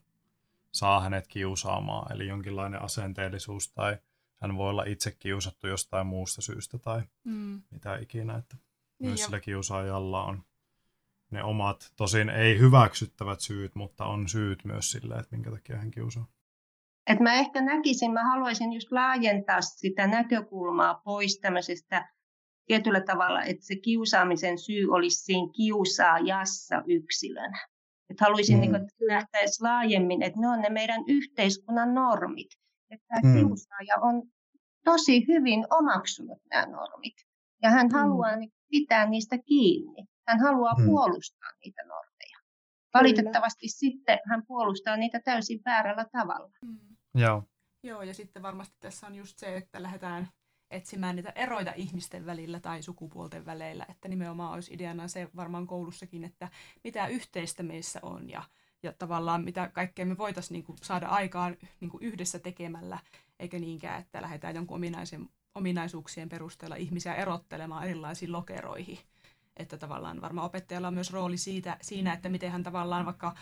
saa 0.72 1.00
hänet 1.00 1.28
kiusaamaan, 1.28 2.12
eli 2.12 2.28
jonkinlainen 2.28 2.82
asenteellisuus 2.82 3.72
tai 3.72 3.98
hän 4.42 4.58
voi 4.58 4.70
olla 4.70 4.84
itse 4.84 5.12
kiusattu 5.12 5.68
jostain 5.68 6.08
muusta 6.08 6.42
syystä 6.42 6.78
tai 6.78 7.02
mm. 7.24 7.62
mitä 7.72 7.98
ikinä, 7.98 8.36
että 8.36 8.58
niin 9.00 9.10
myös 9.10 9.20
jo. 9.20 9.26
sillä 9.26 9.40
kiusaajalla 9.40 10.24
on 10.24 10.44
ne 11.32 11.44
omat, 11.44 11.94
tosin 11.96 12.30
ei 12.30 12.60
hyväksyttävät 12.60 13.40
syyt, 13.40 13.76
mutta 13.76 14.06
on 14.06 14.30
syyt 14.30 14.66
myös 14.66 14.92
sille, 14.92 15.16
että 15.16 15.36
minkä 15.36 15.52
takia 15.52 15.78
hän 15.78 15.92
kiusaa. 15.92 16.28
Et 17.08 17.20
mä 17.20 17.34
ehkä 17.34 17.62
näkisin, 17.62 18.12
mä 18.12 18.24
haluaisin 18.24 18.74
just 18.74 18.92
laajentaa 18.92 19.62
sitä 19.62 20.08
näkökulmaa 20.08 20.94
pois 20.96 21.40
tämmöisestä 21.40 22.14
tietyllä 22.70 23.02
tavalla, 23.02 23.44
että 23.44 23.66
se 23.66 23.76
kiusaamisen 23.76 24.58
syy 24.58 24.92
olisi 24.92 25.24
siinä 25.24 25.48
kiusaajassa 25.56 26.84
yksilönä. 26.88 27.68
Että 28.10 28.26
haluaisin 28.26 28.56
mm. 28.56 28.62
niin 28.62 28.72
kuin, 28.72 28.82
että 28.82 29.06
nähtäisiin 29.08 29.68
laajemmin, 29.68 30.22
että 30.22 30.40
ne 30.40 30.48
on 30.48 30.62
ne 30.62 30.70
meidän 30.70 31.04
yhteiskunnan 31.08 31.94
normit. 31.94 32.48
Että 32.90 33.20
mm. 33.24 33.34
kiusaaja 33.34 33.96
on 34.02 34.24
tosi 34.86 35.28
hyvin 35.28 35.66
omaksunut 35.70 36.38
nämä 36.50 36.66
normit. 36.66 37.14
Ja 37.64 37.70
hän 37.70 37.88
mm. 37.88 37.94
haluaa 37.94 38.36
niin 38.36 38.52
pitää 38.72 39.10
niistä 39.10 39.38
kiinni. 39.38 40.06
Hän 40.28 40.40
haluaa 40.40 40.76
mm. 40.80 40.86
puolustaa 40.86 41.52
niitä 41.66 41.82
normeja. 41.82 42.38
Valitettavasti 42.94 43.66
Kyllä. 43.68 43.94
sitten 43.94 44.20
hän 44.30 44.44
puolustaa 44.48 44.98
niitä 44.98 45.20
täysin 45.26 45.62
väärällä 45.66 46.06
tavalla. 46.12 46.52
Mm. 46.66 46.80
Joo. 47.16 47.44
Joo, 47.84 48.02
ja 48.02 48.14
sitten 48.14 48.42
varmasti 48.42 48.76
tässä 48.80 49.08
on 49.08 49.16
just 49.16 49.38
se, 49.38 49.58
että 49.58 49.84
lähdetään 49.84 50.28
etsimään 50.72 51.16
niitä 51.16 51.34
eroita 51.36 51.74
ihmisten 51.76 52.26
välillä 52.26 52.60
tai 52.60 52.82
sukupuolten 52.84 53.46
väleillä, 53.46 53.86
että 53.90 54.08
nimenomaan 54.08 54.54
olisi 54.54 54.74
ideana 54.74 55.08
se 55.08 55.30
varmaan 55.36 55.68
koulussakin, 55.68 56.24
että 56.24 56.50
mitä 56.84 57.08
yhteistä 57.08 57.64
meissä 57.64 58.00
on 58.04 58.30
ja, 58.30 58.44
ja 58.84 58.94
tavallaan 58.94 59.44
mitä 59.44 59.70
kaikkea 59.74 60.06
me 60.06 60.18
voitaisiin 60.18 60.66
niin 60.68 60.78
saada 60.82 61.08
aikaan 61.08 61.58
niin 61.80 61.92
yhdessä 62.02 62.40
tekemällä, 62.40 63.00
eikä 63.40 63.60
niinkään, 63.60 64.02
että 64.02 64.22
lähdetään 64.22 64.56
jonkun 64.56 64.76
ominaisen, 64.76 65.30
ominaisuuksien 65.56 66.30
perusteella 66.30 66.76
ihmisiä 66.76 67.16
erottelemaan 67.16 67.84
erilaisiin 67.84 68.32
lokeroihin. 68.32 69.00
Että 69.58 69.78
tavallaan 69.78 70.22
varmaan 70.22 70.46
opettajalla 70.46 70.88
on 70.88 70.94
myös 70.94 71.14
rooli 71.14 71.38
siitä, 71.38 71.78
siinä, 71.82 72.14
että 72.14 72.30
miten 72.30 72.52
hän 72.52 72.64
tavallaan 72.64 73.06
vaikka 73.06 73.36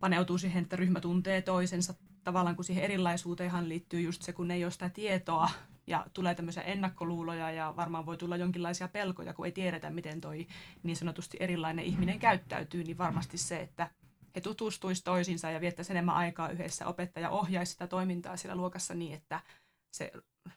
paneutuu 0.00 0.38
siihen, 0.38 0.62
että 0.62 0.76
ryhmä 0.76 1.00
tuntee 1.00 1.42
toisensa 1.42 1.94
tavallaan, 2.24 2.56
kun 2.56 2.64
siihen 2.64 2.84
erilaisuuteenhan 2.84 3.68
liittyy 3.68 4.00
just 4.00 4.22
se, 4.22 4.32
kun 4.32 4.50
ei 4.50 4.64
ole 4.64 4.70
sitä 4.70 4.88
tietoa 4.88 5.50
ja 5.86 6.06
tulee 6.12 6.34
tämmöisiä 6.34 6.62
ennakkoluuloja 6.62 7.50
ja 7.50 7.74
varmaan 7.76 8.06
voi 8.06 8.16
tulla 8.16 8.36
jonkinlaisia 8.36 8.88
pelkoja, 8.88 9.34
kun 9.34 9.46
ei 9.46 9.52
tiedetä, 9.52 9.90
miten 9.90 10.20
toi 10.20 10.46
niin 10.82 10.96
sanotusti 10.96 11.36
erilainen 11.40 11.84
ihminen 11.84 12.18
käyttäytyy, 12.18 12.84
niin 12.84 12.98
varmasti 12.98 13.38
se, 13.38 13.60
että 13.60 13.90
he 14.36 14.40
tutustuisivat 14.40 15.04
toisiinsa 15.04 15.50
ja 15.50 15.60
viettäisi 15.60 15.92
enemmän 15.92 16.14
aikaa 16.14 16.48
yhdessä. 16.48 16.86
Opettaja 16.86 17.30
ohjaisi 17.30 17.72
sitä 17.72 17.86
toimintaa 17.86 18.36
siellä 18.36 18.56
luokassa 18.56 18.94
niin, 18.94 19.14
että 19.14 19.40
se, 19.92 20.12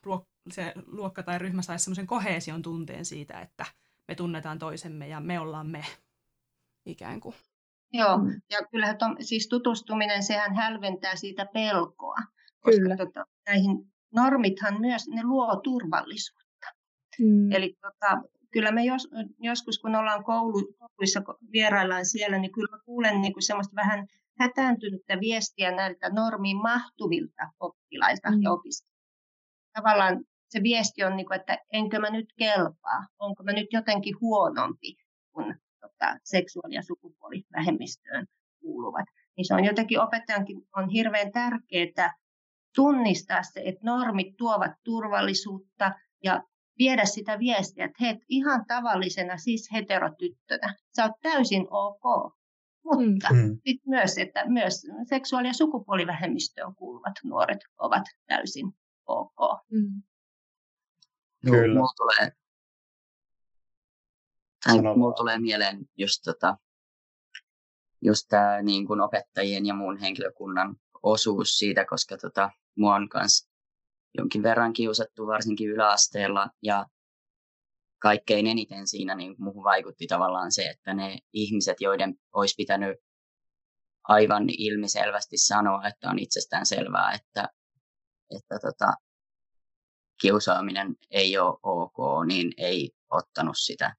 ruok- 0.07 0.51
se 0.51 0.73
luokka 0.87 1.23
tai 1.23 1.39
ryhmä 1.39 1.61
saisi 1.61 1.83
semmoisen 1.83 2.07
koheesion 2.07 2.61
tunteen 2.61 3.05
siitä, 3.05 3.41
että 3.41 3.65
me 4.07 4.15
tunnetaan 4.15 4.59
toisemme 4.59 5.07
ja 5.07 5.19
me 5.19 5.39
ollaan 5.39 5.67
me 5.67 5.85
ikään 6.85 7.19
kuin. 7.19 7.35
Joo, 7.93 8.19
ja 8.51 8.59
kyllähän 8.71 8.97
to, 8.97 9.05
siis 9.19 9.47
tutustuminen, 9.47 10.23
sehän 10.23 10.55
hälventää 10.55 11.15
siitä 11.15 11.45
pelkoa. 11.53 12.15
Koska 12.61 12.81
Kyllä. 12.81 12.97
Tota, 12.97 13.25
näihin 13.47 13.93
normithan 14.15 14.81
myös, 14.81 15.07
ne 15.07 15.23
luo 15.23 15.55
turvallisuutta. 15.63 16.67
Mm. 17.19 17.51
Eli 17.51 17.75
tota, 17.81 18.21
kyllä 18.51 18.71
me 18.71 18.83
jos, 18.85 19.09
joskus, 19.39 19.79
kun 19.79 19.95
ollaan 19.95 20.23
koulu, 20.23 20.73
kouluissa, 20.79 21.21
vieraillaan 21.51 22.05
siellä, 22.05 22.37
niin 22.39 22.51
kyllä 22.51 22.77
kuulen 22.85 23.21
niin 23.21 23.33
kuin 23.33 23.43
semmoista 23.43 23.75
vähän 23.75 24.07
hätääntynyttä 24.39 25.19
viestiä 25.19 25.71
näiltä 25.71 26.09
normiin 26.09 26.57
mahtuvilta 26.57 27.43
oppilailta 27.59 28.31
mm. 28.31 28.41
ja 28.41 28.51
opiskelijoilta. 28.51 28.93
Tavallaan 29.73 30.25
se 30.49 30.63
viesti 30.63 31.03
on, 31.03 31.15
niin 31.15 31.25
kuin, 31.25 31.39
että 31.39 31.57
enkö 31.73 31.99
mä 31.99 32.09
nyt 32.09 32.33
kelpaa, 32.37 33.07
onko 33.19 33.43
mä 33.43 33.51
nyt 33.51 33.67
jotenkin 33.71 34.15
huonompi 34.21 34.95
kuin 35.31 35.55
tota, 36.03 36.19
seksuaali- 36.23 36.75
ja 36.75 36.83
sukupuolivähemmistöön 36.83 38.27
kuuluvat. 38.61 39.05
Niin 39.37 39.47
se 39.47 39.53
on 39.53 39.63
jotenkin 39.63 39.99
opettajankin 39.99 40.57
on 40.75 40.89
hirveän 40.89 41.31
tärkeää 41.31 42.13
tunnistaa 42.75 43.43
se, 43.43 43.61
että 43.65 43.81
normit 43.83 44.37
tuovat 44.37 44.71
turvallisuutta 44.83 45.91
ja 46.23 46.43
viedä 46.77 47.05
sitä 47.05 47.39
viestiä, 47.39 47.85
että 47.85 47.97
hei, 48.01 48.19
ihan 48.29 48.65
tavallisena, 48.65 49.37
siis 49.37 49.69
heterotyttönä, 49.73 50.75
sä 50.95 51.03
oot 51.03 51.11
täysin 51.21 51.67
ok. 51.69 52.33
Mutta 52.83 53.33
mm. 53.33 53.59
sit 53.65 53.81
myös, 53.87 54.17
että 54.17 54.45
myös 54.47 54.81
seksuaali- 55.09 55.47
ja 55.47 55.53
sukupuolivähemmistöön 55.53 56.75
kuuluvat 56.75 57.13
nuoret 57.23 57.59
ovat 57.77 58.03
täysin 58.27 58.73
ok. 59.05 59.61
Mm. 59.71 60.01
Kyllä. 61.45 61.73
Mulla 61.73 61.93
tulee, 61.97 62.31
tai 64.63 64.81
mulla 64.81 65.13
tulee 65.13 65.39
mieleen 65.39 65.85
just, 65.97 66.21
tota, 66.25 66.57
just 68.01 68.25
tämä 68.29 68.61
niin 68.61 68.87
kuin 68.87 69.01
opettajien 69.01 69.65
ja 69.65 69.73
muun 69.73 69.97
henkilökunnan 69.97 70.75
osuus 71.03 71.57
siitä, 71.57 71.85
koska 71.85 72.17
tota, 72.17 72.49
mua 72.77 72.95
on 72.95 73.09
kanssa 73.09 73.49
jonkin 74.17 74.43
verran 74.43 74.73
kiusattu, 74.73 75.27
varsinkin 75.27 75.69
yläasteella, 75.69 76.49
ja 76.61 76.85
kaikkein 77.99 78.47
eniten 78.47 78.87
siinä 78.87 79.15
niin 79.15 79.35
muuhun 79.37 79.63
vaikutti 79.63 80.07
tavallaan 80.07 80.51
se, 80.51 80.63
että 80.63 80.93
ne 80.93 81.17
ihmiset, 81.33 81.81
joiden 81.81 82.15
olisi 82.33 82.55
pitänyt 82.57 82.97
aivan 84.03 84.43
ilmiselvästi 84.49 85.37
sanoa, 85.37 85.87
että 85.87 86.09
on 86.09 86.19
itsestään 86.19 86.65
selvää, 86.65 87.11
että, 87.11 87.49
että 88.35 88.59
tota, 88.61 88.93
kiusaaminen 90.21 90.95
ei 91.11 91.37
ole 91.37 91.59
ok, 91.63 92.25
niin 92.27 92.53
ei 92.57 92.91
ottanut 93.09 93.57
sitä 93.57 93.95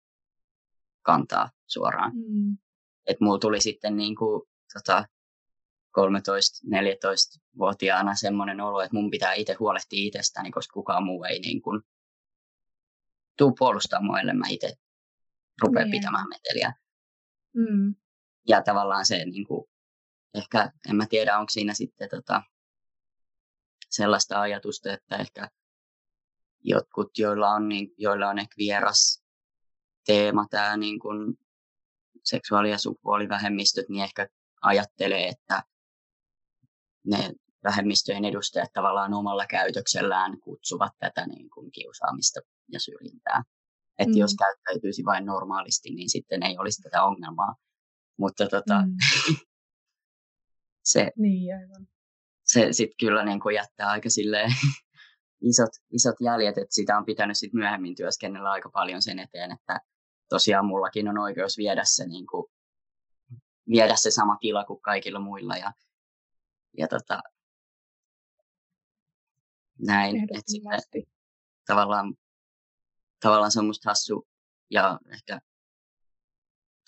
kantaa 1.05 1.50
suoraan. 1.66 2.12
Mm. 2.14 2.57
Et 3.07 3.20
mulla 3.20 3.38
tuli 3.38 3.61
sitten 3.61 3.96
niin 3.96 4.16
kuin, 4.16 4.42
tota, 4.72 5.05
13-14-vuotiaana 5.98 8.14
semmoinen 8.14 8.61
olo, 8.61 8.80
että 8.80 8.96
mun 8.96 9.11
pitää 9.11 9.34
itse 9.34 9.57
huolehtia 9.61 10.07
itsestäni, 10.07 10.50
koska 10.50 10.72
kukaan 10.72 11.05
muu 11.05 11.24
ei 11.24 11.38
niin 11.38 11.62
kuin, 11.62 11.82
tuu 13.38 13.52
puolustaa 13.59 14.02
mua, 14.02 14.20
ellei 14.20 14.34
mä 14.34 14.48
itse 14.48 14.74
rupea 15.62 15.84
niin. 15.84 15.90
pitämään 15.90 16.28
meteliä. 16.28 16.72
Mm. 17.57 17.94
Ja 18.48 18.62
tavallaan 18.62 19.07
se, 19.07 19.24
niin 19.24 19.46
kuin, 19.46 19.64
ehkä 20.34 20.72
en 20.90 20.96
mä 20.96 21.07
tiedä, 21.07 21.38
onko 21.38 21.50
siinä 21.50 21.74
sitten 21.74 22.09
tota, 22.11 22.42
sellaista 23.90 24.40
ajatusta, 24.40 24.92
että 24.92 25.16
ehkä 25.16 25.48
jotkut, 26.64 27.18
joilla 27.18 27.50
on, 27.50 27.68
niin, 27.68 27.88
joilla 27.98 28.28
on 28.28 28.38
ehkä 28.38 28.55
vieras 28.59 29.24
teema 30.07 30.46
tämä 30.50 30.76
niin 30.76 30.98
kuin 30.98 31.38
seksuaali- 32.24 32.70
ja 32.70 32.78
sukupuolivähemmistöt, 32.78 33.88
niin 33.88 34.05
ehkä 34.05 34.28
ajattelee, 34.62 35.28
että 35.28 35.62
ne 37.07 37.32
vähemmistöjen 37.64 38.24
edustajat 38.24 38.72
tavallaan 38.72 39.14
omalla 39.14 39.46
käytöksellään 39.46 40.40
kutsuvat 40.40 40.92
tätä 40.98 41.26
niin 41.26 41.50
kuin 41.50 41.72
kiusaamista 41.72 42.40
ja 42.72 42.80
syrjintää. 42.80 43.42
Että 43.98 44.14
mm. 44.14 44.18
jos 44.18 44.34
käyttäytyisi 44.38 45.05
vain 45.05 45.26
normaalisti, 45.26 45.90
niin 45.90 46.11
sitten 46.11 46.42
ei 46.42 46.59
olisi 46.59 46.82
tätä 46.82 47.05
ongelmaa. 47.05 47.55
Mutta 48.18 48.46
tota, 48.46 48.82
mm. 48.82 48.96
se, 50.92 51.12
niin, 51.16 51.57
aivan. 51.57 51.88
se 52.44 52.72
sitten 52.72 52.96
kyllä 53.00 53.24
niin 53.24 53.40
kuin 53.40 53.55
jättää 53.55 53.88
aika 53.88 54.11
silleen 54.11 54.50
isot, 55.50 55.70
isot 55.92 56.16
jäljet, 56.20 56.59
että 56.59 56.74
sitä 56.74 56.98
on 56.98 57.05
pitänyt 57.05 57.38
sit 57.38 57.52
myöhemmin 57.52 57.96
työskennellä 57.96 58.50
aika 58.50 58.70
paljon 58.70 59.02
sen 59.02 59.18
eteen, 59.18 59.52
että 59.52 59.80
tosiaan 60.29 60.66
mullakin 60.66 61.09
on 61.09 61.18
oikeus 61.18 61.59
viedä 61.59 61.83
se, 61.85 62.07
niin 62.07 62.27
kuin, 62.27 62.47
viedä 63.68 63.97
se 63.97 64.11
sama 64.11 64.37
tila 64.41 64.64
kuin 64.64 64.81
kaikilla 64.81 65.20
muilla 65.20 65.57
ja 65.57 65.72
ja 66.79 66.89
tota, 66.89 67.22
näin. 69.79 70.16
Et 70.16 70.45
sitten, 70.47 71.03
tavallaan, 71.66 72.14
tavallaan 73.20 73.53
se 73.53 73.59
on 73.59 73.66
musta 73.66 73.91
hassu 73.91 74.29
ja 74.70 74.99
ehkä 75.12 75.41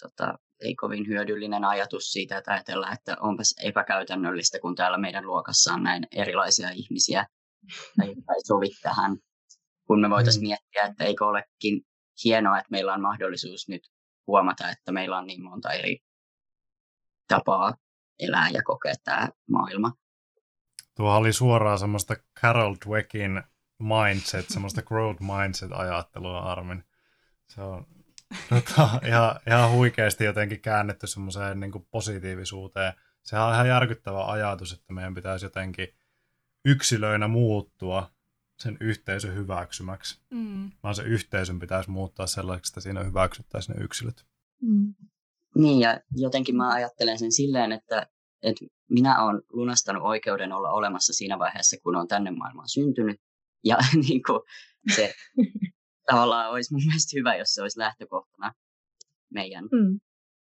tota, 0.03 0.39
ei 0.61 0.75
kovin 0.75 1.07
hyödyllinen 1.07 1.65
ajatus 1.65 2.05
siitä, 2.13 2.39
että 2.39 2.53
ajatellaan, 2.53 2.93
että 2.93 3.17
onpas 3.21 3.55
epäkäytännöllistä, 3.63 4.59
kun 4.61 4.75
täällä 4.75 4.99
meidän 4.99 5.27
luokassa 5.27 5.75
on 5.75 5.83
näin 5.83 6.07
erilaisia 6.13 6.71
ihmisiä, 6.71 7.27
tai 7.97 8.09
ei 8.09 8.45
sovi 8.47 8.69
tähän, 8.83 9.17
kun 9.87 10.01
me 10.01 10.11
voitaisiin 10.11 10.43
mm. 10.43 10.49
miettiä, 10.49 10.83
että 10.83 11.05
eikö 11.05 11.27
olekin 11.27 11.83
hienoa, 12.25 12.59
että 12.59 12.71
meillä 12.71 12.95
on 12.95 13.03
mahdollisuus 13.03 13.69
nyt 13.69 13.91
huomata, 14.27 14.71
että 14.71 14.93
meillä 14.93 15.19
on 15.19 15.27
niin 15.27 15.43
monta 15.43 15.73
eri 15.73 15.99
tapaa 17.29 17.75
elää 18.19 18.51
ja 18.51 18.63
kokea 18.63 18.95
tämä 19.05 19.29
maailma. 19.51 19.93
Tuo 20.95 21.17
oli 21.17 21.33
suoraan 21.33 21.79
semmoista 21.79 22.17
Carol 22.41 22.75
Dweckin 22.87 23.43
mindset, 23.79 24.47
semmoista 24.49 24.83
growth 24.83 25.23
mindset-ajattelua, 25.23 26.39
Armin. 26.39 26.85
Se 27.49 27.61
on 27.61 27.87
tota, 28.49 28.89
ihan, 29.07 29.41
ihan 29.47 29.71
huikeasti 29.71 30.25
jotenkin 30.25 30.61
käännetty 30.61 31.07
semmoiseen 31.07 31.61
niin 31.61 31.87
positiivisuuteen. 31.91 32.93
Sehän 33.23 33.47
on 33.47 33.55
ihan 33.55 33.69
järkyttävä 33.69 34.27
ajatus, 34.27 34.73
että 34.73 34.93
meidän 34.93 35.15
pitäisi 35.15 35.47
jotenkin 35.47 35.89
yksilöinä 36.65 37.29
muuttua 37.29 38.11
sen 38.59 38.77
yhteisön 38.81 39.35
hyväksymäksi. 39.35 40.21
Mm. 40.31 40.71
Vaan 40.83 40.95
se 40.95 41.03
yhteisön 41.03 41.61
pitäisi 41.61 41.91
muuttaa 41.91 42.27
sellaiseksi, 42.27 42.71
että 42.71 42.81
siinä 42.81 43.05
hyväksyttäisiin 43.05 43.77
ne 43.77 43.85
yksilöt. 43.85 44.27
Mm. 44.63 44.95
Niin, 45.55 45.81
ja 45.81 46.01
jotenkin 46.15 46.57
mä 46.57 46.73
ajattelen 46.73 47.19
sen 47.19 47.33
silleen, 47.33 47.73
että, 47.73 48.07
että 48.43 48.65
minä 48.91 49.25
olen 49.25 49.43
lunastanut 49.53 50.03
oikeuden 50.03 50.53
olla 50.53 50.71
olemassa 50.71 51.13
siinä 51.13 51.39
vaiheessa, 51.39 51.77
kun 51.83 51.97
on 51.97 52.09
tänne 52.09 52.31
maailmaan 52.31 52.69
syntynyt. 52.69 53.21
Ja 53.65 53.77
niin 54.09 54.23
kuin 54.23 54.41
se 54.95 55.15
tavallaan 56.11 56.51
olisi 56.51 56.75
mun 56.75 56.83
mielestä 56.87 57.19
hyvä, 57.19 57.37
jos 57.37 57.49
se 57.49 57.63
olisi 57.63 57.79
lähtökohtana 57.79 58.53
meidän 59.33 59.65
mm. 59.65 60.01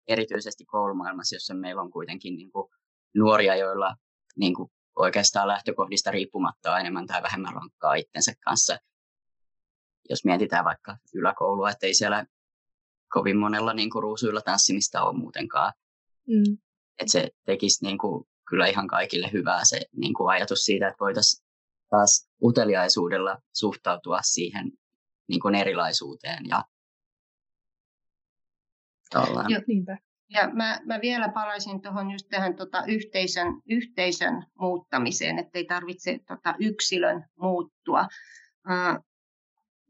erityisesti 0.08 0.66
koulumaailmassa, 0.66 1.36
jossa 1.36 1.54
meillä 1.54 1.82
on 1.82 1.92
kuitenkin 1.92 2.36
niin 2.36 2.52
kuin 2.52 2.68
nuoria, 3.16 3.56
joilla 3.56 3.96
niin 4.38 4.56
kuin 4.56 4.70
oikeastaan 5.00 5.48
lähtökohdista 5.48 6.12
riippumatta 6.12 6.74
on 6.74 6.80
enemmän 6.80 7.08
tai 7.08 7.24
vähemmän 7.24 7.54
rankkaa 7.54 7.94
itsensä 7.94 8.34
kanssa. 8.44 8.78
Jos 10.10 10.26
mietitään 10.26 10.66
vaikka 10.66 10.98
yläkoulua, 11.14 11.70
että 11.70 11.86
ei 11.86 11.94
siellä 11.94 12.26
kovin 13.14 13.38
monella 13.38 13.74
niin 13.74 13.90
kuin 13.90 14.04
ruusuilla 14.04 14.42
tanssimista 14.42 15.04
ole 15.04 15.18
muutenkaan. 15.18 15.74
Mm. 16.28 16.58
Että 17.00 17.12
se 17.12 17.30
tekisi 17.46 17.86
niin 17.86 17.98
kuin, 17.98 18.28
kyllä 18.50 18.68
ihan 18.68 18.88
kaikille 18.88 19.30
hyvää 19.34 19.66
se 19.66 19.82
niin 19.96 20.14
kuin 20.14 20.32
ajatus 20.32 20.60
siitä, 20.60 20.88
että 20.88 21.00
voitaisiin 21.00 21.46
taas 21.90 22.30
uteliaisuudella 22.44 23.38
suhtautua 23.54 24.20
siihen 24.22 24.72
niin 25.28 25.40
kuin 25.40 25.56
erilaisuuteen 25.56 26.46
ja 26.50 26.64
Ja, 29.50 29.62
niinpä. 29.68 29.98
Ja 30.30 30.50
mä, 30.54 30.80
mä 30.86 31.00
vielä 31.02 31.30
palaisin 31.30 31.82
tuohon 31.82 32.12
just 32.12 32.28
tähän 32.30 32.56
tota 32.56 32.84
yhteisön, 32.88 33.48
yhteisön 33.70 34.44
muuttamiseen, 34.60 35.40
että 35.40 35.60
ei 35.60 35.66
tarvitse 35.66 36.20
tota 36.28 36.56
yksilön 36.60 37.26
muuttua. 37.36 38.08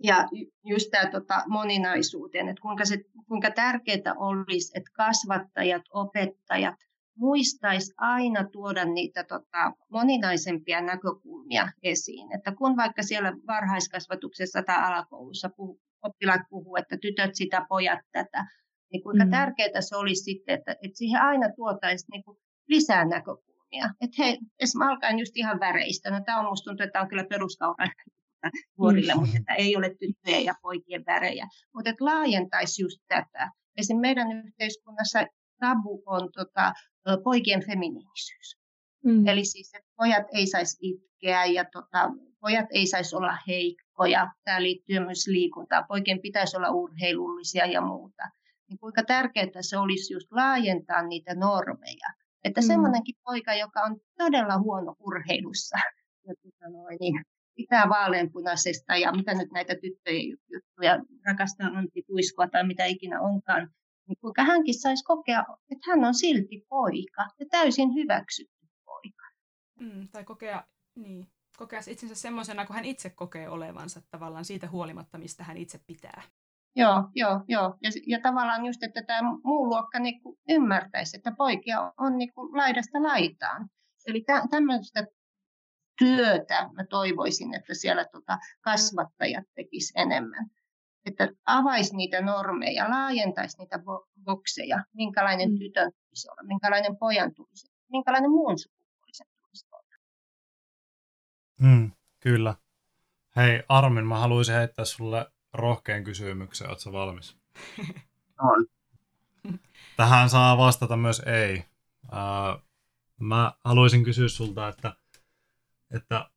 Ja 0.04 0.28
just 0.66 0.88
tämä 0.92 1.12
tota 1.12 1.44
moninaisuuteen, 1.48 2.50
että 2.50 2.62
kuinka, 2.62 2.86
se, 2.86 2.98
kuinka 3.28 3.52
tärkeää 3.52 4.16
olisi, 4.18 4.72
että 4.76 4.92
kasvattajat, 4.94 5.82
opettajat 5.94 6.76
muistaisi 7.20 7.94
aina 7.98 8.44
tuoda 8.52 8.86
niitä 8.86 9.24
tota, 9.24 9.74
moninaisempia 9.90 10.82
näkökulmia 10.82 11.72
esiin. 11.84 12.36
Että 12.36 12.56
kun 12.56 12.78
vaikka 12.78 13.04
siellä 13.04 13.34
varhaiskasvatuksessa 13.48 14.64
tai 14.64 14.78
alakoulussa 14.84 15.50
puhu, 15.50 15.80
oppilaat 16.02 16.42
puhuu, 16.50 16.76
että 16.76 16.98
tytöt 16.98 17.36
sitä, 17.36 17.66
pojat 17.70 18.00
tätä, 18.12 18.46
niin 18.92 19.04
kuinka 19.04 19.26
mm. 19.26 19.32
tärkeää 19.32 19.82
se 19.82 19.96
olisi 19.96 20.24
sitten, 20.24 20.56
että, 20.60 20.72
että 20.72 20.98
siihen 20.98 21.22
aina 21.22 21.50
tuotaisiin 21.56 22.10
niin 22.12 22.24
kuin 22.24 22.38
lisää 22.68 23.06
näkökulmia. 23.06 23.90
Että 24.02 24.16
hei, 24.18 24.38
esimerkiksi 24.60 24.94
alkaen 24.94 25.20
just 25.20 25.38
ihan 25.38 25.60
väreistä. 25.60 26.12
No 26.12 26.22
tämä 26.26 26.40
on 26.40 26.46
musta 26.46 26.70
tuntuu, 26.70 26.84
että 26.84 26.94
tämä 26.94 27.04
on 27.04 27.10
kyllä 27.10 27.26
peruskaura 27.30 27.88
nuorille, 28.80 29.14
mm. 29.14 29.20
mutta 29.20 29.38
että 29.38 29.54
ei 29.54 29.76
ole 29.76 29.96
tyttöjen 30.00 30.46
ja 30.46 30.54
poikien 30.62 31.04
värejä. 31.06 31.48
Mutta 31.76 31.90
että 31.90 32.06
laajentaisi 32.06 32.82
just 32.82 33.00
tätä. 33.08 33.52
Esimerkiksi 33.78 34.02
meidän 34.02 34.46
yhteiskunnassa 34.46 35.20
tabu 35.60 36.04
on 36.06 36.30
tota, 36.32 36.74
poikien 37.24 37.66
feminiinisyys. 37.66 38.58
Mm. 39.06 39.28
Eli 39.28 39.46
siis, 39.46 39.74
että 39.74 39.90
pojat 39.98 40.28
ei 40.34 40.48
saisi 40.48 40.78
itkeä 40.82 41.46
ja 41.46 41.66
tota, 41.66 42.10
pojat 42.42 42.66
ei 42.74 42.88
saisi 42.88 43.16
olla 43.16 43.38
heikkoja. 43.48 44.32
Tämä 44.44 44.64
liittyy 44.64 45.00
myös 45.00 45.28
liikuntaan. 45.28 45.86
Poikien 45.88 46.22
pitäisi 46.22 46.58
olla 46.58 46.70
urheilullisia 46.70 47.66
ja 47.66 47.82
muuta. 47.82 48.24
Niin 48.70 48.80
kuinka 48.80 49.04
tärkeää 49.04 49.62
se 49.62 49.78
olisi 49.78 50.14
just 50.14 50.32
laajentaa 50.32 51.02
niitä 51.02 51.36
normeja. 51.36 52.10
Että 52.44 52.62
mm. 52.62 52.68
semmoinenkin 52.68 53.16
poika, 53.24 53.54
joka 53.54 53.82
on 53.82 53.98
todella 54.18 54.60
huono 54.60 54.96
urheilussa, 55.00 55.78
ja 56.28 56.34
tota 56.42 56.70
noin, 56.70 56.98
niin 57.00 57.24
pitää 57.56 57.90
vaaleanpunaisesta 57.90 58.98
ja 58.98 59.12
mitä 59.12 59.34
nyt 59.34 59.52
näitä 59.52 59.76
tyttöjen 59.82 60.26
juttuja, 60.30 61.00
rakastaa 61.28 61.68
Antti 61.68 62.04
Tuiskua 62.08 62.48
tai 62.48 62.68
mitä 62.68 62.86
ikinä 62.86 63.22
onkaan, 63.22 63.70
niin 64.08 64.18
kuinka 64.22 64.44
hänkin 64.44 64.82
saisi 64.82 65.04
kokea, 65.04 65.46
että 65.72 65.92
hän 65.92 66.04
on 66.04 66.16
silti 66.16 66.66
poika 66.70 67.26
ja 67.40 67.46
täysin 67.52 67.94
hyväksytty 67.94 68.68
poika. 68.86 69.26
Mm, 69.80 70.08
tai 70.12 70.24
kokea, 70.24 70.64
niin, 70.96 71.28
kokea 71.58 71.80
itsensä 71.88 72.16
semmoisena, 72.16 72.66
kun 72.66 72.76
hän 72.76 72.86
itse 72.86 73.10
kokee 73.10 73.50
olevansa 73.50 74.02
tavallaan 74.12 74.46
siitä 74.46 74.70
huolimatta, 74.70 75.18
mistä 75.18 75.44
hän 75.44 75.58
itse 75.58 75.80
pitää. 75.88 76.22
Joo, 76.76 77.10
joo, 77.16 77.44
joo. 77.48 77.78
Ja, 77.84 77.90
ja 78.08 78.20
tavallaan 78.22 78.66
just, 78.66 78.84
että 78.84 79.04
tämä 79.04 79.32
muu 79.44 79.70
luokka 79.70 80.00
niin 80.00 80.22
kuin 80.22 80.40
ymmärtäisi, 80.50 81.18
että 81.18 81.32
poikia 81.38 81.94
on 81.98 82.18
niin 82.18 82.34
kuin 82.34 82.58
laidasta 82.58 83.04
laitaan. 83.04 83.70
Eli 84.08 84.22
tä, 84.22 84.42
tämmöistä 84.50 85.08
työtä 85.98 86.70
mä 86.76 86.86
toivoisin, 86.90 87.54
että 87.54 87.74
siellä 87.74 88.06
tota 88.12 88.38
kasvattajat 88.62 89.46
tekisivät 89.56 90.02
enemmän 90.02 90.50
että 91.06 91.30
avaisi 91.46 91.96
niitä 91.96 92.22
normeja, 92.22 92.90
laajentaisi 92.90 93.58
niitä 93.58 93.80
bokseja, 94.24 94.84
minkälainen 94.94 95.52
mm. 95.52 95.60
tytön 95.60 95.92
tulisi 95.92 96.30
olla, 96.30 96.44
minkälainen 96.44 96.98
pojan 96.98 97.34
tulisi 97.34 97.68
olla, 97.68 97.86
minkälainen 97.92 98.32
muun 98.32 98.60
sukupuolisen 98.60 99.28
tulisi 99.42 99.68
olla. 99.72 99.96
Mm, 101.62 101.92
kyllä. 102.20 102.56
Hei 103.36 103.64
Armin, 103.70 104.08
mä 104.08 104.20
haluaisin 104.20 104.56
heittää 104.56 104.86
sulle 104.86 105.32
rohkean 105.54 106.04
kysymyksen. 106.04 106.70
Oletko 106.70 106.92
valmis? 106.92 107.38
On. 108.42 108.66
Tähän 109.98 110.30
saa 110.30 110.58
vastata 110.58 110.98
myös 110.98 111.20
ei. 111.20 111.66
Uh, 112.04 112.64
mä 113.20 113.54
haluaisin 113.66 114.04
kysyä 114.04 114.28
sulta, 114.28 114.68
että, 114.68 114.96
että 115.92 116.30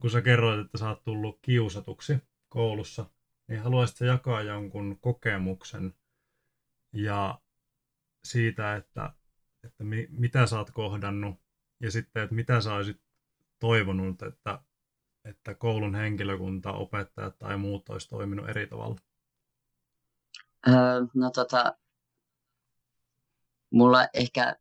kun 0.00 0.10
sä 0.10 0.22
kerroit, 0.22 0.66
että 0.66 0.78
sä 0.78 0.88
oot 0.88 1.04
tullut 1.04 1.38
kiusatuksi 1.42 2.18
koulussa, 2.48 3.06
niin 3.48 3.62
haluaisitko 3.62 4.04
jakaa 4.04 4.42
jonkun 4.42 4.98
kokemuksen 5.00 5.94
ja 6.92 7.40
siitä, 8.24 8.76
että, 8.76 9.12
että 9.64 9.84
mi, 9.84 10.06
mitä 10.10 10.46
sä 10.46 10.58
oot 10.58 10.70
kohdannut 10.70 11.40
ja 11.80 11.90
sitten, 11.90 12.22
että 12.22 12.34
mitä 12.34 12.60
sä 12.60 12.74
olisit 12.74 13.02
toivonut, 13.58 14.22
että, 14.22 14.62
että 15.24 15.54
koulun 15.54 15.94
henkilökunta, 15.94 16.72
opettajat 16.72 17.38
tai 17.38 17.56
muut 17.56 17.88
olisi 17.88 18.08
toiminut 18.08 18.48
eri 18.48 18.66
tavalla? 18.66 18.96
Öö, 20.68 20.74
no 21.14 21.30
tota, 21.30 21.76
mulla 23.70 24.08
ehkä 24.14 24.56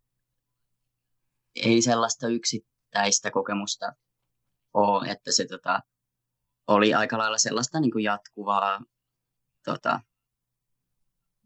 ei 1.55 1.82
sellaista 1.82 2.28
yksittäistä 2.28 3.32
kokemusta 3.32 3.93
ole, 4.74 5.09
että 5.09 5.32
se 5.32 5.45
tota, 5.45 5.80
oli 6.68 6.93
aika 6.93 7.18
lailla 7.18 7.38
sellaista 7.38 7.80
niin 7.80 7.91
kuin 7.91 8.03
jatkuvaa 8.03 8.82
tota, 9.66 9.99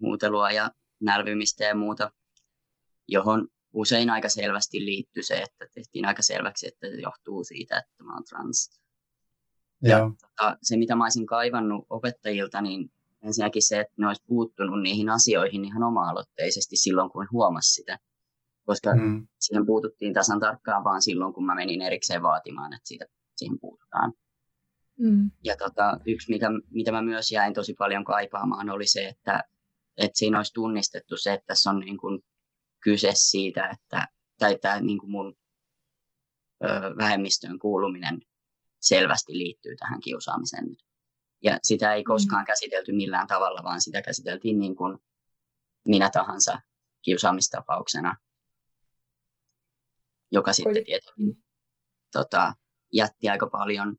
muutelua 0.02 0.52
ja 0.52 0.72
nälvymistä 1.00 1.64
ja 1.64 1.76
muuta, 1.76 2.12
johon 3.08 3.48
usein 3.74 4.10
aika 4.10 4.30
selvästi 4.30 4.86
liittyy 4.86 5.24
se, 5.24 5.36
että 5.36 5.68
tehtiin 5.74 6.06
aika 6.06 6.22
selväksi, 6.22 6.68
että 6.68 6.88
se 6.88 7.02
johtuu 7.02 7.44
siitä, 7.44 7.78
että 7.78 8.04
mä 8.04 8.14
oon 8.14 8.24
trans. 8.24 8.82
Ja, 9.84 9.90
ja 9.90 10.12
tota, 10.22 10.58
se, 10.62 10.78
mitä 10.78 10.96
mä 10.96 11.04
olisin 11.04 11.26
kaivannut 11.26 11.86
opettajilta, 11.90 12.62
niin 12.62 12.92
ensinnäkin 13.24 13.68
se, 13.68 13.80
että 13.80 13.94
ne 13.98 14.08
olisi 14.08 14.24
puuttunut 14.28 14.82
niihin 14.82 15.10
asioihin 15.10 15.66
ihan 15.66 15.84
oma-aloitteisesti 15.84 16.76
silloin, 16.76 17.10
kun 17.10 17.28
huomasi 17.32 17.74
sitä. 17.74 18.00
Koska 18.66 18.96
mm. 18.96 19.28
siihen 19.40 19.66
puututtiin 19.66 20.14
tasan 20.14 20.40
tarkkaan 20.40 20.84
vaan 20.84 21.02
silloin, 21.02 21.34
kun 21.34 21.46
mä 21.46 21.56
menin 21.56 21.82
erikseen 21.82 22.22
vaatimaan, 22.22 22.74
että 22.74 22.88
siitä, 22.88 23.06
siihen 23.36 23.60
puututaan. 23.60 24.14
Mm. 25.00 25.32
Ja 25.44 25.56
tota, 25.58 26.00
yksi, 26.06 26.32
mitä, 26.32 26.48
mitä 26.70 26.92
mä 26.92 27.02
myös 27.02 27.32
jäin 27.32 27.54
tosi 27.54 27.74
paljon 27.74 28.04
kaipaamaan, 28.04 28.70
oli 28.70 28.88
se, 28.88 29.08
että, 29.08 29.44
että 29.98 30.18
siinä 30.18 30.40
olisi 30.40 30.54
tunnistettu 30.54 31.18
se, 31.18 31.34
että 31.34 31.48
tässä 31.48 31.70
on 31.70 31.80
niin 31.80 31.98
kuin 31.98 32.20
kyse 32.84 33.12
siitä, 33.14 33.70
että 33.70 34.08
tai 34.40 34.58
tämä 34.62 34.80
niin 34.80 35.00
kuin 35.00 35.12
mun 35.12 35.36
ö, 36.64 36.68
vähemmistöön 36.98 37.60
kuuluminen 37.60 38.22
selvästi 38.80 39.38
liittyy 39.38 39.76
tähän 39.76 40.02
kiusaamiseen 40.02 40.66
nyt. 40.66 40.84
Ja 41.44 41.60
sitä 41.64 41.94
ei 41.94 42.02
mm. 42.02 42.06
koskaan 42.06 42.44
mm. 42.44 42.48
käsitelty 42.48 42.92
millään 42.92 43.28
tavalla, 43.28 43.64
vaan 43.64 43.82
sitä 43.82 44.02
käsiteltiin 44.02 44.60
niin 44.60 44.76
kuin 44.76 44.98
minä 45.86 46.10
tahansa 46.10 46.62
kiusaamistapauksena, 47.02 48.16
joka 50.32 50.54
sitten 50.54 50.86
tietenkin 50.86 51.44
tota, 52.12 52.54
jätti 52.94 53.30
aika 53.30 53.48
paljon 53.48 53.98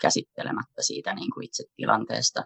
käsittelemättä 0.00 0.82
siitä 0.82 1.14
niin 1.14 1.30
kuin 1.30 1.44
itse 1.44 1.64
tilanteesta. 1.76 2.44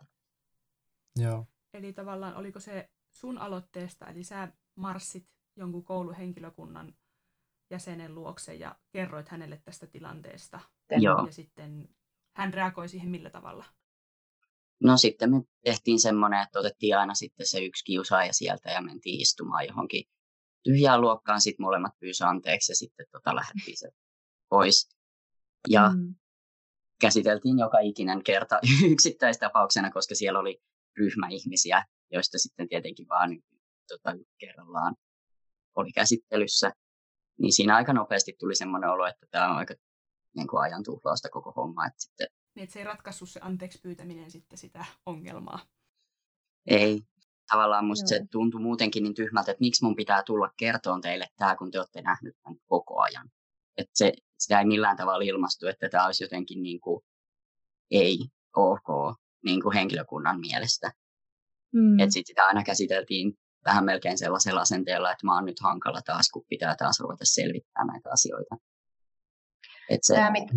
Joo. 1.16 1.46
Eli 1.74 1.92
tavallaan 1.92 2.36
oliko 2.36 2.60
se 2.60 2.90
sun 3.12 3.38
aloitteesta, 3.38 4.06
eli 4.06 4.24
sä 4.24 4.52
marssit 4.74 5.26
jonkun 5.56 5.84
kouluhenkilökunnan 5.84 6.94
jäsenen 7.70 8.14
luokse 8.14 8.54
ja 8.54 8.76
kerroit 8.92 9.28
hänelle 9.28 9.60
tästä 9.64 9.86
tilanteesta. 9.86 10.60
Joo. 10.90 11.26
Ja 11.26 11.32
sitten 11.32 11.88
hän 12.36 12.54
reagoi 12.54 12.88
siihen 12.88 13.08
millä 13.08 13.30
tavalla? 13.30 13.64
No 14.82 14.96
sitten 14.96 15.30
me 15.30 15.42
tehtiin 15.64 16.00
semmoinen, 16.00 16.42
että 16.42 16.58
otettiin 16.58 16.98
aina 16.98 17.14
sitten 17.14 17.46
se 17.46 17.64
yksi 17.64 17.84
kiusaaja 17.84 18.32
sieltä 18.32 18.70
ja 18.70 18.82
mentiin 18.82 19.20
istumaan 19.20 19.66
johonkin 19.66 20.04
tyhjään 20.62 21.00
luokkaan. 21.00 21.40
Sitten 21.40 21.64
molemmat 21.64 21.92
pyysi 22.00 22.24
anteeksi 22.24 22.72
ja 22.72 22.76
sitten 22.76 23.06
tota 23.12 23.36
lähdettiin 23.36 23.76
se 23.76 23.90
pois. 24.48 24.88
Ja 25.68 25.90
mm 25.90 26.14
käsiteltiin 27.00 27.58
joka 27.58 27.78
ikinen 27.78 28.24
kerta 28.24 28.60
yksittäistapauksena, 28.92 29.90
koska 29.90 30.14
siellä 30.14 30.38
oli 30.38 30.62
ryhmä 30.96 31.28
ihmisiä, 31.30 31.84
joista 32.12 32.38
sitten 32.38 32.68
tietenkin 32.68 33.08
vaan 33.08 33.42
tota, 33.88 34.16
kerrallaan 34.38 34.96
oli 35.76 35.92
käsittelyssä. 35.92 36.72
Niin 37.38 37.52
siinä 37.52 37.76
aika 37.76 37.92
nopeasti 37.92 38.36
tuli 38.38 38.54
semmoinen 38.54 38.90
olo, 38.90 39.06
että 39.06 39.26
tämä 39.30 39.50
on 39.50 39.56
aika 39.56 39.74
niin 40.36 40.48
kuin 40.48 40.62
ajan 40.62 40.82
tuhlausta 40.82 41.28
koko 41.28 41.52
homma. 41.56 41.86
Että 41.86 42.02
sitten... 42.02 42.26
Niin, 42.54 42.64
että 42.64 42.72
se 42.72 42.78
ei 42.78 42.84
ratkaissut 42.84 43.30
se 43.30 43.40
anteeksi 43.42 43.80
pyytäminen 43.82 44.30
sitten 44.30 44.58
sitä 44.58 44.84
ongelmaa. 45.06 45.58
Ei. 46.66 47.02
tavallaan 47.50 47.84
musta 47.84 48.14
Joo. 48.14 48.20
se 48.20 48.26
tuntui 48.30 48.60
muutenkin 48.60 49.02
niin 49.02 49.14
tyhmältä, 49.14 49.50
että 49.50 49.60
miksi 49.60 49.84
mun 49.84 49.96
pitää 49.96 50.22
tulla 50.22 50.50
kertoon 50.56 51.00
teille 51.00 51.26
tämä, 51.36 51.56
kun 51.56 51.70
te 51.70 51.78
olette 51.78 52.02
nähnyt 52.02 52.36
tämän 52.42 52.58
koko 52.66 53.00
ajan. 53.00 53.30
Että 53.76 53.90
se, 53.94 54.12
sitä 54.38 54.58
ei 54.58 54.64
millään 54.64 54.96
tavalla 54.96 55.24
ilmastu, 55.24 55.66
että 55.66 55.88
tämä 55.88 56.06
olisi 56.06 56.24
jotenkin 56.24 56.62
niin 56.62 56.80
kuin 56.80 57.04
ei 57.90 58.18
ok 58.56 59.16
niin 59.44 59.62
kuin 59.62 59.74
henkilökunnan 59.74 60.40
mielestä. 60.40 60.92
Mm. 61.72 62.00
Että 62.00 62.12
sit 62.12 62.26
sitä 62.26 62.44
aina 62.44 62.64
käsiteltiin 62.64 63.38
vähän 63.66 63.84
melkein 63.84 64.18
sellaisella 64.18 64.60
asenteella, 64.60 65.12
että 65.12 65.26
mä 65.26 65.34
oon 65.34 65.44
nyt 65.44 65.60
hankala 65.60 66.00
taas, 66.06 66.30
kun 66.32 66.44
pitää 66.48 66.74
taas 66.78 67.00
ruveta 67.00 67.24
selvittämään 67.24 67.86
näitä 67.86 68.10
asioita. 68.12 68.56
Et 69.90 70.00
se, 70.02 70.14
Tämä, 70.14 70.30
mit- 70.30 70.48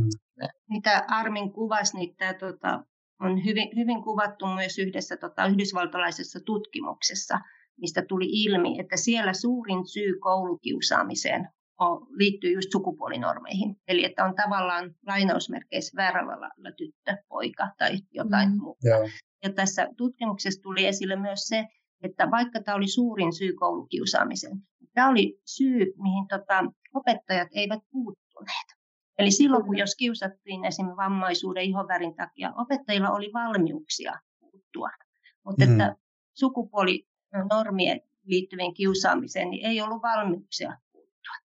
mitä 0.69 1.05
Armin 1.07 1.51
kuvasi, 1.53 1.97
niin 1.97 2.15
tämä 2.15 2.33
tota, 2.33 2.83
on 3.19 3.45
hyvin, 3.45 3.69
hyvin 3.75 4.03
kuvattu 4.03 4.45
myös 4.47 4.79
yhdessä 4.79 5.17
tota, 5.17 5.45
yhdysvaltalaisessa 5.45 6.39
tutkimuksessa, 6.45 7.39
mistä 7.77 8.01
tuli 8.07 8.25
ilmi, 8.43 8.79
että 8.79 8.97
siellä 8.97 9.33
suurin 9.33 9.87
syy 9.87 10.19
koulukiusaamiseen 10.19 11.49
on, 11.79 12.07
liittyy 12.09 12.51
just 12.53 12.71
sukupuolinormeihin. 12.71 13.75
Eli 13.87 14.05
että 14.05 14.25
on 14.25 14.35
tavallaan 14.35 14.95
lainausmerkeissä 15.07 15.95
väärällä 15.95 16.31
lailla 16.31 16.71
tyttö, 16.77 17.23
poika 17.29 17.67
tai 17.77 17.97
jotain 18.11 18.49
Mm. 18.49 18.55
mm. 18.55 18.61
muuta. 18.61 18.87
Joo. 18.87 19.09
Ja 19.43 19.53
tässä 19.53 19.87
tutkimuksessa 19.97 20.61
tuli 20.61 20.85
esille 20.85 21.15
myös 21.15 21.39
se, 21.47 21.65
että 22.03 22.31
vaikka 22.31 22.63
tämä 22.63 22.75
oli 22.75 22.87
suurin 22.87 23.33
syy 23.33 23.53
koulukiusaamiseen, 23.53 24.57
tämä 24.93 25.09
oli 25.09 25.39
syy, 25.45 25.93
mihin 26.01 26.27
tota, 26.29 26.63
opettajat 26.93 27.47
eivät 27.51 27.79
puuttuneet. 27.91 28.67
Eli 29.19 29.31
silloin, 29.31 29.65
kun 29.65 29.77
jos 29.77 29.95
kiusattiin 29.95 30.65
esimerkiksi 30.65 30.97
vammaisuuden 30.97 31.63
ihonvärin 31.63 32.15
takia, 32.15 32.53
opettajilla 32.57 33.09
oli 33.09 33.29
valmiuksia 33.33 34.13
puuttua. 34.39 34.89
Mutta 35.45 35.65
Mm. 35.65 35.71
että 35.71 35.95
sukupuolinormien 36.33 38.01
liittyviin 38.23 38.73
kiusaamiseen 38.73 39.49
niin 39.49 39.65
ei 39.65 39.81
ollut 39.81 40.01
valmiuksia 40.01 40.77
puuttua. 40.91 41.35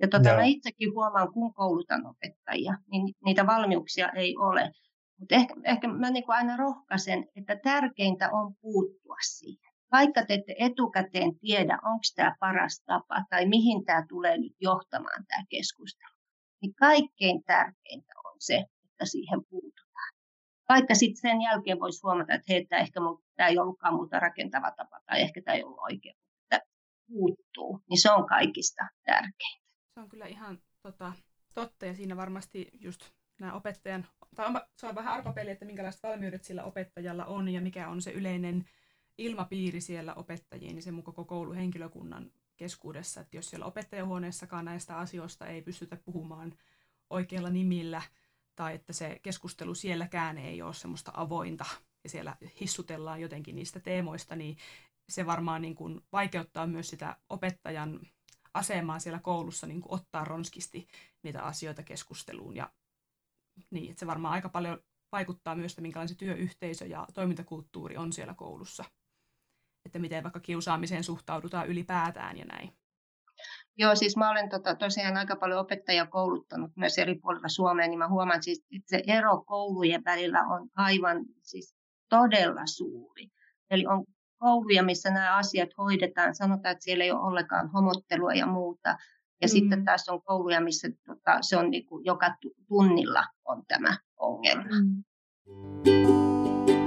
Ja 0.00 0.08
tota, 0.08 0.28
Joo. 0.28 0.36
mä 0.38 0.44
itsekin 0.44 0.94
huomaan, 0.94 1.32
kun 1.32 1.54
koulutan 1.54 2.06
opettajia, 2.06 2.74
niin 2.90 3.14
niitä 3.24 3.46
valmiuksia 3.46 4.08
ei 4.08 4.36
ole. 4.36 4.72
Mutta 5.18 5.34
ehkä, 5.34 5.54
ehkä 5.64 5.88
mä 5.88 6.10
niin 6.10 6.24
kuin 6.24 6.36
aina 6.36 6.56
rohkaisen, 6.56 7.28
että 7.36 7.56
tärkeintä 7.56 8.30
on 8.32 8.54
puuttua 8.60 9.16
siihen. 9.22 9.71
Vaikka 9.92 10.26
te 10.26 10.34
ette 10.34 10.54
etukäteen 10.58 11.38
tiedä, 11.38 11.78
onko 11.82 12.02
tämä 12.16 12.36
paras 12.40 12.82
tapa 12.86 13.24
tai 13.30 13.46
mihin 13.46 13.84
tämä 13.84 14.04
tulee 14.08 14.38
nyt 14.38 14.52
johtamaan 14.60 15.24
tämä 15.28 15.44
keskustelu, 15.48 16.14
niin 16.62 16.74
kaikkein 16.74 17.42
tärkeintä 17.44 18.12
on 18.24 18.36
se, 18.38 18.64
että 18.84 19.04
siihen 19.04 19.44
puututaan. 19.50 20.12
Vaikka 20.68 20.94
sitten 20.94 21.20
sen 21.30 21.42
jälkeen 21.42 21.80
voisi 21.80 22.00
huomata, 22.02 22.34
että 22.34 22.52
hei, 22.52 22.66
tämä, 22.66 22.82
ehkä 22.82 23.00
tämä 23.36 23.48
ei 23.48 23.58
ollutkaan 23.58 23.94
multa 23.94 24.20
rakentava 24.20 24.70
tapa 24.70 25.00
tai 25.06 25.20
ehkä 25.20 25.42
tämä 25.42 25.54
ei 25.54 25.64
ollut 25.64 25.78
oikein, 25.78 26.14
mutta 26.16 26.66
puuttuu, 27.06 27.80
niin 27.90 28.00
se 28.00 28.10
on 28.10 28.26
kaikista 28.26 28.84
tärkeintä. 29.04 29.66
Se 29.94 30.00
on 30.00 30.08
kyllä 30.08 30.26
ihan 30.26 30.58
tota, 30.82 31.12
totta 31.54 31.86
ja 31.86 31.94
siinä 31.94 32.16
varmasti 32.16 32.68
just 32.80 33.00
nämä 33.40 33.52
opettajan, 33.52 34.06
tai 34.36 34.46
on, 34.46 34.60
se 34.78 34.86
on 34.86 34.94
vähän 34.94 35.14
arpapeli, 35.14 35.50
että 35.50 35.64
minkälaiset 35.64 36.02
valmiudet 36.02 36.44
sillä 36.44 36.64
opettajalla 36.64 37.24
on 37.24 37.48
ja 37.48 37.60
mikä 37.60 37.88
on 37.88 38.02
se 38.02 38.10
yleinen 38.10 38.64
ilmapiiri 39.18 39.80
siellä 39.80 40.14
opettajien 40.14 40.76
ja 40.76 40.82
sen 40.82 40.94
mun 40.94 41.04
koko 41.04 41.24
kouluhenkilökunnan 41.24 42.32
keskuudessa, 42.56 43.20
että 43.20 43.36
jos 43.36 43.50
siellä 43.50 43.66
opettajahuoneessakaan 43.66 44.64
näistä 44.64 44.96
asioista 44.96 45.46
ei 45.46 45.62
pystytä 45.62 45.96
puhumaan 45.96 46.54
oikeilla 47.10 47.50
nimillä 47.50 48.02
tai 48.56 48.74
että 48.74 48.92
se 48.92 49.20
keskustelu 49.22 49.74
sielläkään 49.74 50.38
ei 50.38 50.62
ole 50.62 50.74
semmoista 50.74 51.12
avointa 51.14 51.64
ja 52.04 52.10
siellä 52.10 52.36
hissutellaan 52.60 53.20
jotenkin 53.20 53.56
niistä 53.56 53.80
teemoista, 53.80 54.36
niin 54.36 54.56
se 55.08 55.26
varmaan 55.26 55.62
niin 55.62 55.74
kuin 55.74 56.00
vaikeuttaa 56.12 56.66
myös 56.66 56.88
sitä 56.88 57.16
opettajan 57.28 58.00
asemaa 58.54 58.98
siellä 58.98 59.18
koulussa 59.18 59.66
niin 59.66 59.80
kuin 59.80 59.94
ottaa 59.94 60.24
ronskisti 60.24 60.88
niitä 61.22 61.42
asioita 61.42 61.82
keskusteluun. 61.82 62.56
Ja 62.56 62.72
niin, 63.70 63.90
että 63.90 64.00
se 64.00 64.06
varmaan 64.06 64.34
aika 64.34 64.48
paljon 64.48 64.82
vaikuttaa 65.12 65.54
myös, 65.54 65.72
että 65.72 65.82
minkälainen 65.82 66.08
se 66.08 66.14
työyhteisö 66.14 66.86
ja 66.86 67.06
toimintakulttuuri 67.14 67.96
on 67.96 68.12
siellä 68.12 68.34
koulussa. 68.34 68.84
Että 69.86 69.98
miten 69.98 70.22
vaikka 70.22 70.40
kiusaamiseen 70.40 71.04
suhtaudutaan 71.04 71.68
ylipäätään 71.68 72.36
ja 72.38 72.44
näin. 72.44 72.72
Joo, 73.78 73.94
siis 73.94 74.16
mä 74.16 74.30
olen 74.30 74.48
tota, 74.50 74.74
tosiaan 74.74 75.16
aika 75.16 75.36
paljon 75.36 75.60
opettajia 75.60 76.06
kouluttanut 76.06 76.70
myös 76.76 76.98
eri 76.98 77.14
puolilla 77.14 77.48
Suomea, 77.48 77.86
niin 77.88 77.98
mä 77.98 78.08
huomaan 78.08 78.42
siis, 78.42 78.58
että 78.76 78.86
se 78.96 79.02
ero 79.06 79.42
koulujen 79.46 80.04
välillä 80.04 80.40
on 80.40 80.68
aivan 80.76 81.24
siis 81.42 81.74
todella 82.08 82.62
suuri. 82.66 83.28
Eli 83.70 83.86
on 83.86 84.04
kouluja, 84.38 84.82
missä 84.82 85.10
nämä 85.10 85.36
asiat 85.36 85.68
hoidetaan, 85.78 86.34
sanotaan, 86.34 86.72
että 86.72 86.84
siellä 86.84 87.04
ei 87.04 87.10
ole 87.12 87.20
ollenkaan 87.20 87.70
homottelua 87.72 88.32
ja 88.32 88.46
muuta. 88.46 88.88
Ja 89.40 89.46
Mm. 89.48 89.48
sitten 89.48 89.84
taas 89.84 90.08
on 90.08 90.22
kouluja, 90.22 90.60
missä 90.60 90.88
tota, 91.06 91.38
se 91.40 91.56
on 91.56 91.70
niin 91.70 91.86
kuin 91.86 92.04
joka 92.04 92.34
tu- 92.40 92.54
tunnilla 92.68 93.24
on 93.44 93.62
tämä 93.68 93.96
ongelma. 94.16 94.64
Mm. 94.82 95.02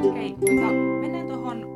Okei, 0.10 0.32
tota, 0.34 0.72
mennään 1.02 1.28
tuohon 1.28 1.74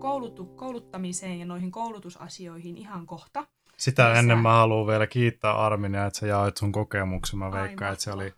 koulutu- 0.00 0.46
kouluttamiseen 0.56 1.38
ja 1.38 1.46
noihin 1.46 1.70
koulutusasioihin 1.70 2.76
ihan 2.76 3.06
kohta. 3.06 3.46
Sitä 3.76 4.02
Lisää. 4.08 4.18
ennen 4.18 4.38
mä 4.38 4.52
haluan 4.52 4.86
vielä 4.86 5.06
kiittää 5.06 5.52
Arminia, 5.66 6.06
että 6.06 6.18
sä 6.18 6.26
jaoit 6.26 6.56
sun 6.56 6.72
kokemuksen. 6.72 7.38
Mä 7.38 7.52
veikkaan, 7.52 7.92
että 7.92 8.04
se, 8.04 8.12
oli, 8.12 8.34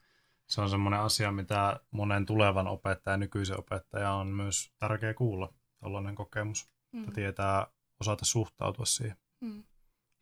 se 0.47 0.61
on 0.61 0.71
semmoinen 0.71 1.01
asia, 1.01 1.33
mitä 1.33 1.81
monen 1.91 2.27
tulevan 2.27 2.67
opettajan, 2.67 3.21
nykyisen 3.21 3.59
opettajan 3.59 4.15
on 4.15 4.27
myös 4.27 4.73
tärkeä 4.79 5.15
kuulla. 5.15 5.53
Tällainen 5.81 6.15
kokemus, 6.15 6.69
Mm. 6.93 7.01
että 7.01 7.15
tietää 7.15 7.67
osata 8.01 8.25
suhtautua 8.25 8.85
siihen. 8.85 9.17
Mm. 9.41 9.63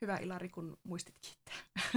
Hyvä 0.00 0.16
Ilari, 0.16 0.48
kun 0.48 0.76
muistit 0.84 1.14
kiittää. 1.20 1.54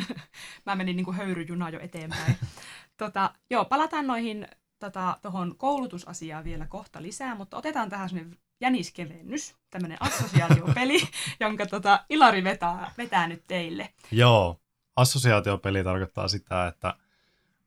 Mä 0.66 0.76
menin 0.76 0.96
niin 0.96 1.06
kuin 1.06 1.18
höyryjuna 1.18 1.70
jo 1.70 1.80
eteenpäin. 1.80 2.36
tota, 2.98 3.34
joo, 3.50 3.66
palataan 3.66 4.08
noihin 4.08 4.48
tota, 4.80 5.18
tuohon 5.22 5.58
koulutusasiaan 5.58 6.44
vielä 6.44 6.66
kohta 6.68 7.02
lisää, 7.02 7.36
mutta 7.36 7.58
otetaan 7.58 7.90
tähän 7.90 8.10
sellainen 8.10 8.38
jäniskevennys, 8.62 9.56
tämmöinen 9.70 9.98
assosiaatiopeli, 10.00 11.00
jonka 11.40 11.66
tota, 11.66 12.06
Ilari 12.10 12.44
vetää, 12.44 12.92
vetää 12.98 13.28
nyt 13.28 13.44
teille. 13.48 13.94
Joo, 14.12 14.60
assosiaatiopeli 14.96 15.84
tarkoittaa 15.84 16.28
sitä, 16.28 16.68
että 16.68 16.94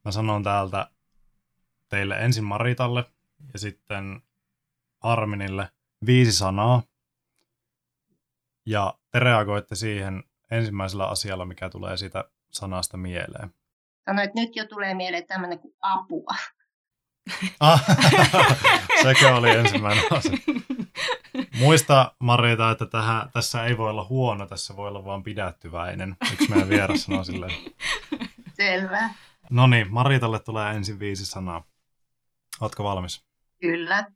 mä 0.05 0.11
sanon 0.11 0.43
täältä 0.43 0.91
teille 1.89 2.15
ensin 2.15 2.45
Maritalle 2.45 3.05
ja 3.53 3.59
sitten 3.59 4.23
Arminille 5.01 5.69
viisi 6.07 6.33
sanaa. 6.33 6.83
Ja 8.67 8.95
te 9.11 9.19
reagoitte 9.19 9.75
siihen 9.75 10.25
ensimmäisellä 10.51 11.07
asialla, 11.07 11.45
mikä 11.45 11.69
tulee 11.69 11.97
siitä 11.97 12.25
sanasta 12.51 12.97
mieleen. 12.97 13.55
Sanoin, 14.05 14.29
että 14.29 14.41
nyt 14.41 14.57
jo 14.57 14.67
tulee 14.67 14.95
mieleen 14.95 15.27
tämmöinen 15.27 15.59
kuin 15.59 15.75
apua. 15.81 16.35
Ah, 17.61 17.85
sekö 19.03 19.35
oli 19.37 19.51
ensimmäinen 19.51 20.05
asia. 20.11 20.39
Muista 21.59 22.15
Marita, 22.21 22.71
että 22.71 22.87
tähän, 22.87 23.31
tässä 23.33 23.65
ei 23.65 23.79
voi 23.79 23.91
olla 23.91 24.05
huono, 24.05 24.47
tässä 24.47 24.77
voi 24.77 24.89
olla 24.89 25.05
vaan 25.05 25.23
pidättyväinen. 25.23 26.17
Yksi 26.33 26.51
meidän 26.51 26.69
vieras 26.69 27.03
sanoo 27.05 27.25
silleen. 27.25 27.53
Selvä. 28.55 29.11
No 29.51 29.67
niin, 29.67 29.93
Maritalle 29.93 30.39
tulee 30.41 30.75
ensin 30.75 30.99
viisi 30.99 31.27
sanaa. 31.27 31.65
Ootko 32.61 32.85
valmis? 32.85 33.25
Kyllä. 33.61 34.07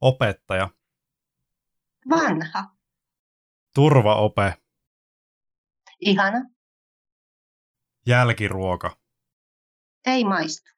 Opettaja, 0.00 0.68
Vanha. 2.10 2.64
turvaope, 3.74 4.54
Ihana. 6.00 6.38
jälkiruoka, 8.06 8.96
Ei 10.06 10.24
maistu. 10.24 10.70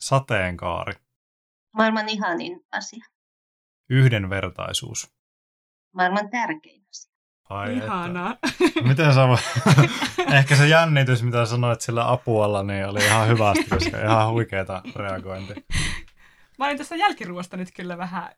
Sateenkaari, 0.00 0.92
Maailman 1.72 2.08
ihanin 2.08 2.60
asia. 2.72 3.04
yhdenvertaisuus. 3.90 5.10
Maailman 5.94 6.30
tärkein 6.30 6.82
asia. 6.90 7.12
Ai 7.48 7.76
Ihanaa. 7.76 8.30
Että. 8.32 8.82
Miten 8.82 9.14
sä. 9.14 9.20
Ehkä 10.38 10.56
se 10.56 10.68
jännitys, 10.68 11.22
mitä 11.22 11.46
sanoit 11.46 11.80
sillä 11.80 12.10
apualla, 12.10 12.62
niin 12.62 12.86
oli 12.86 13.04
ihan 13.04 13.28
hyvästi, 13.28 13.64
koska 13.64 14.00
ihan 14.00 14.32
huikeeta 14.32 14.82
reagointi. 14.96 15.54
Mä 16.58 16.64
olin 16.66 16.78
tästä 16.78 16.96
jälkiruosta 16.96 17.56
nyt 17.56 17.68
kyllä 17.76 17.98
vähän 17.98 18.30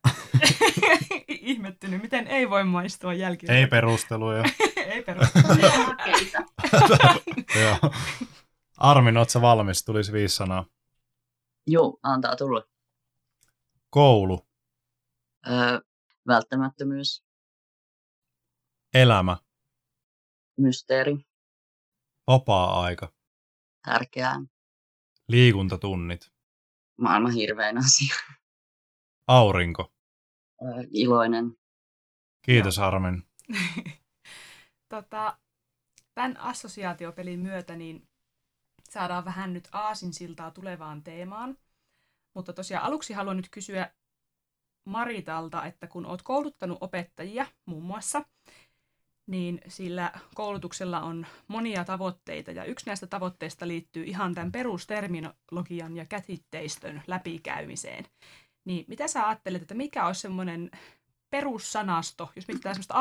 ihmettynyt, 1.29 2.03
miten 2.03 2.27
ei 2.27 2.51
voi 2.51 2.65
maistua 2.65 3.15
jälkiruoka. 3.15 3.59
Ei 3.59 3.67
perusteluja. 3.67 4.45
ei 4.93 5.03
perustelu. 5.03 5.47
Makeita. 5.87 6.39
Joo. 7.61 7.93
Armin, 8.77 9.17
oot 9.17 9.31
sä 9.31 9.41
valmis? 9.41 9.85
Tulisi 9.85 10.13
viisi 10.13 10.35
sanaa. 10.37 10.65
Joo, 11.73 11.99
antaa 12.03 12.37
tulla. 12.37 12.63
Koulu, 13.91 14.47
Öö, 15.49 15.81
välttämättömyys, 16.27 17.25
elämä, 18.95 19.37
mysteeri, 20.57 21.17
vapaa-aika, 22.27 23.13
tärkeää, 23.83 24.41
liikuntatunnit, 25.29 26.33
maailman 26.99 27.33
hirvein 27.33 27.79
asia, 27.79 28.15
aurinko, 29.27 29.93
öö, 30.63 30.85
iloinen, 30.91 31.57
Kiitos 32.43 32.79
Armin. 32.79 33.23
tota, 34.89 35.39
tämän 36.15 36.37
assosiaatiopelin 36.37 37.41
myötä 37.41 37.77
niin 37.77 38.10
saadaan 38.91 39.25
vähän 39.25 39.53
nyt 39.53 39.69
aasinsiltaa 39.73 40.51
tulevaan 40.51 41.03
teemaan. 41.03 41.59
Mutta 42.35 42.53
tosiaan 42.53 42.85
aluksi 42.85 43.13
haluan 43.13 43.37
nyt 43.37 43.49
kysyä 43.51 43.91
Maritalta, 44.85 45.65
että 45.65 45.87
kun 45.87 46.07
olet 46.07 46.23
kouluttanut 46.23 46.79
opettajia 46.81 47.47
muun 47.67 47.83
muassa, 47.85 48.25
niin 49.27 49.61
sillä 49.69 50.13
koulutuksella 50.35 51.01
on 51.01 51.27
monia 51.49 51.85
tavoitteita 51.85 52.51
ja 52.51 52.65
yksi 52.65 52.87
näistä 52.87 53.07
tavoitteista 53.07 53.69
liittyy 53.69 54.05
ihan 54.05 54.35
tämän 54.35 54.53
perusterminologian 54.53 55.97
ja 55.97 56.05
käsitteistön 56.07 57.03
läpikäymiseen. 57.07 58.07
Niin 58.65 58.85
mitä 58.89 59.09
sä 59.09 59.29
ajattelet, 59.29 59.63
että 59.63 59.75
mikä 59.75 60.07
olisi 60.07 60.21
semmoinen 60.21 60.71
perussanasto, 61.31 62.31
jos 62.37 62.49
mietitään 62.49 62.75
semmoista 62.75 62.95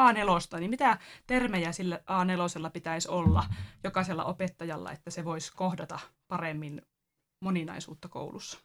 A4, 0.56 0.60
niin 0.60 0.70
mitä 0.70 0.98
termejä 1.28 1.72
sillä 1.72 1.98
A4 1.98 2.70
pitäisi 2.74 3.10
olla 3.10 3.44
jokaisella 3.84 4.24
opettajalla, 4.24 4.92
että 4.92 5.12
se 5.12 5.26
voisi 5.26 5.52
kohdata 5.56 6.00
paremmin 6.28 6.82
moninaisuutta 7.42 8.08
koulussa? 8.08 8.60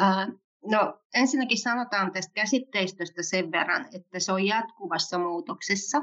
Uh, 0.00 0.40
no 0.70 1.00
ensinnäkin 1.14 1.58
sanotaan 1.58 2.12
tästä 2.12 2.32
käsitteistöstä 2.32 3.22
sen 3.22 3.52
verran, 3.52 3.86
että 3.92 4.20
se 4.20 4.32
on 4.32 4.46
jatkuvassa 4.46 5.18
muutoksessa 5.18 5.98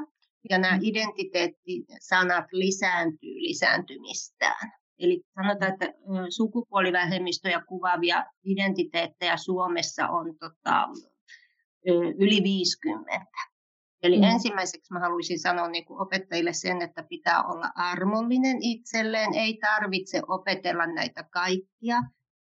ja 0.50 0.58
nämä 0.58 0.76
mm. 0.76 0.80
identiteettisanat 0.82 2.44
lisääntyy 2.52 3.34
lisääntymistään. 3.34 4.72
Eli 4.98 5.22
sanotaan, 5.34 5.72
että 5.72 5.86
sukupuolivähemmistöjä 6.28 7.62
kuvaavia 7.68 8.26
identiteettejä 8.44 9.36
Suomessa 9.36 10.08
on 10.08 10.38
tota, 10.38 10.88
yli 12.18 12.42
50. 12.42 13.26
Eli 14.02 14.18
mm. 14.18 14.22
ensimmäiseksi 14.22 14.92
mä 14.92 15.00
haluaisin 15.00 15.40
sanoa 15.40 15.68
niin 15.68 15.84
kuin 15.84 16.00
opettajille 16.00 16.52
sen, 16.52 16.82
että 16.82 17.02
pitää 17.08 17.42
olla 17.42 17.70
armollinen 17.74 18.56
itselleen, 18.60 19.34
ei 19.34 19.58
tarvitse 19.60 20.22
opetella 20.28 20.86
näitä 20.86 21.24
kaikkia. 21.30 22.02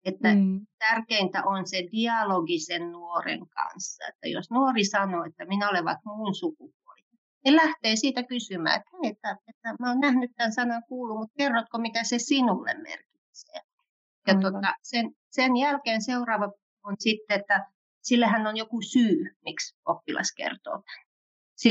Että 0.05 0.35
mm. 0.35 0.66
tärkeintä 0.78 1.43
on 1.45 1.66
se 1.66 1.78
dialogi 1.93 2.59
sen 2.59 2.93
nuoren 2.93 3.49
kanssa. 3.49 4.05
Että 4.09 4.28
jos 4.28 4.51
nuori 4.51 4.85
sanoo, 4.85 5.24
että 5.24 5.45
minä 5.45 5.68
olen 5.68 5.85
muun 6.05 6.35
sukupuolinen, 6.35 7.18
niin 7.45 7.57
lähtee 7.57 7.97
siitä 7.97 8.22
kysymään, 8.22 8.76
että, 8.76 8.91
hei, 9.03 9.11
että, 9.11 9.37
että 9.49 9.74
mä 9.80 9.87
olen 9.87 10.01
nähnyt 10.01 10.30
tämän 10.37 10.53
sanan 10.53 10.82
kuulun, 10.89 11.18
mutta 11.18 11.35
kerrotko, 11.39 11.78
mitä 11.78 12.05
se 12.05 12.18
sinulle 12.18 12.74
merkitsee. 12.74 13.61
Ja 14.26 14.35
tota, 14.35 14.74
sen, 14.82 15.11
sen 15.30 15.57
jälkeen 15.57 16.03
seuraava 16.03 16.53
on 16.85 16.97
sitten, 16.99 17.41
että 17.41 17.66
sillähän 18.05 18.47
on 18.47 18.57
joku 18.57 18.83
syy, 18.83 19.35
miksi 19.45 19.77
oppilas 19.85 20.33
kertoo 20.37 20.83
tämän. 20.83 21.05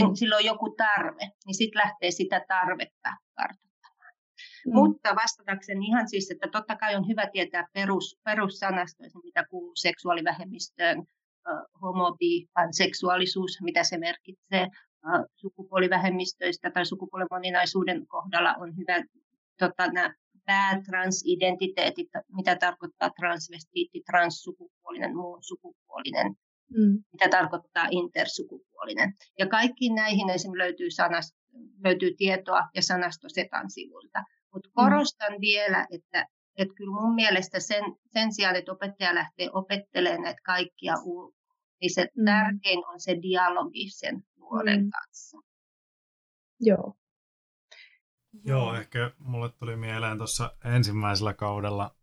Mm. 0.10 0.16
Sillä 0.16 0.36
on 0.36 0.46
joku 0.46 0.70
tarve, 0.78 1.32
niin 1.46 1.56
sitten 1.56 1.82
lähtee 1.86 2.12
sitä 2.12 2.46
tarvetta 2.48 3.10
kartoittamaan. 3.36 4.14
Mm. 4.66 4.74
Mutta 4.74 5.16
vastatakseni 5.16 5.86
ihan 5.86 6.10
siis, 6.10 6.32
että 6.32 6.48
totta 6.48 6.76
kai 6.76 6.96
on 6.96 7.08
hyvä 7.08 7.30
tietää 7.32 7.68
perus, 7.74 8.20
perussanastoista, 8.24 9.20
mitä 9.24 9.46
kuuluu 9.50 9.76
seksuaalivähemmistöön, 9.76 11.04
homobi, 11.82 12.48
seksuaalisuus, 12.72 13.58
mitä 13.62 13.84
se 13.84 13.98
merkitsee, 13.98 14.68
sukupuolivähemmistöistä 15.36 16.72
tai 16.72 16.86
sukupuolen 16.86 17.28
moninaisuuden 17.32 18.08
kohdalla 18.08 18.56
on 18.60 18.78
hyvä 18.78 19.04
tota, 19.60 19.92
nämä 19.92 20.14
päätransidentiteetit, 20.46 22.08
mitä 22.36 22.56
tarkoittaa 22.56 23.10
transvestiitti, 23.10 24.04
transsukupuolinen, 24.12 25.16
muun 25.16 25.44
sukupuolinen, 25.44 26.28
mm. 26.78 27.04
mitä 27.12 27.30
tarkoittaa 27.30 27.88
intersukupuolinen. 27.92 29.14
Ja 29.40 29.48
kaikkiin 29.48 29.96
näihin 29.96 30.30
esimerkiksi 30.30 30.58
löytyy, 30.58 30.92
sanast, 30.92 31.36
löytyy 31.84 32.16
tietoa 32.18 32.62
ja 32.76 32.82
sanasto 32.82 33.30
Setan 33.30 33.70
sivulta. 33.70 34.24
Mutta 34.54 34.70
mm. 34.70 34.74
korostan 34.74 35.34
mm. 35.34 35.42
vielä, 35.42 35.88
että, 35.92 36.28
että 36.58 36.74
kyllä 36.74 37.02
mun 37.02 37.16
mielestä 37.16 37.60
sen, 37.60 37.84
sen 38.14 38.34
sijaan, 38.34 38.56
että 38.56 38.72
opettaja 38.72 39.16
lähtee 39.16 39.50
opettelemaan 39.54 40.22
näitä 40.22 40.42
kaikkia 40.46 40.94
ulkoa, 41.04 41.56
niin 41.82 41.94
se 41.94 42.08
mm. 42.18 42.26
tärkein 42.26 42.88
on 42.88 43.00
se 43.00 43.18
dialogi 43.22 43.90
sen 43.90 44.24
nuoren 44.40 44.84
mm. 44.84 44.90
kanssa. 44.90 45.38
Joo. 46.60 46.94
Joo, 48.46 48.76
ehkä 48.76 49.12
mulle 49.20 49.50
tuli 49.50 49.76
mieleen 49.76 50.18
tuossa 50.18 50.52
ensimmäisellä 50.66 51.34
kaudella 51.34 51.96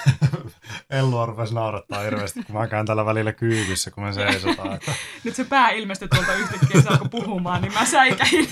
Ellu 0.90 1.26
rupesi 1.26 1.54
naurattaa 1.54 2.00
hirveästi, 2.00 2.42
kun 2.42 2.56
mä 2.56 2.66
käyn 2.68 2.86
tällä 2.86 3.06
välillä 3.06 3.32
kyykyssä, 3.32 3.90
kun 3.90 4.04
me 4.04 4.12
seisotaan. 4.12 4.74
Että... 4.74 4.94
Nyt 5.24 5.36
se 5.36 5.44
pää 5.44 5.70
ilmestyi 5.70 6.08
tuolta 6.08 6.34
yhtäkkiä, 6.34 6.82
se 6.82 6.88
alkoi 6.88 7.08
puhumaan, 7.08 7.62
niin 7.62 7.72
mä 7.72 7.84
säikäin. 7.86 8.48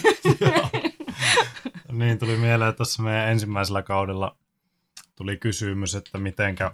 niin 1.92 2.18
tuli 2.18 2.36
mieleen, 2.36 2.68
että 2.68 2.76
tuossa 2.76 3.02
meidän 3.02 3.28
ensimmäisellä 3.28 3.82
kaudella 3.82 4.36
tuli 5.16 5.36
kysymys, 5.36 5.94
että 5.94 6.18
mitenkä 6.18 6.72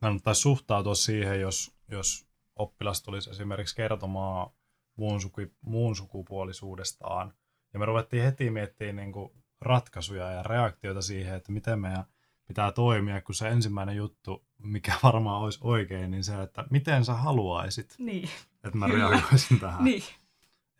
kannattaisi 0.00 0.40
suhtautua 0.40 0.94
siihen, 0.94 1.40
jos, 1.40 1.74
jos 1.88 2.26
oppilas 2.56 3.02
tulisi 3.02 3.30
esimerkiksi 3.30 3.76
kertomaan 3.76 4.50
muun, 4.96 5.20
suku, 5.20 5.40
muun 5.60 5.96
sukupuolisuudestaan. 5.96 7.34
Ja 7.72 7.78
me 7.78 7.84
ruvettiin 7.84 8.24
heti 8.24 8.50
miettimään 8.50 8.96
niin 8.96 9.12
kuin 9.12 9.41
ratkaisuja 9.62 10.30
ja 10.30 10.42
reaktioita 10.42 11.02
siihen, 11.02 11.34
että 11.34 11.52
miten 11.52 11.80
meidän 11.80 12.04
pitää 12.48 12.72
toimia, 12.72 13.22
kun 13.22 13.34
se 13.34 13.48
ensimmäinen 13.48 13.96
juttu, 13.96 14.44
mikä 14.58 14.92
varmaan 15.02 15.42
olisi 15.42 15.58
oikein, 15.62 16.10
niin 16.10 16.24
se, 16.24 16.42
että 16.42 16.64
miten 16.70 17.04
sä 17.04 17.14
haluaisit, 17.14 17.94
niin. 17.98 18.28
että 18.64 18.78
mä 18.78 18.86
reagoisin 18.86 19.60
tähän. 19.60 19.84
niin. 19.84 20.02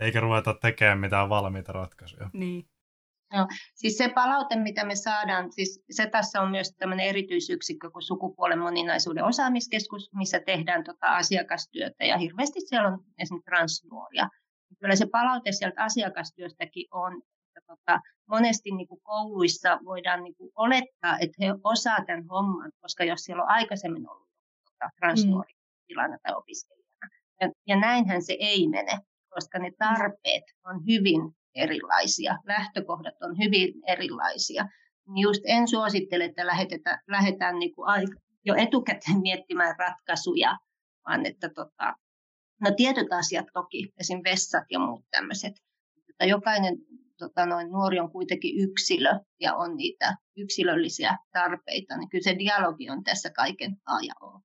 Eikä 0.01 0.21
ruveta 0.21 0.55
tekemään 0.55 0.99
mitään 0.99 1.29
valmiita 1.29 1.73
ratkaisuja. 1.73 2.31
Niin. 2.33 2.67
No, 3.33 3.49
siis 3.75 3.99
se 3.99 4.09
palaute, 4.09 4.57
mitä 4.57 4.85
me 4.85 4.95
saadaan, 4.95 5.53
siis 5.53 5.85
se 5.91 6.07
tässä 6.07 6.43
on 6.43 6.51
myös 6.51 6.75
tämmöinen 6.79 7.07
erityisyksikkö 7.07 7.91
kuin 7.91 8.03
sukupuolen 8.03 8.59
moninaisuuden 8.59 9.25
osaamiskeskus, 9.25 10.11
missä 10.15 10.41
tehdään 10.41 10.85
tota 10.85 11.07
asiakastyötä 11.07 12.05
ja 12.05 12.19
hirveästi 12.19 12.61
siellä 12.61 12.89
on 12.89 13.05
esimerkiksi 13.19 13.51
transnuoria. 13.51 14.29
Kyllä 14.81 14.97
se 14.97 15.07
palaute 15.07 15.53
sieltä 15.53 15.83
asiakastyöstäkin 15.83 16.87
on, 16.91 17.23
tota, 17.77 18.01
monesti 18.27 18.71
niin 18.71 18.89
kuin 18.89 19.01
kouluissa 19.03 19.79
voidaan 19.85 20.23
niin 20.23 20.35
kuin 20.35 20.53
olettaa, 20.55 21.19
että 21.19 21.37
he 21.41 21.47
osaavat 21.65 22.07
tämän 22.07 22.27
homman, 22.29 22.73
koska 22.81 23.05
jos 23.05 23.21
siellä 23.21 23.43
on 23.43 23.49
aikaisemmin 23.49 24.11
ollut 24.11 24.29
tota, 24.65 24.91
transnuori 25.01 25.53
mm. 25.53 26.19
tai 26.23 26.35
opiskelijana. 26.37 27.09
Ja, 27.41 27.51
ja 27.67 27.81
näinhän 27.81 28.23
se 28.23 28.37
ei 28.41 28.69
mene, 28.69 28.99
koska 29.35 29.59
ne 29.59 29.71
tarpeet 29.79 30.45
on 30.65 30.87
hyvin 30.87 31.21
erilaisia, 31.55 32.39
lähtökohdat 32.47 33.15
on 33.23 33.39
hyvin 33.39 33.75
erilaisia. 33.87 34.69
Niin 35.09 35.23
just 35.23 35.43
en 35.45 35.69
suosittele, 35.69 36.25
että 36.25 36.47
lähdetään, 36.47 36.99
lähdetään 37.09 37.59
niin 37.59 37.75
kuin 37.75 37.89
aika, 37.89 38.15
jo 38.45 38.55
etukäteen 38.55 39.21
miettimään 39.29 39.75
ratkaisuja, 39.79 40.59
vaan 41.09 41.27
että 41.27 41.49
tota, 41.49 41.95
no 42.61 42.71
tietyt 42.77 43.13
asiat 43.13 43.47
toki, 43.53 43.93
esim. 44.01 44.21
vessat 44.25 44.65
ja 44.71 44.79
muut 44.79 45.05
tämmöiset, 45.11 45.53
mutta 46.07 46.25
jokainen 46.25 46.77
tota, 47.29 47.47
noin, 47.47 47.71
nuori 47.71 48.01
on 48.01 48.11
kuitenkin 48.11 48.61
yksilö 48.61 49.21
ja 49.41 49.55
on 49.55 49.77
niitä 49.77 50.17
yksilöllisiä 50.37 51.19
tarpeita, 51.33 51.97
niin 51.97 52.09
kyllä 52.09 52.25
se 52.25 52.39
dialogi 52.39 52.91
on 52.91 53.05
tässä 53.05 53.31
kaiken 53.31 53.77
A 53.87 54.01
ja 54.07 54.15
O. 54.21 54.41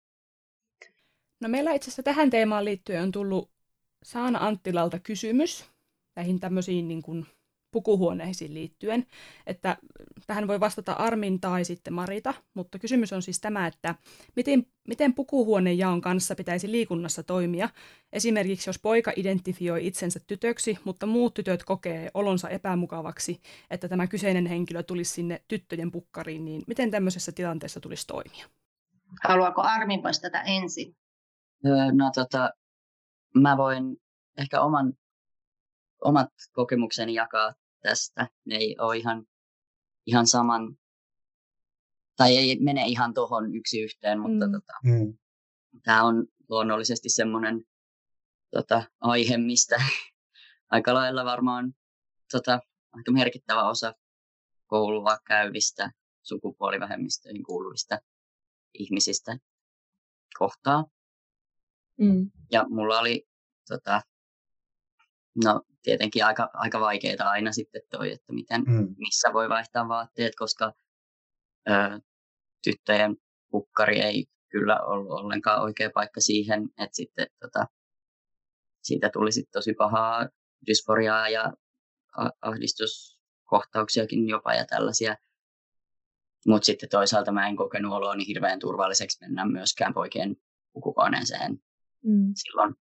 No 1.41 1.49
meillä 1.49 1.73
itse 1.73 1.85
asiassa 1.85 2.03
tähän 2.03 2.29
teemaan 2.29 2.65
liittyen 2.65 3.03
on 3.03 3.11
tullut 3.11 3.51
Saana 4.03 4.39
Anttilalta 4.47 4.99
kysymys 4.99 5.65
näihin 6.15 6.39
tämmöisiin 6.39 6.87
niin 6.87 7.01
kuin 7.01 7.25
pukuhuoneisiin 7.75 8.53
liittyen, 8.53 9.05
että 9.47 9.77
tähän 10.27 10.47
voi 10.47 10.59
vastata 10.59 10.93
Armin 10.93 11.39
tai 11.39 11.65
sitten 11.65 11.93
Marita, 11.93 12.33
mutta 12.53 12.79
kysymys 12.79 13.13
on 13.13 13.21
siis 13.21 13.39
tämä, 13.39 13.67
että 13.67 13.95
miten, 14.35 14.65
miten 14.87 15.13
pukuhuonejaon 15.13 16.01
kanssa 16.01 16.35
pitäisi 16.35 16.71
liikunnassa 16.71 17.23
toimia. 17.23 17.69
Esimerkiksi 18.13 18.69
jos 18.69 18.79
poika 18.79 19.11
identifioi 19.15 19.87
itsensä 19.87 20.19
tytöksi, 20.27 20.77
mutta 20.83 21.05
muut 21.05 21.33
tytöt 21.33 21.63
kokee 21.63 22.11
olonsa 22.13 22.49
epämukavaksi, 22.49 23.41
että 23.69 23.87
tämä 23.87 24.07
kyseinen 24.07 24.45
henkilö 24.45 24.83
tulisi 24.83 25.13
sinne 25.13 25.43
tyttöjen 25.47 25.91
pukkariin, 25.91 26.45
niin 26.45 26.63
miten 26.67 26.91
tämmöisessä 26.91 27.31
tilanteessa 27.31 27.79
tulisi 27.79 28.07
toimia? 28.07 28.45
Haluaako 29.23 29.61
Armin 29.61 30.03
vastata 30.03 30.41
ensin? 30.41 30.95
No 31.93 32.11
tota, 32.15 32.49
mä 33.41 33.57
voin 33.57 33.97
ehkä 34.37 34.61
oman, 34.61 34.93
omat 36.03 36.29
kokemukseni 36.51 37.13
jakaa 37.13 37.53
tästä. 37.87 38.27
Ne 38.45 38.55
ei 38.55 38.75
ole 38.79 38.97
ihan, 38.97 39.25
ihan 40.05 40.27
saman, 40.27 40.77
tai 42.15 42.37
ei 42.37 42.59
mene 42.59 42.85
ihan 42.85 43.13
tuohon 43.13 43.55
yksi 43.55 43.81
yhteen, 43.81 44.19
mutta 44.19 44.47
mm. 44.47 44.51
tota, 44.51 44.73
mm. 44.83 45.17
tämä 45.83 46.03
on 46.03 46.27
luonnollisesti 46.49 47.09
semmoinen 47.09 47.65
tota, 48.51 48.83
aihe, 49.01 49.37
mistä 49.37 49.75
aika 50.71 50.93
lailla 50.93 51.25
varmaan 51.25 51.75
tota, 52.31 52.59
aika 52.91 53.11
merkittävä 53.11 53.69
osa 53.69 53.93
koulua 54.67 55.17
käyvistä 55.27 55.91
sukupuolivähemmistöihin 56.23 57.43
kuuluvista 57.43 57.99
ihmisistä 58.73 59.37
kohtaa. 60.39 60.85
Mm. 61.97 62.31
Ja 62.51 62.65
mulla 62.69 62.99
oli 62.99 63.27
tota, 63.67 64.01
no 65.43 65.61
tietenkin 65.85 66.25
aika, 66.25 66.49
aika 66.53 66.79
vaikeita 66.79 67.29
aina 67.29 67.51
sitten 67.51 67.81
toi, 67.91 68.11
että 68.11 68.33
miten, 68.33 68.63
mm. 68.67 68.95
missä 68.97 69.33
voi 69.33 69.49
vaihtaa 69.49 69.87
vaatteet, 69.87 70.35
koska 70.35 70.73
ö, 71.69 71.99
tyttöjen 72.63 73.17
pukkari 73.51 73.99
ei 73.99 74.25
kyllä 74.49 74.79
ollut 74.79 75.11
ollenkaan 75.11 75.61
oikea 75.61 75.89
paikka 75.93 76.21
siihen, 76.21 76.69
että 76.77 76.95
sitten 76.95 77.27
tota, 77.39 77.67
siitä 78.83 79.09
tuli 79.13 79.31
sitten 79.31 79.51
tosi 79.51 79.73
pahaa 79.73 80.29
dysforiaa 80.67 81.29
ja 81.29 81.53
ahdistuskohtauksiakin 82.41 84.29
jopa 84.29 84.53
ja 84.53 84.65
tällaisia. 84.65 85.15
Mutta 86.47 86.65
sitten 86.65 86.89
toisaalta 86.89 87.31
mä 87.31 87.47
en 87.47 87.55
kokenut 87.55 87.93
oloa 87.93 88.15
niin 88.15 88.27
hirveän 88.27 88.59
turvalliseksi 88.59 89.17
mennä 89.21 89.45
myöskään 89.45 89.93
poikien 89.93 90.35
pukukoneeseen 90.73 91.59
mm. 92.03 92.31
silloin. 92.35 92.75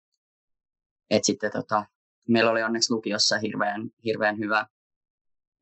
Et 1.11 1.25
sitten 1.25 1.53
tota, 1.53 1.85
meillä 2.33 2.51
oli 2.51 2.63
onneksi 2.63 2.93
lukiossa 2.93 3.39
hirveän, 3.39 3.91
hirveän 4.05 4.39
hyvä, 4.39 4.67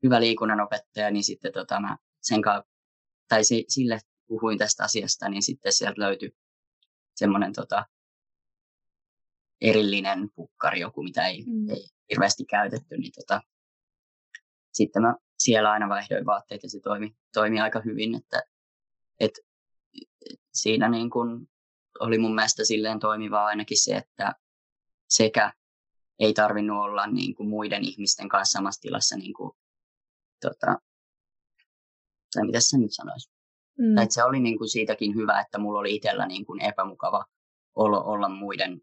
hyvä 0.03 0.21
liikunnanopettaja, 0.21 1.11
niin 1.11 1.23
sitten 1.23 1.53
tota, 1.53 1.79
mä 1.79 1.97
sen 2.21 2.41
kanssa, 2.41 2.71
tai 3.27 3.43
si, 3.43 3.65
sille 3.67 3.99
puhuin 4.27 4.57
tästä 4.57 4.83
asiasta, 4.83 5.29
niin 5.29 5.43
sitten 5.43 5.73
sieltä 5.73 6.01
löytyi 6.01 6.31
semmoinen 7.15 7.53
tota, 7.53 7.85
erillinen 9.61 10.29
pukkari, 10.35 10.79
joku 10.79 11.03
mitä 11.03 11.27
ei, 11.27 11.43
mm. 11.45 11.69
ei 11.69 11.87
hirveästi 12.09 12.45
käytetty, 12.45 12.97
niin 12.97 13.11
tota, 13.11 13.41
sitten 14.73 15.01
mä 15.01 15.15
siellä 15.37 15.71
aina 15.71 15.89
vaihdoin 15.89 16.25
vaatteet 16.25 16.63
ja 16.63 16.69
se 16.69 16.79
toimi, 16.79 17.15
toimi 17.33 17.59
aika 17.59 17.81
hyvin, 17.85 18.15
että 18.15 18.43
et, 19.19 19.31
siinä 20.53 20.89
niin 20.89 21.09
kun 21.09 21.47
oli 21.99 22.17
mun 22.17 22.35
mielestä 22.35 22.65
silleen 22.65 22.99
toimivaa 22.99 23.45
ainakin 23.45 23.83
se, 23.83 23.97
että 23.97 24.35
sekä 25.09 25.53
ei 26.19 26.33
tarvinnut 26.33 26.77
olla 26.77 27.07
niin 27.07 27.35
kuin 27.35 27.49
muiden 27.49 27.83
ihmisten 27.83 28.29
kanssa 28.29 28.57
samassa 28.57 28.81
tilassa, 28.81 29.17
niin 29.17 29.33
kuin, 29.33 29.51
tota, 30.41 30.79
tai 32.33 32.45
mitä 32.45 32.59
sä 32.59 32.77
nyt 32.77 32.93
sanois? 32.93 33.29
Mm. 33.77 33.95
Tai 33.95 34.05
se 34.09 34.23
oli 34.23 34.39
niin 34.39 34.57
kuin 34.57 34.69
siitäkin 34.69 35.15
hyvä, 35.15 35.39
että 35.39 35.57
mulla 35.57 35.79
oli 35.79 35.95
itsellä 35.95 36.27
niin 36.27 36.45
kuin 36.45 36.61
epämukava 36.61 37.25
olo 37.75 38.03
olla 38.05 38.29
muiden 38.29 38.81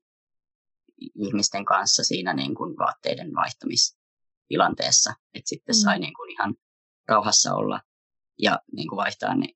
ihmisten 1.14 1.64
kanssa 1.64 2.05
siinä 2.05 2.34
niin 2.34 2.55
kuin 2.55 2.76
vaatteiden 2.78 3.34
vaihtamistilanteessa. 3.34 5.14
Että 5.34 5.49
sitten 5.49 5.74
mm. 5.74 5.78
sai 5.78 5.99
niin 5.99 6.14
kuin 6.14 6.30
ihan 6.30 6.55
rauhassa 7.09 7.55
olla 7.55 7.80
ja 8.39 8.61
niin 8.72 8.89
kuin 8.89 8.97
vaihtaa 8.97 9.34
ne 9.34 9.47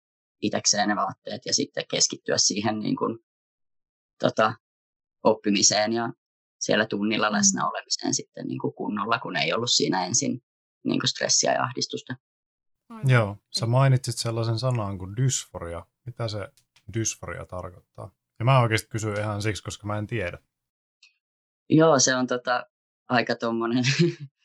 itsekseen 0.42 0.88
ne 0.88 0.96
vaatteet 0.96 1.46
ja 1.46 1.54
sitten 1.54 1.84
keskittyä 1.90 2.38
siihen 2.38 2.78
niin 2.78 2.96
kuin, 2.96 3.18
tota, 4.18 4.54
oppimiseen 5.22 5.92
ja 5.92 6.12
siellä 6.60 6.86
tunnilla 6.86 7.30
mm. 7.30 7.36
läsnä 7.36 7.68
olemiseen 7.68 8.14
sitten 8.14 8.46
niin 8.46 8.58
kuin 8.58 8.74
kunnolla, 8.74 9.18
kun 9.18 9.36
ei 9.36 9.52
ollut 9.52 9.70
siinä 9.70 10.06
ensin 10.06 10.42
niin 10.84 11.00
kuin 11.00 11.08
stressiä 11.08 11.52
ja 11.52 11.62
ahdistusta. 11.62 12.16
Aivan. 12.88 13.10
Joo, 13.10 13.36
sä 13.58 13.66
mainitsit 13.66 14.18
sellaisen 14.18 14.58
sanan 14.58 14.98
kuin 14.98 15.16
dysforia. 15.16 15.86
Mitä 16.06 16.28
se 16.28 16.48
dysforia 16.94 17.46
tarkoittaa? 17.46 18.10
Ja 18.38 18.44
mä 18.44 18.60
oikeasti 18.60 18.88
kysyn 18.88 19.18
ihan 19.18 19.42
siksi, 19.42 19.62
koska 19.62 19.86
mä 19.86 19.98
en 19.98 20.06
tiedä. 20.06 20.38
Joo, 21.68 21.98
se 21.98 22.14
on 22.14 22.26
tota, 22.26 22.66
aika 23.08 23.34
tuommoinen 23.34 23.84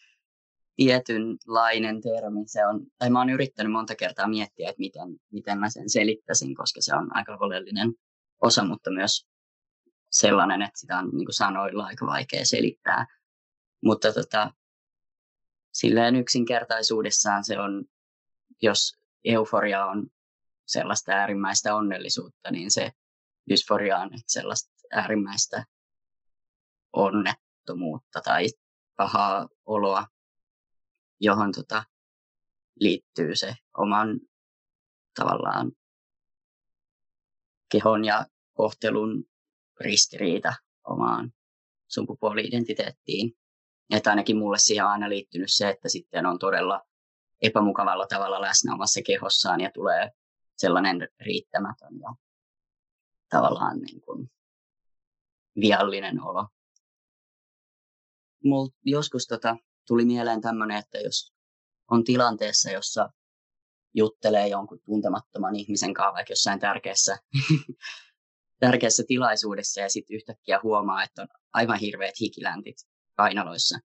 tietynlainen 0.78 2.02
termi. 2.02 2.48
Se 2.48 2.66
on, 2.66 2.86
tai 2.98 3.10
mä 3.10 3.20
oon 3.20 3.30
yrittänyt 3.30 3.72
monta 3.72 3.96
kertaa 3.96 4.28
miettiä, 4.28 4.70
että 4.70 4.80
miten, 4.80 5.20
miten 5.32 5.60
mä 5.60 5.70
sen 5.70 5.90
selittäisin, 5.90 6.56
koska 6.56 6.82
se 6.82 6.96
on 6.96 7.16
aika 7.16 7.38
oleellinen 7.40 7.94
osa, 8.42 8.64
mutta 8.64 8.92
myös 8.92 9.28
sellainen, 10.20 10.62
että 10.62 10.80
sitä 10.80 10.98
on 10.98 11.10
niin 11.10 11.26
kuin 11.26 11.34
sanoilla 11.34 11.86
aika 11.86 12.06
vaikea 12.06 12.46
selittää. 12.46 13.06
Mutta 13.84 14.14
tota, 14.14 14.54
silleen 15.74 16.16
yksinkertaisuudessaan 16.16 17.44
se 17.44 17.60
on, 17.60 17.86
jos 18.62 19.00
euforia 19.24 19.86
on 19.86 20.08
sellaista 20.68 21.12
äärimmäistä 21.12 21.76
onnellisuutta, 21.76 22.52
niin 22.52 22.72
se 22.72 22.92
dysforia 23.50 23.98
on 23.98 24.10
sellaista 24.28 24.72
äärimmäistä 24.92 25.66
onnettomuutta 26.94 28.22
tai 28.22 28.46
pahaa 28.96 29.48
oloa, 29.66 30.08
johon 31.20 31.52
tota, 31.52 31.84
liittyy 32.80 33.36
se 33.36 33.56
oman 33.78 34.20
tavallaan 35.16 35.72
kehon 37.72 38.06
ja 38.06 38.26
kohtelun 38.54 39.24
ristiriita 39.80 40.54
omaan 40.88 41.34
sukupuoli-identiteettiin. 41.88 43.34
Että 43.90 44.10
ainakin 44.10 44.38
mulle 44.38 44.58
siihen 44.60 44.86
on 44.86 44.92
aina 44.92 45.10
liittynyt 45.10 45.52
se, 45.52 45.70
että 45.70 45.90
sitten 45.90 46.26
on 46.26 46.40
todella 46.40 46.82
epämukavalla 47.42 48.08
tavalla 48.08 48.42
läsnä 48.42 48.74
omassa 48.74 49.02
kehossaan 49.06 49.62
ja 49.62 49.72
tulee 49.74 50.12
sellainen 50.58 51.08
riittämätön 51.20 52.00
ja 52.00 52.16
tavallaan 53.30 53.80
niin 53.80 54.02
kuin 54.02 54.32
viallinen 55.60 56.22
olo. 56.22 56.48
Mul 58.44 58.68
joskus 58.86 59.28
tota, 59.28 59.58
tuli 59.88 60.06
mieleen 60.06 60.42
tämmöinen, 60.42 60.78
että 60.78 60.98
jos 60.98 61.34
on 61.92 62.04
tilanteessa, 62.04 62.72
jossa 62.72 63.10
juttelee 63.94 64.48
jonkun 64.48 64.80
tuntemattoman 64.86 65.56
ihmisen 65.56 65.94
kanssa 65.94 66.14
vaikka 66.14 66.32
jossain 66.32 66.60
tärkeässä 66.60 67.18
tärkeässä 68.66 69.04
tilaisuudessa 69.08 69.82
ja 69.82 69.90
sitten 69.90 70.16
yhtäkkiä 70.16 70.60
huomaa, 70.64 71.04
että 71.04 71.22
on 71.22 71.28
aivan 71.54 71.80
hirveät 71.80 72.20
hikiläntit 72.22 72.78
kainaloissa. 73.16 73.80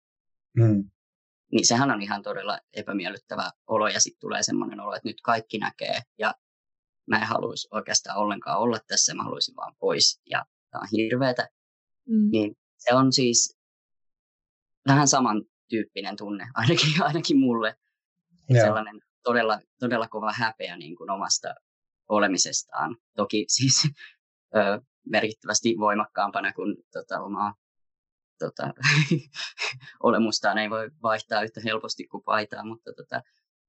Mm. 0.57 0.91
Niin 1.53 1.66
sehän 1.66 1.91
on 1.91 2.03
ihan 2.03 2.22
todella 2.22 2.59
epämiellyttävä 2.72 3.51
olo 3.66 3.89
ja 3.89 4.01
sitten 4.01 4.20
tulee 4.20 4.43
semmoinen 4.43 4.81
olo, 4.81 4.95
että 4.95 5.09
nyt 5.09 5.20
kaikki 5.22 5.59
näkee 5.59 6.01
ja 6.18 6.35
mä 7.07 7.18
en 7.18 7.26
haluaisi 7.26 7.68
oikeastaan 7.70 8.18
ollenkaan 8.18 8.59
olla 8.59 8.78
tässä, 8.87 9.14
mä 9.14 9.22
haluaisin 9.22 9.57
vaan 9.57 9.74
pois 9.78 10.20
ja 10.31 10.45
tämä 10.70 10.81
on 10.83 10.89
hirveätä. 10.93 11.49
Mm. 12.07 12.31
Niin 12.31 12.57
se 12.76 12.95
on 12.95 13.12
siis 13.12 13.59
vähän 14.89 15.09
samantyyppinen 15.09 16.16
tunne, 16.16 16.49
ainakin, 16.55 17.03
ainakin 17.03 17.39
mulle. 17.39 17.76
Yeah. 18.51 18.66
Sellainen 18.66 19.01
todella, 19.22 19.61
todella 19.78 20.09
kova 20.09 20.33
häpeä 20.33 20.76
niin 20.76 20.97
kuin 20.97 21.11
omasta 21.11 21.55
olemisestaan. 22.09 22.97
Toki 23.16 23.45
siis 23.49 23.89
ö, 24.57 24.80
merkittävästi 25.07 25.74
voimakkaampana 25.78 26.53
kuin 26.53 26.76
tota, 26.92 27.20
omaa 27.20 27.55
tota, 28.40 28.74
olemustaan 30.09 30.59
ei 30.59 30.70
voi 30.70 30.90
vaihtaa 31.03 31.42
yhtä 31.42 31.61
helposti 31.64 32.07
kuin 32.07 32.22
paitaa, 32.24 32.64
mutta, 32.64 32.92
tota, 32.96 33.22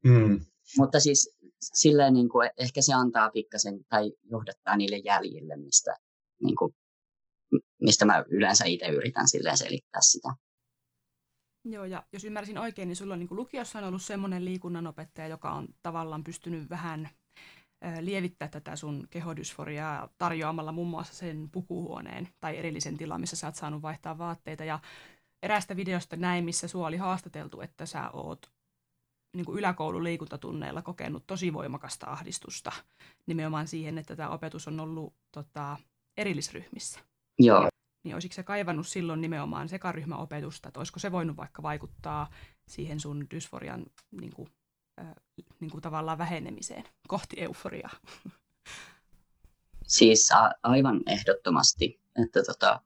mm. 0.03 0.39
mutta 0.77 0.99
siis 0.99 1.37
silleen 1.73 2.13
niin 2.13 2.29
kuin, 2.29 2.49
ehkä 2.57 2.81
se 2.81 2.93
antaa 2.93 3.29
pikkasen 3.29 3.85
tai 3.89 4.11
johdattaa 4.23 4.77
niille 4.77 4.97
jäljille, 4.97 5.57
mistä, 5.57 5.95
niin 6.43 6.55
kuin, 6.55 6.75
mistä 7.81 8.05
mä 8.05 8.25
yleensä 8.29 8.65
itse 8.65 8.87
yritän 8.87 9.27
silleen 9.27 9.57
selittää 9.57 10.01
sitä. 10.01 10.29
Joo, 11.65 11.85
ja 11.85 12.03
jos 12.13 12.23
ymmärsin 12.23 12.57
oikein, 12.57 12.87
niin 12.87 12.95
sulla 12.95 13.13
on 13.13 13.19
niin 13.19 13.27
lukiossa 13.31 13.79
on 13.79 13.85
ollut 13.85 14.01
semmoinen 14.01 14.45
liikunnanopettaja, 14.45 15.27
joka 15.27 15.51
on 15.51 15.67
tavallaan 15.81 16.23
pystynyt 16.23 16.69
vähän 16.69 17.09
lievittää 17.99 18.47
tätä 18.47 18.75
sun 18.75 19.07
kehodysforiaa 19.09 20.09
tarjoamalla 20.17 20.71
muun 20.71 20.87
muassa 20.87 21.13
sen 21.13 21.49
pukuhuoneen 21.51 22.29
tai 22.39 22.57
erillisen 22.57 22.97
tilan, 22.97 23.21
missä 23.21 23.35
sä 23.35 23.47
oot 23.47 23.55
saanut 23.55 23.81
vaihtaa 23.81 24.17
vaatteita. 24.17 24.63
Ja 24.63 24.79
eräästä 25.43 25.75
videosta 25.75 26.15
näin, 26.15 26.45
missä 26.45 26.67
sua 26.67 26.87
oli 26.87 26.97
haastateltu, 26.97 27.61
että 27.61 27.85
sä 27.85 28.09
oot 28.09 28.51
niin 29.35 29.45
kuin 29.45 29.59
yläkoulun 29.59 30.03
liikuntatunneilla 30.03 30.81
kokenut 30.81 31.27
tosi 31.27 31.53
voimakasta 31.53 32.07
ahdistusta 32.07 32.71
nimenomaan 33.25 33.67
siihen, 33.67 33.97
että 33.97 34.15
tämä 34.15 34.29
opetus 34.29 34.67
on 34.67 34.79
ollut 34.79 35.13
tota, 35.31 35.77
erillisryhmissä. 36.17 36.99
Joo. 37.39 37.67
Niin 38.03 38.15
olisiko 38.15 38.33
se 38.33 38.43
kaivannut 38.43 38.87
silloin 38.87 39.21
nimenomaan 39.21 39.69
sekaryhmäopetusta, 39.69 40.67
että 40.67 40.79
olisiko 40.79 40.99
se 40.99 41.11
voinut 41.11 41.37
vaikka 41.37 41.63
vaikuttaa 41.63 42.29
siihen 42.67 42.99
sun 42.99 43.27
dysforian 43.31 43.85
niin 44.11 44.33
kuin, 44.33 44.49
niin 45.59 45.71
kuin 45.71 45.81
tavallaan 45.81 46.17
vähenemiseen 46.17 46.83
kohti 47.07 47.35
euforiaa? 47.41 47.91
Siis 49.87 50.31
a- 50.31 50.51
aivan 50.63 51.01
ehdottomasti. 51.07 52.01
Että 52.23 52.43
tota, 52.43 52.81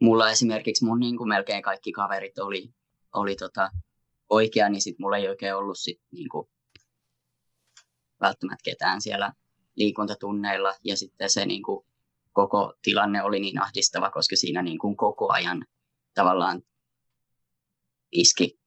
mulla 0.00 0.30
esimerkiksi 0.30 0.84
mun 0.84 1.00
niin 1.00 1.16
kuin 1.16 1.28
melkein 1.28 1.62
kaikki 1.62 1.92
kaverit 1.92 2.38
oli, 2.38 2.74
oli 3.12 3.36
tota, 3.36 3.70
oikea, 4.28 4.68
niin 4.68 4.82
sit 4.82 4.98
mulla 4.98 5.16
ei 5.16 5.28
oikein 5.28 5.54
ollut 5.54 5.78
sit, 5.78 6.00
niin 6.10 6.28
kuin, 6.28 6.48
välttämättä 8.20 8.62
ketään 8.64 9.02
siellä 9.02 9.32
liikuntatunneilla. 9.76 10.74
Ja 10.84 10.96
sitten 10.96 11.30
se 11.30 11.46
niin 11.46 11.62
kuin, 11.62 11.86
koko 12.32 12.74
tilanne 12.82 13.22
oli 13.22 13.40
niin 13.40 13.62
ahdistava, 13.62 14.10
koska 14.10 14.36
siinä 14.36 14.62
niin 14.62 14.78
kuin, 14.78 14.96
koko 14.96 15.32
ajan 15.32 15.66
tavallaan 16.14 16.62
iski 18.12 18.60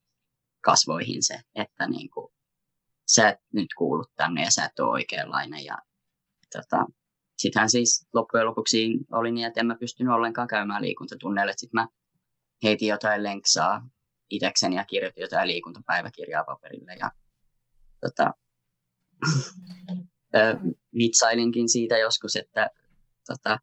kasvoihin 0.60 1.22
se, 1.22 1.40
että 1.54 1.88
niin 1.88 2.10
kuin, 2.10 2.32
sä 3.06 3.28
et 3.28 3.38
nyt 3.52 3.68
kuulu 3.78 4.04
tänne 4.16 4.42
ja 4.42 4.50
sä 4.50 4.64
et 4.64 4.78
ole 4.78 4.90
oikeanlainen. 4.90 5.64
Ja 5.64 5.78
tota, 6.52 6.86
sittenhän 7.38 7.70
siis 7.70 8.08
loppujen 8.14 8.46
lopuksi 8.46 8.98
oli 9.12 9.32
niin, 9.32 9.46
että 9.46 9.60
en 9.60 9.66
mä 9.66 9.76
pystynyt 9.80 10.12
ollenkaan 10.12 10.48
käymään 10.48 10.82
liikuntatunneille. 10.82 11.52
Sitten 11.56 11.80
mä 11.80 11.88
heitin 12.62 12.88
jotain 12.88 13.22
lenksaa 13.22 13.88
itekseni 14.30 14.76
ja 14.76 14.84
kirjoitin 14.84 15.22
jotain 15.22 15.48
liikuntapäiväkirjaa 15.48 16.44
paperille. 16.44 16.94
Ja, 16.94 17.10
tota, 18.00 18.34
vitsailinkin 20.98 21.68
siitä 21.68 21.98
joskus, 21.98 22.36
että 22.36 22.70
tota, 23.26 23.58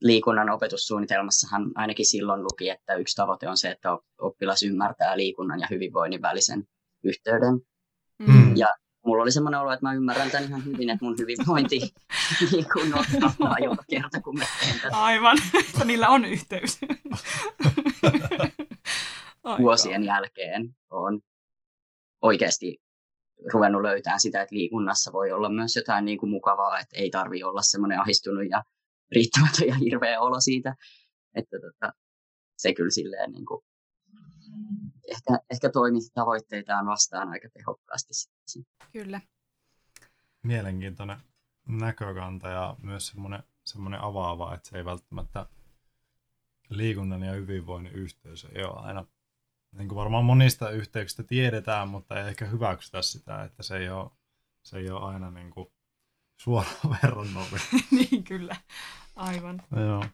liikunnan 0.00 0.50
opetussuunnitelmassahan 0.50 1.72
ainakin 1.74 2.06
silloin 2.06 2.42
luki, 2.42 2.68
että 2.68 2.94
yksi 2.94 3.16
tavoite 3.16 3.48
on 3.48 3.56
se, 3.56 3.70
että 3.70 3.88
oppilas 4.18 4.62
ymmärtää 4.62 5.16
liikunnan 5.16 5.60
ja 5.60 5.66
hyvinvoinnin 5.70 6.22
välisen 6.22 6.68
yhteyden. 7.04 7.69
Mm. 8.26 8.56
Ja 8.56 8.68
mulla 9.06 9.22
oli 9.22 9.32
semmoinen 9.32 9.60
olo, 9.60 9.72
että 9.72 9.86
mä 9.86 9.94
ymmärrän 9.94 10.30
tämän 10.30 10.48
ihan 10.48 10.64
hyvin, 10.64 10.90
että 10.90 11.04
mun 11.04 11.18
hyvinvointi 11.18 11.80
niin 12.52 12.66
kuin 12.72 12.90
nostaa 12.90 13.56
joka 13.64 13.84
kerta, 13.90 14.20
kun 14.20 14.38
mä 14.38 14.44
teen 14.60 14.80
tätä. 14.80 14.96
Aivan, 14.96 15.38
että 15.68 15.84
niillä 15.84 16.08
on 16.08 16.24
yhteys. 16.24 16.78
Vuosien 19.62 20.04
jälkeen 20.04 20.76
on 20.90 21.20
oikeasti 22.22 22.78
ruvennut 23.52 23.82
löytämään 23.82 24.20
sitä, 24.20 24.42
että 24.42 24.56
liikunnassa 24.56 25.12
voi 25.12 25.32
olla 25.32 25.48
myös 25.48 25.76
jotain 25.76 26.04
niin 26.04 26.18
kuin 26.18 26.30
mukavaa, 26.30 26.78
että 26.78 26.96
ei 26.96 27.10
tarvi 27.10 27.42
olla 27.42 27.62
semmoinen 27.62 28.00
ahistunut 28.00 28.50
ja 28.50 28.62
riittämätön 29.12 29.68
ja 29.68 29.74
hirveä 29.74 30.20
olo 30.20 30.40
siitä, 30.40 30.74
että 31.34 31.56
tota, 31.60 31.92
se 32.56 32.74
kyllä 32.74 32.90
silleen 32.90 33.32
niin 33.32 33.46
kuin, 33.46 33.64
ehkä, 35.10 35.44
ehkä 35.50 35.70
toimi 35.70 35.98
tavoitteitaan 36.14 36.86
vastaan 36.86 37.28
aika 37.28 37.48
tehokkaasti. 37.48 38.12
Kyllä. 38.92 39.20
Mielenkiintoinen 40.42 41.18
näkökanta 41.68 42.48
ja 42.48 42.76
myös 42.82 43.06
semmoinen, 43.06 43.42
semmoinen 43.64 44.00
avaava, 44.00 44.54
että 44.54 44.68
se 44.68 44.76
ei 44.76 44.84
välttämättä 44.84 45.46
liikunnan 46.70 47.22
ja 47.22 47.32
hyvinvoinnin 47.32 47.92
yhteys 47.92 48.46
ei 48.54 48.64
ole 48.64 48.80
aina, 48.86 49.04
niin 49.72 49.88
kuin 49.88 49.96
varmaan 49.96 50.24
monista 50.24 50.70
yhteyksistä 50.70 51.22
tiedetään, 51.22 51.88
mutta 51.88 52.20
ei 52.20 52.28
ehkä 52.28 52.44
hyväksytä 52.44 53.02
sitä, 53.02 53.44
että 53.44 53.62
se 53.62 53.76
ei 53.76 53.88
ole, 53.88 54.10
se 54.62 54.78
ei 54.78 54.90
ole 54.90 55.12
aina 55.12 55.30
niin 55.30 55.50
kuin 55.50 55.72
suoraan 56.36 56.76
verrannollinen. 57.02 57.66
niin 58.10 58.24
kyllä, 58.24 58.56
aivan. 59.16 59.62
Joo. 59.76 60.04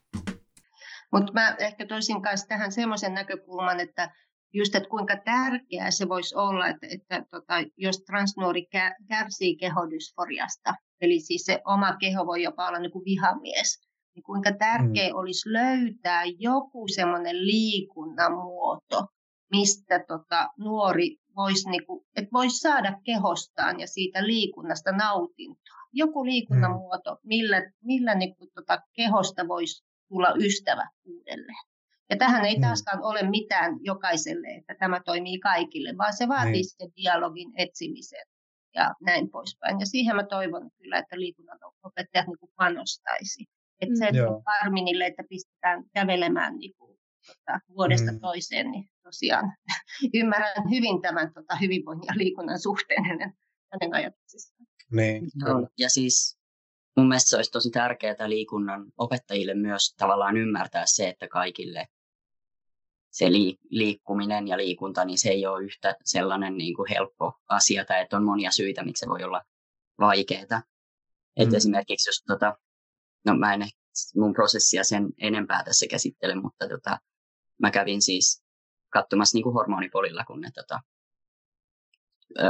Mutta 1.13 1.33
mä 1.33 1.57
ehkä 1.59 1.87
toisin 1.87 2.23
kanssa 2.23 2.47
tähän 2.47 2.73
semmoisen 2.73 3.15
näkökulman, 3.15 3.81
että 3.81 4.15
just, 4.57 4.75
että 4.75 4.89
kuinka 4.89 5.17
tärkeää 5.25 5.91
se 5.91 6.09
voisi 6.09 6.35
olla, 6.35 6.69
että, 6.69 6.87
että 6.91 7.25
tota, 7.31 7.55
jos 7.77 8.05
transnuori 8.05 8.67
kärsii 9.09 9.57
kehodysforiasta, 9.57 10.75
eli 11.01 11.21
siis 11.21 11.45
se 11.45 11.61
oma 11.65 11.97
keho 11.97 12.27
voi 12.27 12.43
jopa 12.43 12.69
olla 12.69 12.79
niin 12.79 12.93
kuin 12.93 13.05
vihamies, 13.05 13.81
niin 14.15 14.23
kuinka 14.23 14.53
tärkeää 14.53 15.09
mm. 15.09 15.17
olisi 15.17 15.53
löytää 15.53 16.23
joku 16.39 16.89
semmoinen 16.95 17.47
liikunnan 17.47 18.33
muoto, 18.33 19.07
mistä 19.51 20.05
tota, 20.09 20.49
nuori 20.59 21.17
voisi, 21.37 21.71
niin 21.71 21.87
kuin, 21.87 22.07
että 22.17 22.31
voisi 22.33 22.59
saada 22.59 23.01
kehostaan 23.05 23.81
ja 23.81 23.87
siitä 23.87 24.27
liikunnasta 24.27 24.93
nautintoa. 24.93 25.77
Joku 25.93 26.25
liikunnan 26.25 26.71
mm. 26.71 26.77
muoto, 26.77 27.19
millä, 27.23 27.73
millä 27.85 28.15
niin 28.15 28.37
kuin, 28.37 28.51
tota, 28.55 28.79
kehosta 28.93 29.49
voisi 29.49 29.85
tulla 30.09 30.35
ystävä 30.39 30.91
uudelleen. 31.05 31.76
Ja 32.11 32.17
tähän 32.17 32.45
ei 32.45 32.57
mm. 32.57 32.61
taaskaan 32.61 33.03
ole 33.03 33.31
mitään 33.31 33.73
jokaiselle, 33.81 34.49
että 34.49 34.75
tämä 34.79 35.01
toimii 35.05 35.39
kaikille, 35.39 35.99
vaan 35.99 36.17
se 36.17 36.29
vaatii 36.29 36.53
niin. 36.53 36.69
sitten 36.69 36.93
dialogin 36.97 37.53
etsimisen 37.57 38.27
ja 38.75 38.95
näin 39.01 39.31
poispäin. 39.31 39.81
Ja 39.81 39.87
siihen 39.87 40.17
mä 40.17 40.25
toivon 40.25 40.71
kyllä, 40.79 40.99
että 40.99 41.21
liikunnan 41.21 41.59
opettajat 41.83 42.27
niin 42.27 42.53
panostaisi. 42.57 43.45
Että 43.81 43.93
mm. 43.93 43.99
se 43.99 44.07
että 44.07 44.51
Arminille, 44.63 45.07
että 45.07 45.23
pistetään 45.29 45.85
kävelemään 45.95 46.57
niin 46.57 46.75
kuin, 46.79 46.99
tota, 47.27 47.61
vuodesta 47.69 48.13
mm. 48.13 48.21
toiseen, 48.21 48.71
niin 48.71 48.89
tosiaan 49.03 49.53
ymmärrän 50.21 50.71
hyvin 50.71 51.03
tämän 51.03 51.33
tota, 51.35 51.57
hyvinvoinnin 51.57 52.07
ja 52.07 52.15
liikunnan 52.17 52.59
suhteen 52.59 53.05
hänen, 53.05 53.33
hänen 53.73 53.95
ajatuksissaan. 53.95 54.67
Niin, 54.93 55.29
no, 55.45 55.69
ja 55.79 55.91
siis 55.91 56.39
mun 56.97 57.09
mielestä 57.09 57.29
se 57.29 57.37
olisi 57.37 57.51
tosi 57.51 57.71
tärkeää 57.71 58.29
liikunnan 58.29 58.87
opettajille 58.99 59.55
myös 59.55 59.95
tavallaan 59.99 60.37
ymmärtää 60.37 60.83
se, 60.87 61.09
että 61.09 61.29
kaikille 61.29 61.89
se 63.17 63.27
liikkuminen 63.71 64.49
ja 64.49 64.57
liikunta, 64.57 65.05
niin 65.05 65.19
se 65.19 65.29
ei 65.29 65.47
ole 65.47 65.65
yhtä 65.65 65.97
sellainen 66.05 66.57
niin 66.57 66.77
kuin 66.77 66.89
helppo 66.91 67.33
asia, 67.49 67.85
tai 67.85 68.03
että 68.03 68.17
on 68.17 68.25
monia 68.25 68.51
syitä, 68.51 68.85
miksi 68.85 69.01
se 69.01 69.09
voi 69.09 69.23
olla 69.23 69.43
vaikeaa. 70.01 70.63
Mm. 71.39 71.55
Esimerkiksi 71.55 72.09
jos, 72.09 72.23
tota, 72.27 72.59
no 73.27 73.37
mä 73.37 73.55
en 73.55 73.61
mun 74.17 74.33
prosessia 74.33 74.85
sen 74.85 75.09
enempää 75.19 75.65
tässä 75.65 75.87
käsittele, 75.91 76.35
mutta 76.35 76.69
tota, 76.69 76.99
mä 77.59 77.71
kävin 77.71 78.03
siis 78.03 78.45
katsomassa 78.93 79.37
niin 79.37 79.43
kuin 79.43 79.55
hormonipolilla, 79.55 80.25
kun 80.25 80.41
ne 80.41 80.51
tota, 80.55 80.81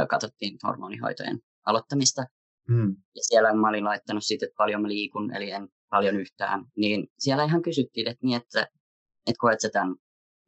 katsottiin 0.09 0.57
hormonihoitojen 0.63 1.39
aloittamista. 1.65 2.25
Mm. 2.69 2.95
Ja 3.15 3.23
siellä 3.23 3.53
mä 3.53 3.69
olin 3.69 3.83
laittanut 3.83 4.23
sitten, 4.25 4.47
että 4.47 4.57
paljon 4.57 4.81
mä 4.81 4.87
liikun, 4.87 5.35
eli 5.35 5.51
en 5.51 5.69
paljon 5.89 6.15
yhtään. 6.15 6.65
Niin 6.77 7.07
siellä 7.19 7.43
ihan 7.43 7.61
kysyttiin, 7.61 8.07
että, 8.07 8.25
niin, 8.25 8.37
että, 8.37 8.61
että 9.27 9.39
koet 9.39 9.61
sä 9.61 9.69
tämän 9.69 9.95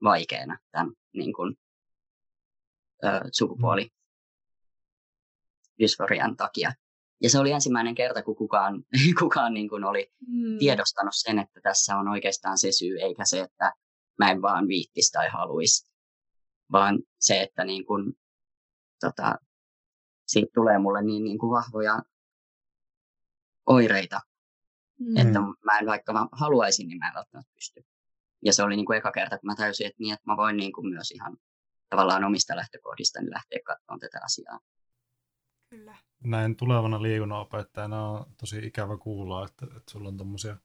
vaikeana 0.04 0.58
tämän 0.72 0.94
niin 1.14 1.34
kuin, 1.34 1.56
ö, 3.04 3.08
sukupuoli 3.32 3.90
dysforian 5.80 6.36
takia. 6.36 6.74
Ja 7.24 7.30
se 7.30 7.40
oli 7.40 7.52
ensimmäinen 7.52 7.96
kerta, 7.96 8.24
kun 8.24 8.36
kukaan, 8.36 8.84
kukaan 9.20 9.54
niin 9.54 9.70
kuin 9.70 9.84
oli 9.84 10.12
mm. 10.28 10.58
tiedostanut 10.60 11.14
sen, 11.16 11.40
että 11.40 11.62
tässä 11.64 11.98
on 11.98 12.08
oikeastaan 12.08 12.58
se 12.58 12.72
syy, 12.72 13.00
eikä 13.00 13.26
se, 13.26 13.40
että 13.40 13.74
mä 14.20 14.32
en 14.32 14.42
vaan 14.42 14.68
viittis 14.68 15.12
tai 15.12 15.30
haluaisi, 15.30 15.90
vaan 16.72 17.00
se, 17.20 17.42
että 17.42 17.64
niin 17.64 17.86
kuin, 17.86 18.14
tota, 19.00 19.36
siitä 20.28 20.52
tulee 20.54 20.80
mulle 20.80 21.04
niin, 21.04 21.24
niin 21.24 21.40
kuin 21.40 21.52
vahvoja 21.52 22.00
oireita, 23.66 24.22
mm. 25.00 25.18
että 25.18 25.40
mä 25.40 25.80
en 25.80 25.86
vaikka 25.86 26.14
mä 26.14 26.28
haluaisin, 26.32 26.88
niin 26.88 27.00
mä 27.00 27.08
en 27.08 27.14
välttämättä 27.14 27.52
pysty. 27.54 27.86
Ja 28.46 28.54
se 28.54 28.64
oli 28.64 28.76
niin 28.76 28.86
kuin 28.86 28.98
eka 28.98 29.12
kerta, 29.12 29.38
kun 29.38 29.48
mä 29.48 29.56
täysin, 29.56 29.88
että, 29.88 29.98
niin, 30.00 30.14
että 30.14 30.32
mä 30.32 30.38
voin 30.38 30.58
niin 30.58 30.72
kuin 30.72 30.88
myös 30.88 31.12
ihan 31.12 31.38
tavallaan 31.90 32.24
omista 32.24 32.56
lähtökohdista 32.56 33.22
niin 33.22 33.34
lähteä 33.34 33.60
katsomaan 33.66 34.00
tätä 34.00 34.20
asiaa. 34.24 34.60
Kyllä. 35.70 35.98
Näin 36.24 36.56
tulevana 36.56 37.02
liikunnanopettajana 37.02 38.08
on 38.08 38.26
tosi 38.40 38.58
ikävä 38.68 38.98
kuulla, 38.98 39.46
että, 39.46 39.66
että 39.66 39.92
sulla 39.92 40.08
on 40.08 40.18
tuommoisia 40.18 40.58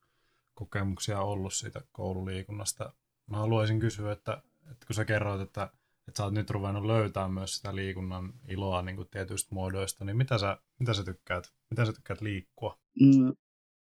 kokemuksia 0.55 1.21
ollut 1.21 1.55
siitä 1.55 1.83
koululiikunnasta. 1.93 2.93
Mä 3.31 3.37
haluaisin 3.37 3.81
kysyä, 3.81 4.13
että, 4.13 4.43
että 4.71 4.87
kun 4.87 4.95
sä 4.95 5.05
kerroit, 5.05 5.41
että, 5.41 5.63
että 6.09 6.17
sä 6.19 6.25
oot 6.25 6.35
nyt 6.35 6.51
ruvennut 6.51 6.85
löytämään 6.85 7.33
myös 7.33 7.57
sitä 7.57 7.75
liikunnan 7.75 8.33
iloa 8.49 8.83
niin 8.83 8.97
kuin 8.97 9.09
tietyistä 9.09 9.55
muodoista, 9.55 10.05
niin 10.05 10.17
mitä 10.17 10.39
sä, 10.39 10.59
mitä 10.79 10.95
sä 10.95 11.05
tykkäät, 11.05 11.55
mitä 11.71 11.85
sä 11.85 11.93
tykkäät 11.93 12.21
liikkua? 12.21 12.79
Mm, 13.01 13.33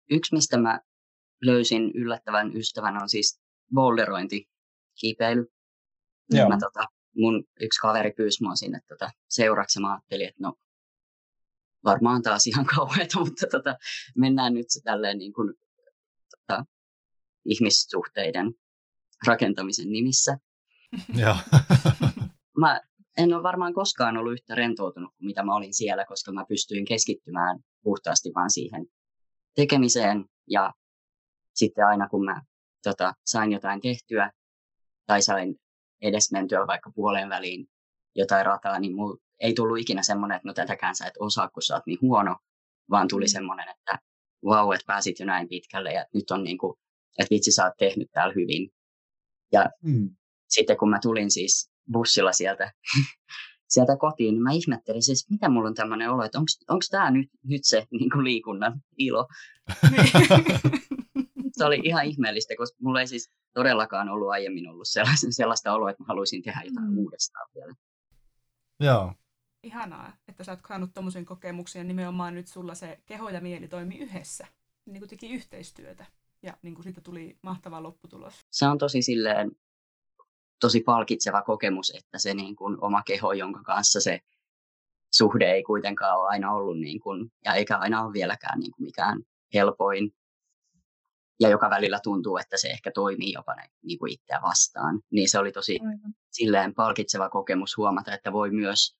yksi, 0.09 0.35
mistä 0.35 0.57
mä 0.57 0.81
löysin 1.41 1.91
yllättävän 1.95 2.57
ystävän, 2.57 3.01
on 3.01 3.09
siis 3.09 3.44
boulderointi, 3.73 4.49
kiipeily. 4.99 5.51
Joo. 6.29 6.49
Mä, 6.49 6.57
tota, 6.59 6.87
mun 7.15 7.43
yksi 7.61 7.79
kaveri 7.79 8.11
pyysi 8.11 8.43
mua 8.43 8.55
sinne 8.55 8.79
tota, 8.87 9.11
seuraksi 9.29 9.79
mä 9.79 9.91
ajattelin, 9.91 10.27
että 10.27 10.43
no 10.43 10.53
varmaan 11.83 12.21
taas 12.21 12.47
ihan 12.47 12.65
kauheata, 12.75 13.19
mutta 13.19 13.47
tota, 13.51 13.77
mennään 14.17 14.53
nyt 14.53 14.65
se 14.69 14.81
tälleen 14.83 15.17
niin 15.17 15.33
kuin, 15.33 15.53
tota, 16.31 16.65
ihmissuhteiden 17.45 18.53
rakentamisen 19.27 19.89
nimissä. 19.89 20.37
Joo. 21.21 21.35
mä 22.61 22.81
en 23.17 23.33
ole 23.33 23.43
varmaan 23.43 23.73
koskaan 23.73 24.17
ollut 24.17 24.33
yhtä 24.33 24.55
rentoutunut 24.55 25.13
kuin 25.17 25.25
mitä 25.25 25.43
mä 25.43 25.55
olin 25.55 25.73
siellä, 25.73 26.05
koska 26.05 26.31
mä 26.31 26.45
pystyin 26.49 26.85
keskittymään 26.85 27.59
puhtaasti 27.83 28.31
vaan 28.35 28.49
siihen 28.49 28.85
tekemiseen 29.55 30.25
ja 30.49 30.73
sitten 31.53 31.85
aina 31.85 32.09
kun 32.09 32.25
mä 32.25 32.41
tota, 32.89 33.13
sain 33.25 33.51
jotain 33.51 33.81
tehtyä 33.81 34.31
tai 35.05 35.21
sain 35.21 35.55
edes 36.01 36.31
mentyä 36.31 36.67
vaikka 36.67 36.91
puoleen 36.95 37.29
väliin 37.29 37.67
jotain 38.15 38.45
rataa, 38.45 38.79
niin 38.79 38.95
mulla 38.95 39.17
ei 39.39 39.53
tullut 39.53 39.79
ikinä 39.79 40.03
semmoinen, 40.03 40.35
että 40.35 40.47
no 40.47 40.53
tätäkään 40.53 40.95
sä 40.95 41.05
et 41.05 41.13
osaa, 41.19 41.49
kun 41.49 41.63
sä 41.63 41.73
oot 41.73 41.85
niin 41.85 42.01
huono, 42.01 42.35
vaan 42.89 43.07
tuli 43.07 43.25
mm. 43.25 43.29
semmoinen, 43.29 43.69
että 43.69 43.99
vau, 44.45 44.65
wow, 44.65 44.75
että 44.75 44.85
pääsit 44.87 45.19
jo 45.19 45.25
näin 45.25 45.47
pitkälle 45.47 45.93
ja 45.93 46.05
nyt 46.13 46.31
on 46.31 46.43
niin 46.43 46.57
kuin, 46.57 46.79
että 47.19 47.35
vitsi 47.35 47.51
sä 47.51 47.65
oot 47.65 47.73
tehnyt 47.77 48.11
täällä 48.11 48.33
hyvin. 48.33 48.69
Ja 49.51 49.69
mm. 49.81 50.15
sitten 50.49 50.77
kun 50.77 50.89
mä 50.89 50.99
tulin 51.01 51.31
siis 51.31 51.71
bussilla 51.91 52.31
sieltä, 52.31 52.71
sieltä 53.73 53.97
kotiin, 53.97 54.33
niin 54.33 54.43
mä 54.43 54.51
ihmettelin 54.51 55.03
siis, 55.03 55.29
mitä 55.29 55.49
mulla 55.49 55.67
on 55.67 55.75
tämmöinen 55.75 56.11
olo, 56.11 56.23
että 56.23 56.39
onko 56.39 56.85
tämä 56.91 57.11
nyt, 57.11 57.29
nyt 57.43 57.61
se 57.63 57.87
niin 57.91 58.09
kuin 58.09 58.23
liikunnan 58.23 58.81
ilo. 58.97 59.27
Se 61.57 61.65
oli 61.65 61.79
ihan 61.83 62.05
ihmeellistä, 62.05 62.53
koska 62.57 62.77
mulla 62.81 62.99
ei 62.99 63.07
siis 63.07 63.31
todellakaan 63.53 64.09
ollut 64.09 64.29
aiemmin 64.29 64.67
ollut 64.67 64.87
sellaista, 64.87 65.27
sellaista 65.29 65.73
oloa, 65.73 65.89
että 65.89 66.03
mä 66.03 66.07
haluaisin 66.07 66.43
tehdä 66.43 66.61
jotain 66.65 66.91
mm. 66.91 66.97
uudestaan 66.97 67.49
vielä. 67.55 67.75
Joo. 68.79 69.13
Ihanaa, 69.63 70.13
että 70.27 70.43
sä 70.43 70.51
oot 70.51 70.59
saanut 70.67 70.93
tommosen 70.93 71.25
kokemuksen 71.25 71.79
ja 71.79 71.83
nimenomaan 71.83 72.33
nyt 72.33 72.47
sulla 72.47 72.75
se 72.75 72.99
keho 73.05 73.29
ja 73.29 73.41
mieli 73.41 73.67
toimi 73.67 73.97
yhdessä. 73.97 74.47
Niin 74.85 74.99
kuin 74.99 75.09
teki 75.09 75.33
yhteistyötä 75.33 76.05
ja 76.43 76.57
niin 76.61 76.75
kuin 76.75 76.83
siitä 76.83 77.01
tuli 77.01 77.37
mahtava 77.41 77.83
lopputulos. 77.83 78.33
Se 78.51 78.67
on 78.67 78.77
tosi 78.77 79.01
silleen 79.01 79.51
tosi 80.59 80.81
palkitseva 80.81 81.41
kokemus, 81.41 81.89
että 81.95 82.19
se 82.19 82.33
niin 82.33 82.55
kuin 82.55 82.77
oma 82.83 83.03
keho, 83.03 83.33
jonka 83.33 83.63
kanssa 83.63 84.01
se 84.01 84.19
suhde 85.13 85.51
ei 85.51 85.63
kuitenkaan 85.63 86.19
ole 86.19 86.27
aina 86.27 86.53
ollut 86.53 86.79
niin 86.79 86.99
kuin, 86.99 87.31
ja 87.45 87.53
eikä 87.53 87.77
aina 87.77 88.03
ole 88.03 88.13
vieläkään 88.13 88.59
niin 88.59 88.71
kuin 88.71 88.85
mikään 88.85 89.23
helpoin 89.53 90.15
ja 91.39 91.49
joka 91.49 91.69
välillä 91.69 91.99
tuntuu, 92.03 92.37
että 92.37 92.57
se 92.57 92.67
ehkä 92.67 92.91
toimii 92.91 93.31
jopa 93.31 93.55
ne, 93.55 93.69
niin 93.83 93.99
kuin 93.99 94.11
itseä 94.11 94.39
vastaan. 94.41 95.01
Niin 95.11 95.29
se 95.29 95.39
oli 95.39 95.51
tosi 95.51 95.79
Aivan. 95.81 96.15
silleen 96.31 96.75
palkitseva 96.75 97.29
kokemus 97.29 97.77
huomata, 97.77 98.13
että 98.13 98.33
voi 98.33 98.51
myös 98.51 98.97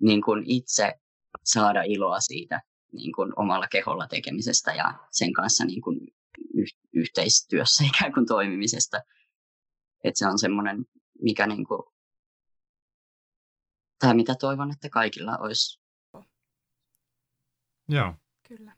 niin 0.00 0.22
kuin 0.22 0.44
itse 0.46 0.94
saada 1.44 1.82
iloa 1.82 2.20
siitä 2.20 2.60
niin 2.92 3.12
kuin 3.12 3.32
omalla 3.36 3.68
keholla 3.68 4.06
tekemisestä 4.06 4.74
ja 4.74 4.94
sen 5.10 5.32
kanssa 5.32 5.64
niin 5.64 5.82
kuin 5.82 6.00
yh- 6.54 6.78
yhteistyössä 6.92 7.84
ikään 7.94 8.12
kuin 8.12 8.26
toimimisesta. 8.26 9.02
Että 10.04 10.18
se 10.18 10.26
on 10.26 10.38
semmoinen, 10.38 10.84
mikä 11.22 11.46
niin 11.46 11.66
kuin, 11.66 11.82
tai 13.98 14.14
mitä 14.14 14.34
toivon, 14.40 14.70
että 14.70 14.88
kaikilla 14.88 15.38
olisi. 15.38 15.80
Joo. 17.88 18.14
Kyllä. 18.48 18.72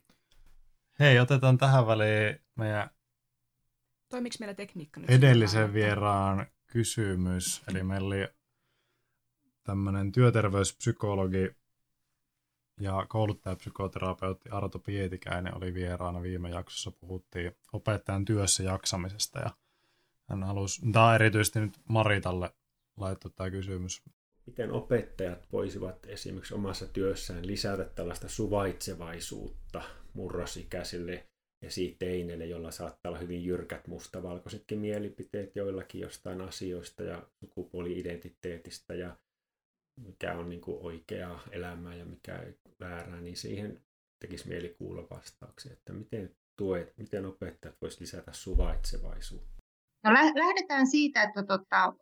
Hei, 1.01 1.19
otetaan 1.19 1.59
tähän 1.59 1.87
väliin 1.87 2.41
meidän 2.55 2.91
Toimiks 4.09 4.41
meillä 4.41 4.55
tekniikka 4.55 5.01
nyt? 5.01 5.11
edellisen 5.11 5.73
vieraan 5.73 6.47
kysymys. 6.67 7.63
Eli 7.69 7.83
meillä 7.83 8.07
oli 8.07 8.29
tämmöinen 9.65 10.13
työterveyspsykologi 10.13 11.57
ja 12.81 13.07
kouluttajapsykoterapeutti 13.09 14.49
Arto 14.51 14.79
Pietikäinen 14.79 15.57
oli 15.57 15.75
vieraana 15.75 16.23
viime 16.23 16.51
jaksossa. 16.51 16.91
Puhuttiin 16.91 17.53
opettajan 17.73 18.25
työssä 18.25 18.63
jaksamisesta 18.63 19.39
ja 19.39 19.51
hän 20.29 20.43
halusi, 20.43 20.93
tämä 20.93 21.09
on 21.09 21.15
erityisesti 21.15 21.61
nyt 21.61 21.81
Maritalle 21.89 22.55
laittaa 22.97 23.31
tämä 23.37 23.51
kysymys. 23.51 24.03
Miten 24.47 24.73
opettajat 24.73 25.53
voisivat 25.53 26.07
esimerkiksi 26.07 26.55
omassa 26.55 26.87
työssään 26.87 27.47
lisätä 27.47 27.85
tällaista 27.85 28.29
suvaitsevaisuutta 28.29 29.83
murrosikäisille 30.17 31.27
esiteineille, 31.63 32.47
jolla 32.47 32.71
saattaa 32.71 33.11
olla 33.11 33.19
hyvin 33.19 33.45
jyrkät 33.45 33.87
mustavalkoisetkin 33.87 34.79
mielipiteet 34.79 35.57
joillakin 35.57 36.01
jostain 36.01 36.41
asioista 36.41 37.03
ja 37.03 37.23
sukupuoli-identiteetistä 37.41 38.95
ja 38.95 39.17
mikä 40.01 40.35
on 40.35 40.49
niin 40.49 40.61
kuin 40.61 40.79
oikeaa 40.81 41.41
elämää 41.51 41.95
ja 41.95 42.05
mikä 42.05 42.47
väärää, 42.81 43.21
niin 43.21 43.37
siihen 43.37 43.81
tekisi 44.21 44.49
mieli 44.49 44.75
kuulla 44.79 45.07
vastauksia, 45.11 45.73
että 45.73 45.93
miten 45.93 46.37
tuet, 46.59 46.99
miten 46.99 47.27
opettajat 47.27 47.77
voisivat 47.83 48.01
lisätä 48.01 48.33
suvaitsevaisuutta. 48.33 49.57
No 50.05 50.13
lähdetään 50.13 50.87
siitä, 50.87 51.23
että 51.23 51.43
tota, 51.43 51.93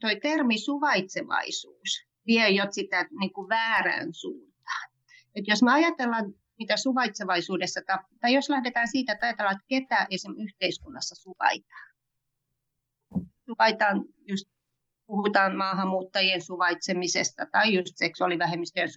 toi 0.00 0.20
termi 0.20 0.58
suvaitsevaisuus 0.58 2.06
vie 2.26 2.50
jo 2.50 2.64
sitä 2.70 3.08
niin 3.20 3.32
kuin 3.32 3.48
väärään 3.48 4.14
suuntaan. 4.14 4.90
Et 5.34 5.44
jos 5.48 5.62
me 5.62 5.72
ajatellaan 5.72 6.34
mitä 6.60 6.76
suvaitsevaisuudessa, 6.76 7.80
tai 8.20 8.34
jos 8.34 8.48
lähdetään 8.48 8.88
siitä, 8.88 9.12
että 9.12 9.26
ajatellaan, 9.26 9.56
että 9.56 9.66
ketä 9.68 10.06
esim. 10.10 10.34
yhteiskunnassa 10.38 11.14
suvaitaan. 11.14 11.90
Suvaitaan 13.46 14.04
just 14.28 14.48
puhutaan 15.06 15.56
maahanmuuttajien 15.56 16.42
suvaitsemisesta 16.42 17.46
tai 17.52 17.74
just 17.74 17.92
seksuaalivähemmistöjen 17.96 18.88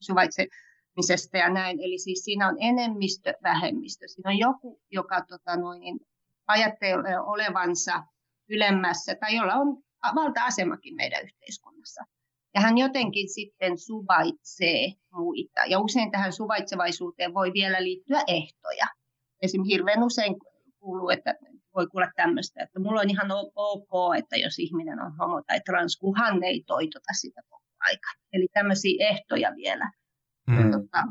suvaitsemisesta 0.00 1.36
ja 1.38 1.48
näin. 1.48 1.80
Eli 1.80 1.98
siis 1.98 2.24
siinä 2.24 2.48
on 2.48 2.56
enemmistö, 2.60 3.34
vähemmistö. 3.42 4.08
Siinä 4.08 4.30
on 4.30 4.38
joku, 4.38 4.80
joka 4.90 5.24
tota 5.28 5.56
noin, 5.56 6.00
ajattelee 6.46 7.20
olevansa 7.20 8.04
ylemmässä 8.48 9.14
tai 9.14 9.36
jolla 9.36 9.54
on 9.54 9.82
valta-asemakin 10.14 10.94
meidän 10.96 11.24
yhteiskunnassa. 11.24 12.04
Ja 12.54 12.60
hän 12.60 12.78
jotenkin 12.78 13.28
sitten 13.28 13.78
suvaitsee 13.78 14.92
muita. 15.12 15.60
Ja 15.68 15.80
usein 15.80 16.10
tähän 16.10 16.32
suvaitsevaisuuteen 16.32 17.34
voi 17.34 17.52
vielä 17.52 17.82
liittyä 17.82 18.20
ehtoja. 18.26 18.86
Esimerkiksi 19.42 19.72
hirveän 19.72 20.02
usein 20.02 20.36
kuuluu, 20.78 21.10
että 21.10 21.34
voi 21.74 21.86
kuulla 21.86 22.08
tämmöistä, 22.16 22.62
että 22.62 22.80
mulla 22.80 23.00
on 23.00 23.10
ihan 23.10 23.28
ok, 23.54 24.16
että 24.18 24.36
jos 24.36 24.58
ihminen 24.58 25.00
on 25.00 25.16
homo 25.16 25.42
tai 25.46 25.60
trans, 25.60 25.96
kunhan 25.96 26.42
ei 26.42 26.64
toitota 26.66 27.12
sitä 27.20 27.42
koko 27.48 27.64
aika. 27.80 28.08
Eli 28.32 28.48
tämmöisiä 28.52 29.08
ehtoja 29.08 29.52
vielä. 29.56 29.90
Mm. 30.46 30.70
Tota, 30.70 31.04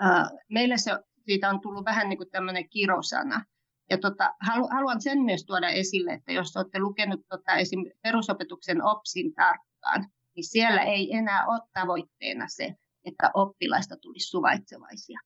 uh, 0.00 0.38
meille 0.50 0.78
se, 0.78 0.90
siitä 1.24 1.50
on 1.50 1.60
tullut 1.60 1.84
vähän 1.84 2.08
niin 2.08 2.16
kuin 2.16 2.30
tämmöinen 2.30 2.68
kirosana. 2.68 3.44
Ja 3.90 3.98
tota, 3.98 4.34
halu, 4.40 4.68
haluan 4.72 5.00
sen 5.00 5.22
myös 5.22 5.44
tuoda 5.44 5.68
esille, 5.68 6.12
että 6.12 6.32
jos 6.32 6.56
olette 6.56 6.78
lukenut 6.78 7.20
tota, 7.28 7.52
esim. 7.52 7.80
perusopetuksen 8.02 8.84
OPSin 8.84 9.34
tarkkaan, 9.34 10.06
niin 10.36 10.44
siellä 10.44 10.82
ei 10.82 11.14
enää 11.14 11.46
ole 11.46 11.60
tavoitteena 11.72 12.46
se, 12.48 12.74
että 13.04 13.30
oppilaista 13.34 13.96
tulisi 13.96 14.28
suvaitsevaisia. 14.28 15.18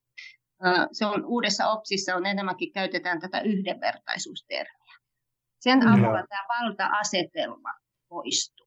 Se 0.92 1.06
on 1.06 1.24
uudessa 1.24 1.68
OPSissa 1.68 2.14
on 2.14 2.26
enemmänkin 2.26 2.72
käytetään 2.72 3.20
tätä 3.20 3.40
yhdenvertaisuustermiä. 3.40 4.96
Sen 5.60 5.88
avulla 5.88 6.26
tämä 6.28 6.44
valta-asetelma 6.48 7.74
poistuu. 8.08 8.66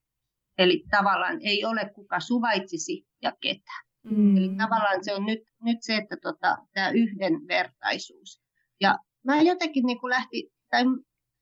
Eli 0.57 0.83
tavallaan 0.89 1.37
ei 1.41 1.65
ole 1.65 1.91
kuka 1.95 2.19
suvaitsisi 2.19 3.05
ja 3.21 3.31
ketä. 3.41 3.71
Mm. 4.03 4.37
Eli 4.37 4.55
tavallaan 4.57 5.03
se 5.03 5.13
on 5.13 5.25
nyt, 5.25 5.39
nyt 5.63 5.77
se, 5.81 5.95
että 5.95 6.17
tota, 6.21 6.57
tämä 6.73 6.89
yhdenvertaisuus. 6.89 8.41
Ja 8.81 8.97
mä 9.25 9.41
jotenkin 9.41 9.85
niin 9.85 9.99
kuin 9.99 10.09
lähti, 10.09 10.51
tai 10.69 10.83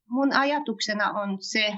mun 0.10 0.34
ajatuksena 0.34 1.12
on 1.12 1.38
se 1.42 1.74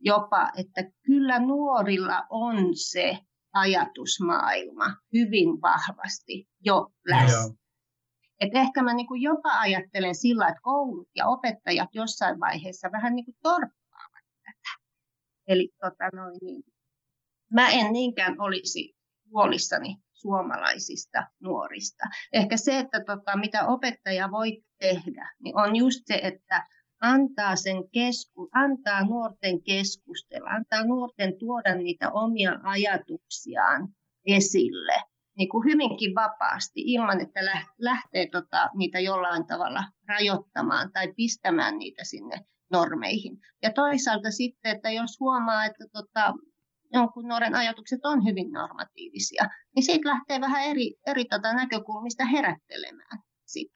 jopa, 0.00 0.50
että 0.56 0.90
kyllä 1.06 1.38
nuorilla 1.38 2.26
on 2.30 2.56
se 2.76 3.18
ajatusmaailma 3.52 4.96
hyvin 5.12 5.60
vahvasti 5.62 6.48
jo 6.60 6.92
läsnä. 7.06 7.54
Et 8.40 8.50
ehkä 8.54 8.82
mä 8.82 8.94
niinku 8.94 9.14
jopa 9.14 9.60
ajattelen 9.60 10.14
sillä, 10.14 10.48
että 10.48 10.60
koulut 10.62 11.08
ja 11.16 11.26
opettajat 11.26 11.88
jossain 11.92 12.40
vaiheessa 12.40 12.92
vähän 12.92 13.14
niinku 13.14 13.32
torppaavat 13.42 14.24
tätä. 14.44 14.80
Eli 15.48 15.68
tota 15.80 16.16
noin, 16.16 16.38
niin, 16.42 16.62
mä 17.52 17.68
en 17.68 17.92
niinkään 17.92 18.40
olisi 18.40 18.96
huolissani 19.30 19.96
suomalaisista 20.12 21.26
nuorista. 21.40 22.04
Ehkä 22.32 22.56
se, 22.56 22.78
että 22.78 23.04
tota, 23.06 23.36
mitä 23.36 23.66
opettaja 23.66 24.30
voi 24.30 24.62
tehdä, 24.78 25.32
niin 25.42 25.56
on 25.58 25.76
just 25.76 26.00
se, 26.06 26.20
että 26.22 26.66
antaa, 27.00 27.56
sen 27.56 27.90
kesku, 27.92 28.48
antaa 28.52 29.04
nuorten 29.04 29.62
keskustella, 29.62 30.50
antaa 30.50 30.84
nuorten 30.84 31.38
tuoda 31.38 31.74
niitä 31.74 32.10
omia 32.10 32.60
ajatuksiaan 32.62 33.88
esille 34.26 35.02
niin 35.36 35.48
kuin 35.48 35.64
hyvinkin 35.64 36.14
vapaasti 36.14 36.80
ilman, 36.84 37.20
että 37.20 37.40
lähtee 37.78 38.28
tota, 38.32 38.70
niitä 38.74 39.00
jollain 39.00 39.46
tavalla 39.46 39.84
rajoittamaan 40.08 40.92
tai 40.92 41.12
pistämään 41.16 41.78
niitä 41.78 42.04
sinne 42.04 42.44
normeihin. 42.70 43.38
Ja 43.62 43.72
toisaalta 43.72 44.30
sitten, 44.30 44.76
että 44.76 44.90
jos 44.90 45.20
huomaa, 45.20 45.64
että 45.64 45.84
tota, 45.92 46.34
jonkun 46.92 47.28
nuoren 47.28 47.54
ajatukset 47.54 48.00
on 48.04 48.24
hyvin 48.24 48.52
normatiivisia, 48.52 49.48
niin 49.76 49.84
siitä 49.84 50.08
lähtee 50.08 50.40
vähän 50.40 50.64
eri, 50.64 50.94
eri 51.06 51.24
tota 51.24 51.54
näkökulmista 51.54 52.24
herättelemään. 52.24 53.18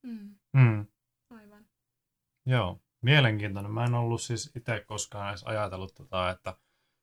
Mm. 0.02 0.34
Mm. 0.52 0.86
Aivan. 1.30 1.64
Joo, 2.46 2.80
mielenkiintoinen. 3.04 3.72
Mä 3.72 3.84
en 3.84 3.94
ollut 3.94 4.22
siis 4.22 4.50
itse 4.56 4.84
koskaan 4.86 5.28
edes 5.28 5.42
ajatellut 5.44 5.94
tota, 5.94 6.30
että 6.30 6.56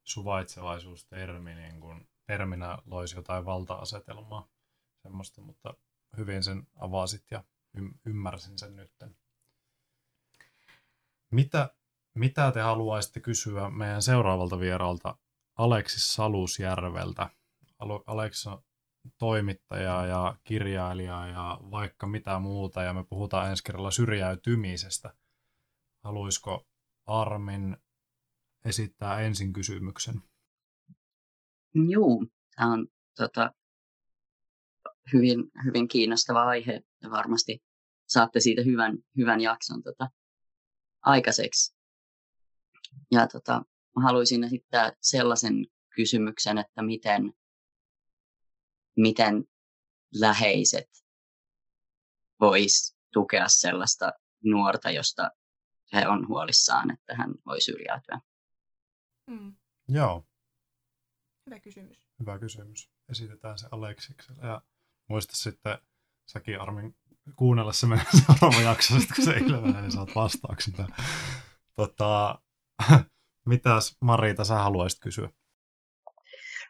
suvaitsevaisuustermi 0.03 1.55
niin 1.55 1.79
kun 1.79 2.07
terminä 2.27 2.77
loisi 2.85 3.15
jotain 3.15 3.45
valta-asetelmaa 3.45 4.49
semmoista, 5.01 5.41
mutta 5.41 5.73
hyvin 6.17 6.43
sen 6.43 6.67
avasit 6.79 7.23
ja 7.31 7.43
y- 7.73 7.99
ymmärsin 8.05 8.59
sen 8.59 8.75
nyt. 8.75 8.91
Mitä, 11.31 11.69
mitä 12.13 12.51
te 12.51 12.61
haluaisitte 12.61 13.19
kysyä 13.19 13.69
meidän 13.69 14.01
seuraavalta 14.01 14.59
vieraalta 14.59 15.17
Aleksis 15.57 16.13
Salusjärveltä? 16.13 17.29
Aleksis 18.07 18.47
on 18.47 18.63
toimittaja 19.17 20.05
ja 20.05 20.35
kirjailija 20.43 21.27
ja 21.27 21.57
vaikka 21.71 22.07
mitä 22.07 22.39
muuta, 22.39 22.83
ja 22.83 22.93
me 22.93 23.03
puhutaan 23.03 23.49
ensi 23.49 23.63
kerralla 23.63 23.91
syrjäytymisestä. 23.91 25.13
Haluaisiko 26.03 26.67
Armin 27.05 27.77
esittää 28.65 29.21
ensin 29.21 29.53
kysymyksen? 29.53 30.21
Joo, 31.73 32.25
tämä 32.55 32.73
on 32.73 32.87
tota, 33.15 33.53
hyvin, 35.13 35.51
hyvin 35.65 35.87
kiinnostava 35.87 36.43
aihe 36.43 36.81
ja 37.01 37.09
varmasti 37.09 37.63
saatte 38.07 38.39
siitä 38.39 38.61
hyvän, 38.61 38.97
hyvän 39.17 39.41
jakson 39.41 39.83
tota, 39.83 40.09
aikaiseksi. 41.01 41.75
Ja 43.11 43.27
tota, 43.27 43.61
haluaisin 44.03 44.43
esittää 44.43 44.91
sellaisen 45.01 45.53
kysymyksen, 45.95 46.57
että 46.57 46.81
miten, 46.81 47.33
miten 48.97 49.45
läheiset 50.19 50.89
vois 52.39 52.97
tukea 53.13 53.47
sellaista 53.47 54.11
nuorta, 54.43 54.91
josta 54.91 55.31
he 55.93 56.07
on 56.07 56.27
huolissaan, 56.27 56.91
että 56.91 57.15
hän 57.15 57.33
voi 57.45 57.61
syrjäytyä. 57.61 58.19
Mm. 59.27 59.55
Joo, 59.87 60.25
Hyvä 61.45 61.59
kysymys. 61.59 61.97
hyvä 62.19 62.39
kysymys. 62.39 62.89
Esitetään 63.09 63.57
se 63.59 63.67
Aleksikselle. 63.71 64.47
Ja 64.47 64.61
muista 65.07 65.35
sitten 65.35 65.77
säkin 66.25 66.61
Armin 66.61 66.95
kuunnella 67.35 67.73
se 67.73 67.87
meidän 67.87 68.05
seuraava 68.25 68.61
jakso, 68.61 68.99
sit 68.99 69.09
kun 69.15 69.25
se 69.25 69.31
ilmenee, 69.31 69.81
niin 69.81 69.91
saat 69.91 70.15
vastauksen. 70.15 70.73
Tota, 71.75 72.39
mitäs 73.45 73.97
Marita 74.01 74.43
sä 74.43 74.55
haluaisit 74.55 74.99
kysyä? 74.99 75.29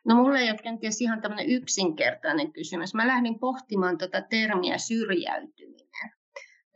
No 0.05 0.15
mulla 0.15 0.39
ei 0.39 0.49
ole 0.49 0.57
kenties 0.63 1.01
ihan 1.01 1.21
tämmöinen 1.21 1.49
yksinkertainen 1.49 2.53
kysymys. 2.53 2.93
Mä 2.93 3.07
lähdin 3.07 3.39
pohtimaan 3.39 3.97
tätä 3.97 4.21
termiä 4.21 4.77
syrjäytyminen. 4.77 6.11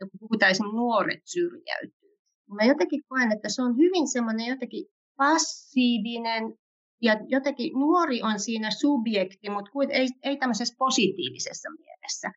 Ja 0.00 0.06
kun 0.06 0.20
puhutaan 0.20 0.54
nuoret 0.74 1.22
syrjäytyy. 1.24 2.05
Mä 2.50 2.64
jotenkin 2.64 3.02
koen, 3.08 3.32
että 3.32 3.48
se 3.48 3.62
on 3.62 3.76
hyvin 3.76 4.08
semmoinen 4.08 4.46
jotenkin 4.46 4.86
passiivinen 5.16 6.54
ja 7.02 7.20
jotenkin 7.28 7.72
nuori 7.72 8.22
on 8.22 8.40
siinä 8.40 8.70
subjekti, 8.70 9.50
mutta 9.50 9.70
kuit- 9.70 9.90
ei, 9.90 10.08
ei 10.22 10.36
tämmöisessä 10.36 10.74
positiivisessa 10.78 11.68
mielessä. 11.78 12.30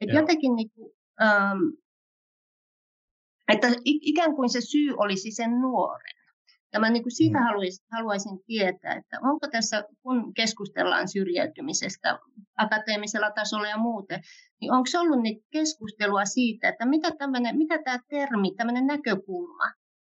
Et 0.00 0.08
Joo. 0.08 0.20
jotenkin 0.20 0.54
niin 0.56 0.70
kuin, 0.70 0.92
ähm, 1.22 1.58
että 3.52 3.68
ikään 3.84 4.36
kuin 4.36 4.48
se 4.48 4.60
syy 4.60 4.94
olisi 4.96 5.30
sen 5.30 5.50
nuoren. 5.50 6.15
Ja 6.76 6.80
mä 6.80 6.90
niin 6.90 7.02
kuin 7.02 7.16
siitä 7.16 7.38
Mm. 7.38 7.44
haluaisin, 7.44 7.86
haluaisin 7.92 8.38
tietää, 8.46 8.94
että 8.94 9.18
onko 9.22 9.48
tässä, 9.52 9.84
kun 10.02 10.34
keskustellaan 10.34 11.08
syrjäytymisestä 11.08 12.18
akateemisella 12.56 13.30
tasolla 13.30 13.68
ja 13.68 13.78
muuten, 13.78 14.20
niin 14.60 14.72
onko 14.72 14.86
se 14.86 14.98
ollut 14.98 15.22
niin 15.22 15.44
keskustelua 15.52 16.24
siitä, 16.24 16.68
että 16.68 16.86
mitä, 16.86 17.10
tämmönen, 17.18 17.56
mitä 17.58 17.78
tämä 17.84 17.98
termi, 18.08 18.54
tämmöinen 18.56 18.86
näkökulma, 18.86 19.64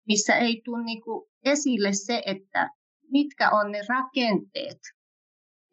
missä 0.08 0.36
ei 0.36 0.62
tule 0.64 0.84
niin 0.84 1.02
kuin 1.02 1.30
esille 1.44 1.92
se, 1.92 2.22
että 2.26 2.70
mitkä 3.10 3.50
on 3.50 3.72
ne 3.72 3.80
rakenteet, 3.88 4.78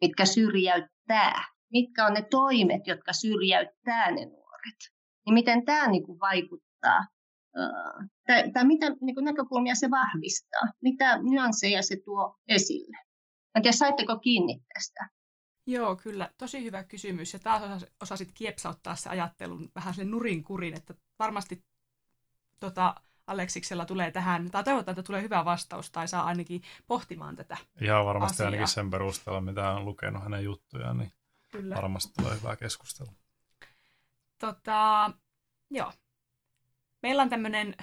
mitkä 0.00 0.24
syrjäyttää, 0.24 1.44
mitkä 1.72 2.06
on 2.06 2.14
ne 2.14 2.22
toimet, 2.30 2.86
jotka 2.86 3.12
syrjäyttää 3.12 4.10
ne 4.10 4.24
nuoret, 4.24 4.80
niin 5.26 5.34
miten 5.34 5.64
tämä 5.64 5.86
niin 5.88 6.06
kuin 6.06 6.20
vaikuttaa 6.20 7.00
tai, 8.26 8.52
tai 8.52 8.64
mitä 8.64 8.86
niin 9.00 9.14
kuin 9.14 9.24
näkökulmia 9.24 9.74
se 9.74 9.90
vahvistaa, 9.90 10.62
mitä 10.80 11.18
nyansseja 11.18 11.82
se 11.82 11.96
tuo 12.04 12.38
esille. 12.48 12.98
En 13.54 13.62
tiedä, 13.62 13.76
saitteko 13.76 14.18
kiinni 14.18 14.62
tästä? 14.74 15.08
Joo, 15.66 15.96
kyllä. 15.96 16.30
Tosi 16.38 16.64
hyvä 16.64 16.84
kysymys. 16.84 17.32
Ja 17.32 17.38
taas 17.38 17.62
osas, 17.62 17.86
osasit 18.00 18.32
kiepsauttaa 18.34 18.96
se 18.96 19.10
ajattelun 19.10 19.70
vähän 19.74 19.94
sen 19.94 20.10
nurin 20.10 20.44
kurin, 20.44 20.76
että 20.76 20.94
varmasti 21.18 21.64
tota, 22.60 22.94
Aleksiksella 23.26 23.84
tulee 23.84 24.10
tähän, 24.10 24.50
tai 24.50 24.64
toivotaan, 24.64 24.92
että 24.92 25.06
tulee 25.06 25.22
hyvä 25.22 25.44
vastaus, 25.44 25.90
tai 25.90 26.08
saa 26.08 26.24
ainakin 26.24 26.62
pohtimaan 26.86 27.36
tätä. 27.36 27.56
Ihan 27.80 28.06
varmasti 28.06 28.34
Asiaa. 28.34 28.46
ainakin 28.46 28.68
sen 28.68 28.90
perusteella, 28.90 29.40
mitä 29.40 29.70
on 29.70 29.84
lukenut 29.84 30.22
hänen 30.22 30.44
juttujaan, 30.44 30.98
niin 30.98 31.12
Kyllä. 31.52 31.76
varmasti 31.76 32.12
tulee 32.18 32.34
hyvää 32.34 32.56
keskustelua. 32.56 33.12
Tota, 34.38 35.10
joo. 35.70 35.92
Meillä 37.02 37.22
on 37.22 37.28
tämmöinen 37.28 37.74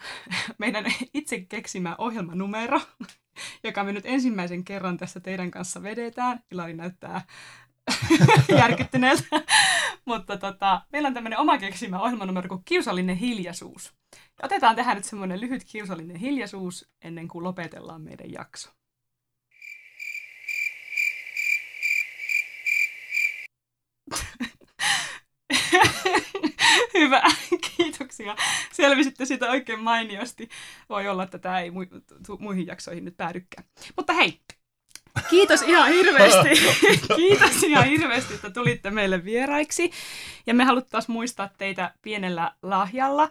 meidän 0.58 0.84
itse 1.14 1.40
keksimä 1.40 1.94
ohjelmanumero, 1.98 2.80
joka 3.64 3.84
me 3.84 3.92
nyt 3.92 4.06
ensimmäisen 4.06 4.64
kerran 4.64 4.96
tässä 4.96 5.20
teidän 5.20 5.50
kanssa 5.50 5.82
vedetään. 5.82 6.40
Ilari 6.50 6.74
näyttää 6.74 7.20
järkyttyneeltä. 8.58 9.42
Mutta 10.04 10.36
tota, 10.36 10.82
meillä 10.92 11.06
on 11.06 11.14
tämmöinen 11.14 11.38
oma 11.38 11.58
keksimä 11.58 12.00
ohjelmanumero 12.00 12.48
kuin 12.48 12.62
kiusallinen 12.64 13.16
hiljaisuus. 13.16 13.94
Ja 14.14 14.44
otetaan 14.44 14.76
tähän 14.76 14.96
nyt 14.96 15.04
semmoinen 15.04 15.40
lyhyt 15.40 15.64
kiusallinen 15.64 16.16
hiljaisuus 16.16 16.90
ennen 17.02 17.28
kuin 17.28 17.44
lopetellaan 17.44 18.02
meidän 18.02 18.32
jakso. 18.32 18.70
Hyvä, 26.94 27.22
kiitoksia. 27.76 28.36
Selvisitte 28.72 29.24
sitä 29.24 29.50
oikein 29.50 29.80
mainiosti. 29.80 30.48
Voi 30.88 31.08
olla, 31.08 31.22
että 31.22 31.38
tämä 31.38 31.60
ei 31.60 31.70
mu- 31.70 32.36
muihin 32.38 32.66
jaksoihin 32.66 33.04
nyt 33.04 33.16
päädykään. 33.16 33.68
Mutta 33.96 34.12
hei, 34.12 34.40
kiitos 35.30 35.62
ihan 35.62 35.88
hirveästi. 35.88 36.48
kiitos 37.16 37.62
ihan 37.62 37.86
hirveästi, 37.86 38.34
että 38.34 38.50
tulitte 38.50 38.90
meille 38.90 39.24
vieraiksi. 39.24 39.90
Ja 40.46 40.54
me 40.54 40.64
haluttaisiin 40.64 41.12
muistaa 41.12 41.50
teitä 41.58 41.94
pienellä 42.02 42.54
lahjalla. 42.62 43.30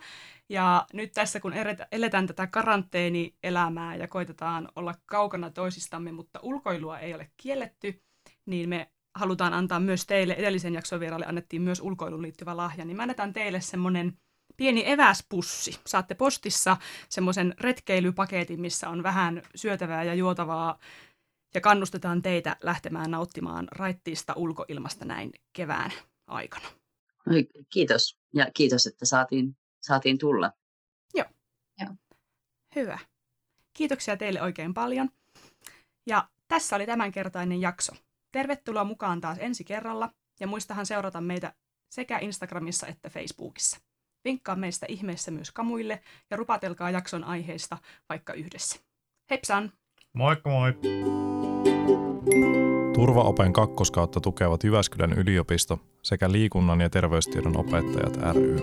Ja 0.50 0.86
nyt 0.94 1.12
tässä, 1.14 1.40
kun 1.40 1.54
elet- 1.54 1.88
eletään 1.92 2.28
tätä 2.28 2.48
karanteenielämää 2.48 3.96
ja 3.96 4.08
koitetaan 4.08 4.70
olla 4.76 4.96
kaukana 5.06 5.50
toisistamme, 5.50 6.12
mutta 6.12 6.40
ulkoilua 6.44 7.00
ei 7.00 7.14
ole 7.14 7.30
kielletty, 7.38 8.02
niin 8.46 8.70
me 8.70 8.90
halutaan 9.16 9.54
antaa 9.54 9.80
myös 9.80 10.06
teille, 10.06 10.34
edellisen 10.34 10.74
jakson 10.74 11.00
vieraille 11.00 11.26
annettiin 11.26 11.62
myös 11.62 11.80
ulkoiluun 11.82 12.22
liittyvä 12.22 12.58
lahja, 12.58 12.86
niin 12.86 12.98
me 12.98 13.04
annetaan 13.04 13.34
teille 13.34 13.62
semmoinen 13.62 14.18
pieni 14.58 14.92
eväspussi. 14.92 15.80
Saatte 15.86 16.16
postissa 16.16 16.78
semmoisen 17.10 17.56
retkeilypaketin, 17.60 18.62
missä 18.62 18.90
on 18.90 19.04
vähän 19.04 19.42
syötävää 19.56 20.04
ja 20.04 20.14
juotavaa 20.14 20.80
ja 21.54 21.62
kannustetaan 21.62 22.22
teitä 22.22 22.56
lähtemään 22.62 23.12
nauttimaan 23.12 23.68
raittiista 23.72 24.34
ulkoilmasta 24.36 25.06
näin 25.06 25.32
kevään 25.54 25.92
aikana. 26.28 26.68
Oi, 27.32 27.48
Kiitos. 27.70 28.18
Ja 28.34 28.48
kiitos, 28.54 28.88
että 28.88 29.06
saatiin, 29.06 29.58
saatiin 29.82 30.18
tulla. 30.18 30.52
Hyvä. 32.76 33.00
Kiitoksia 33.74 34.18
teille 34.18 34.42
oikein 34.42 34.74
paljon. 34.74 35.10
Ja 36.08 36.30
tässä 36.48 36.76
oli 36.76 36.86
tämänkertainen 36.86 37.62
jakso. 37.62 37.96
Tervetuloa 38.36 38.84
mukaan 38.84 39.22
taas 39.22 39.38
ensi 39.42 39.64
kerralla 39.64 40.10
ja 40.40 40.48
muistahan 40.48 40.86
seurata 40.86 41.22
meitä 41.22 41.54
sekä 41.90 42.20
Instagramissa 42.20 42.88
että 42.88 43.10
Facebookissa. 43.10 43.78
Vinkkaa 44.26 44.56
meistä 44.56 44.86
ihmeessä 44.90 45.32
myös 45.32 45.52
kamuille 45.52 46.02
ja 46.32 46.38
rupatelkaa 46.38 46.92
jakson 46.92 47.24
aiheista 47.24 47.78
vaikka 48.10 48.34
yhdessä. 48.34 48.80
Hepsan! 49.32 49.72
Moikka 50.14 50.50
moi! 50.50 50.74
Turvaopen 52.96 53.54
kakkoskautta 53.54 54.20
tukevat 54.20 54.64
Jyväskylän 54.64 55.14
yliopisto 55.14 55.80
sekä 56.02 56.32
liikunnan 56.32 56.82
ja 56.82 56.90
terveystiedon 56.90 57.58
opettajat 57.58 58.36
ry. 58.36 58.56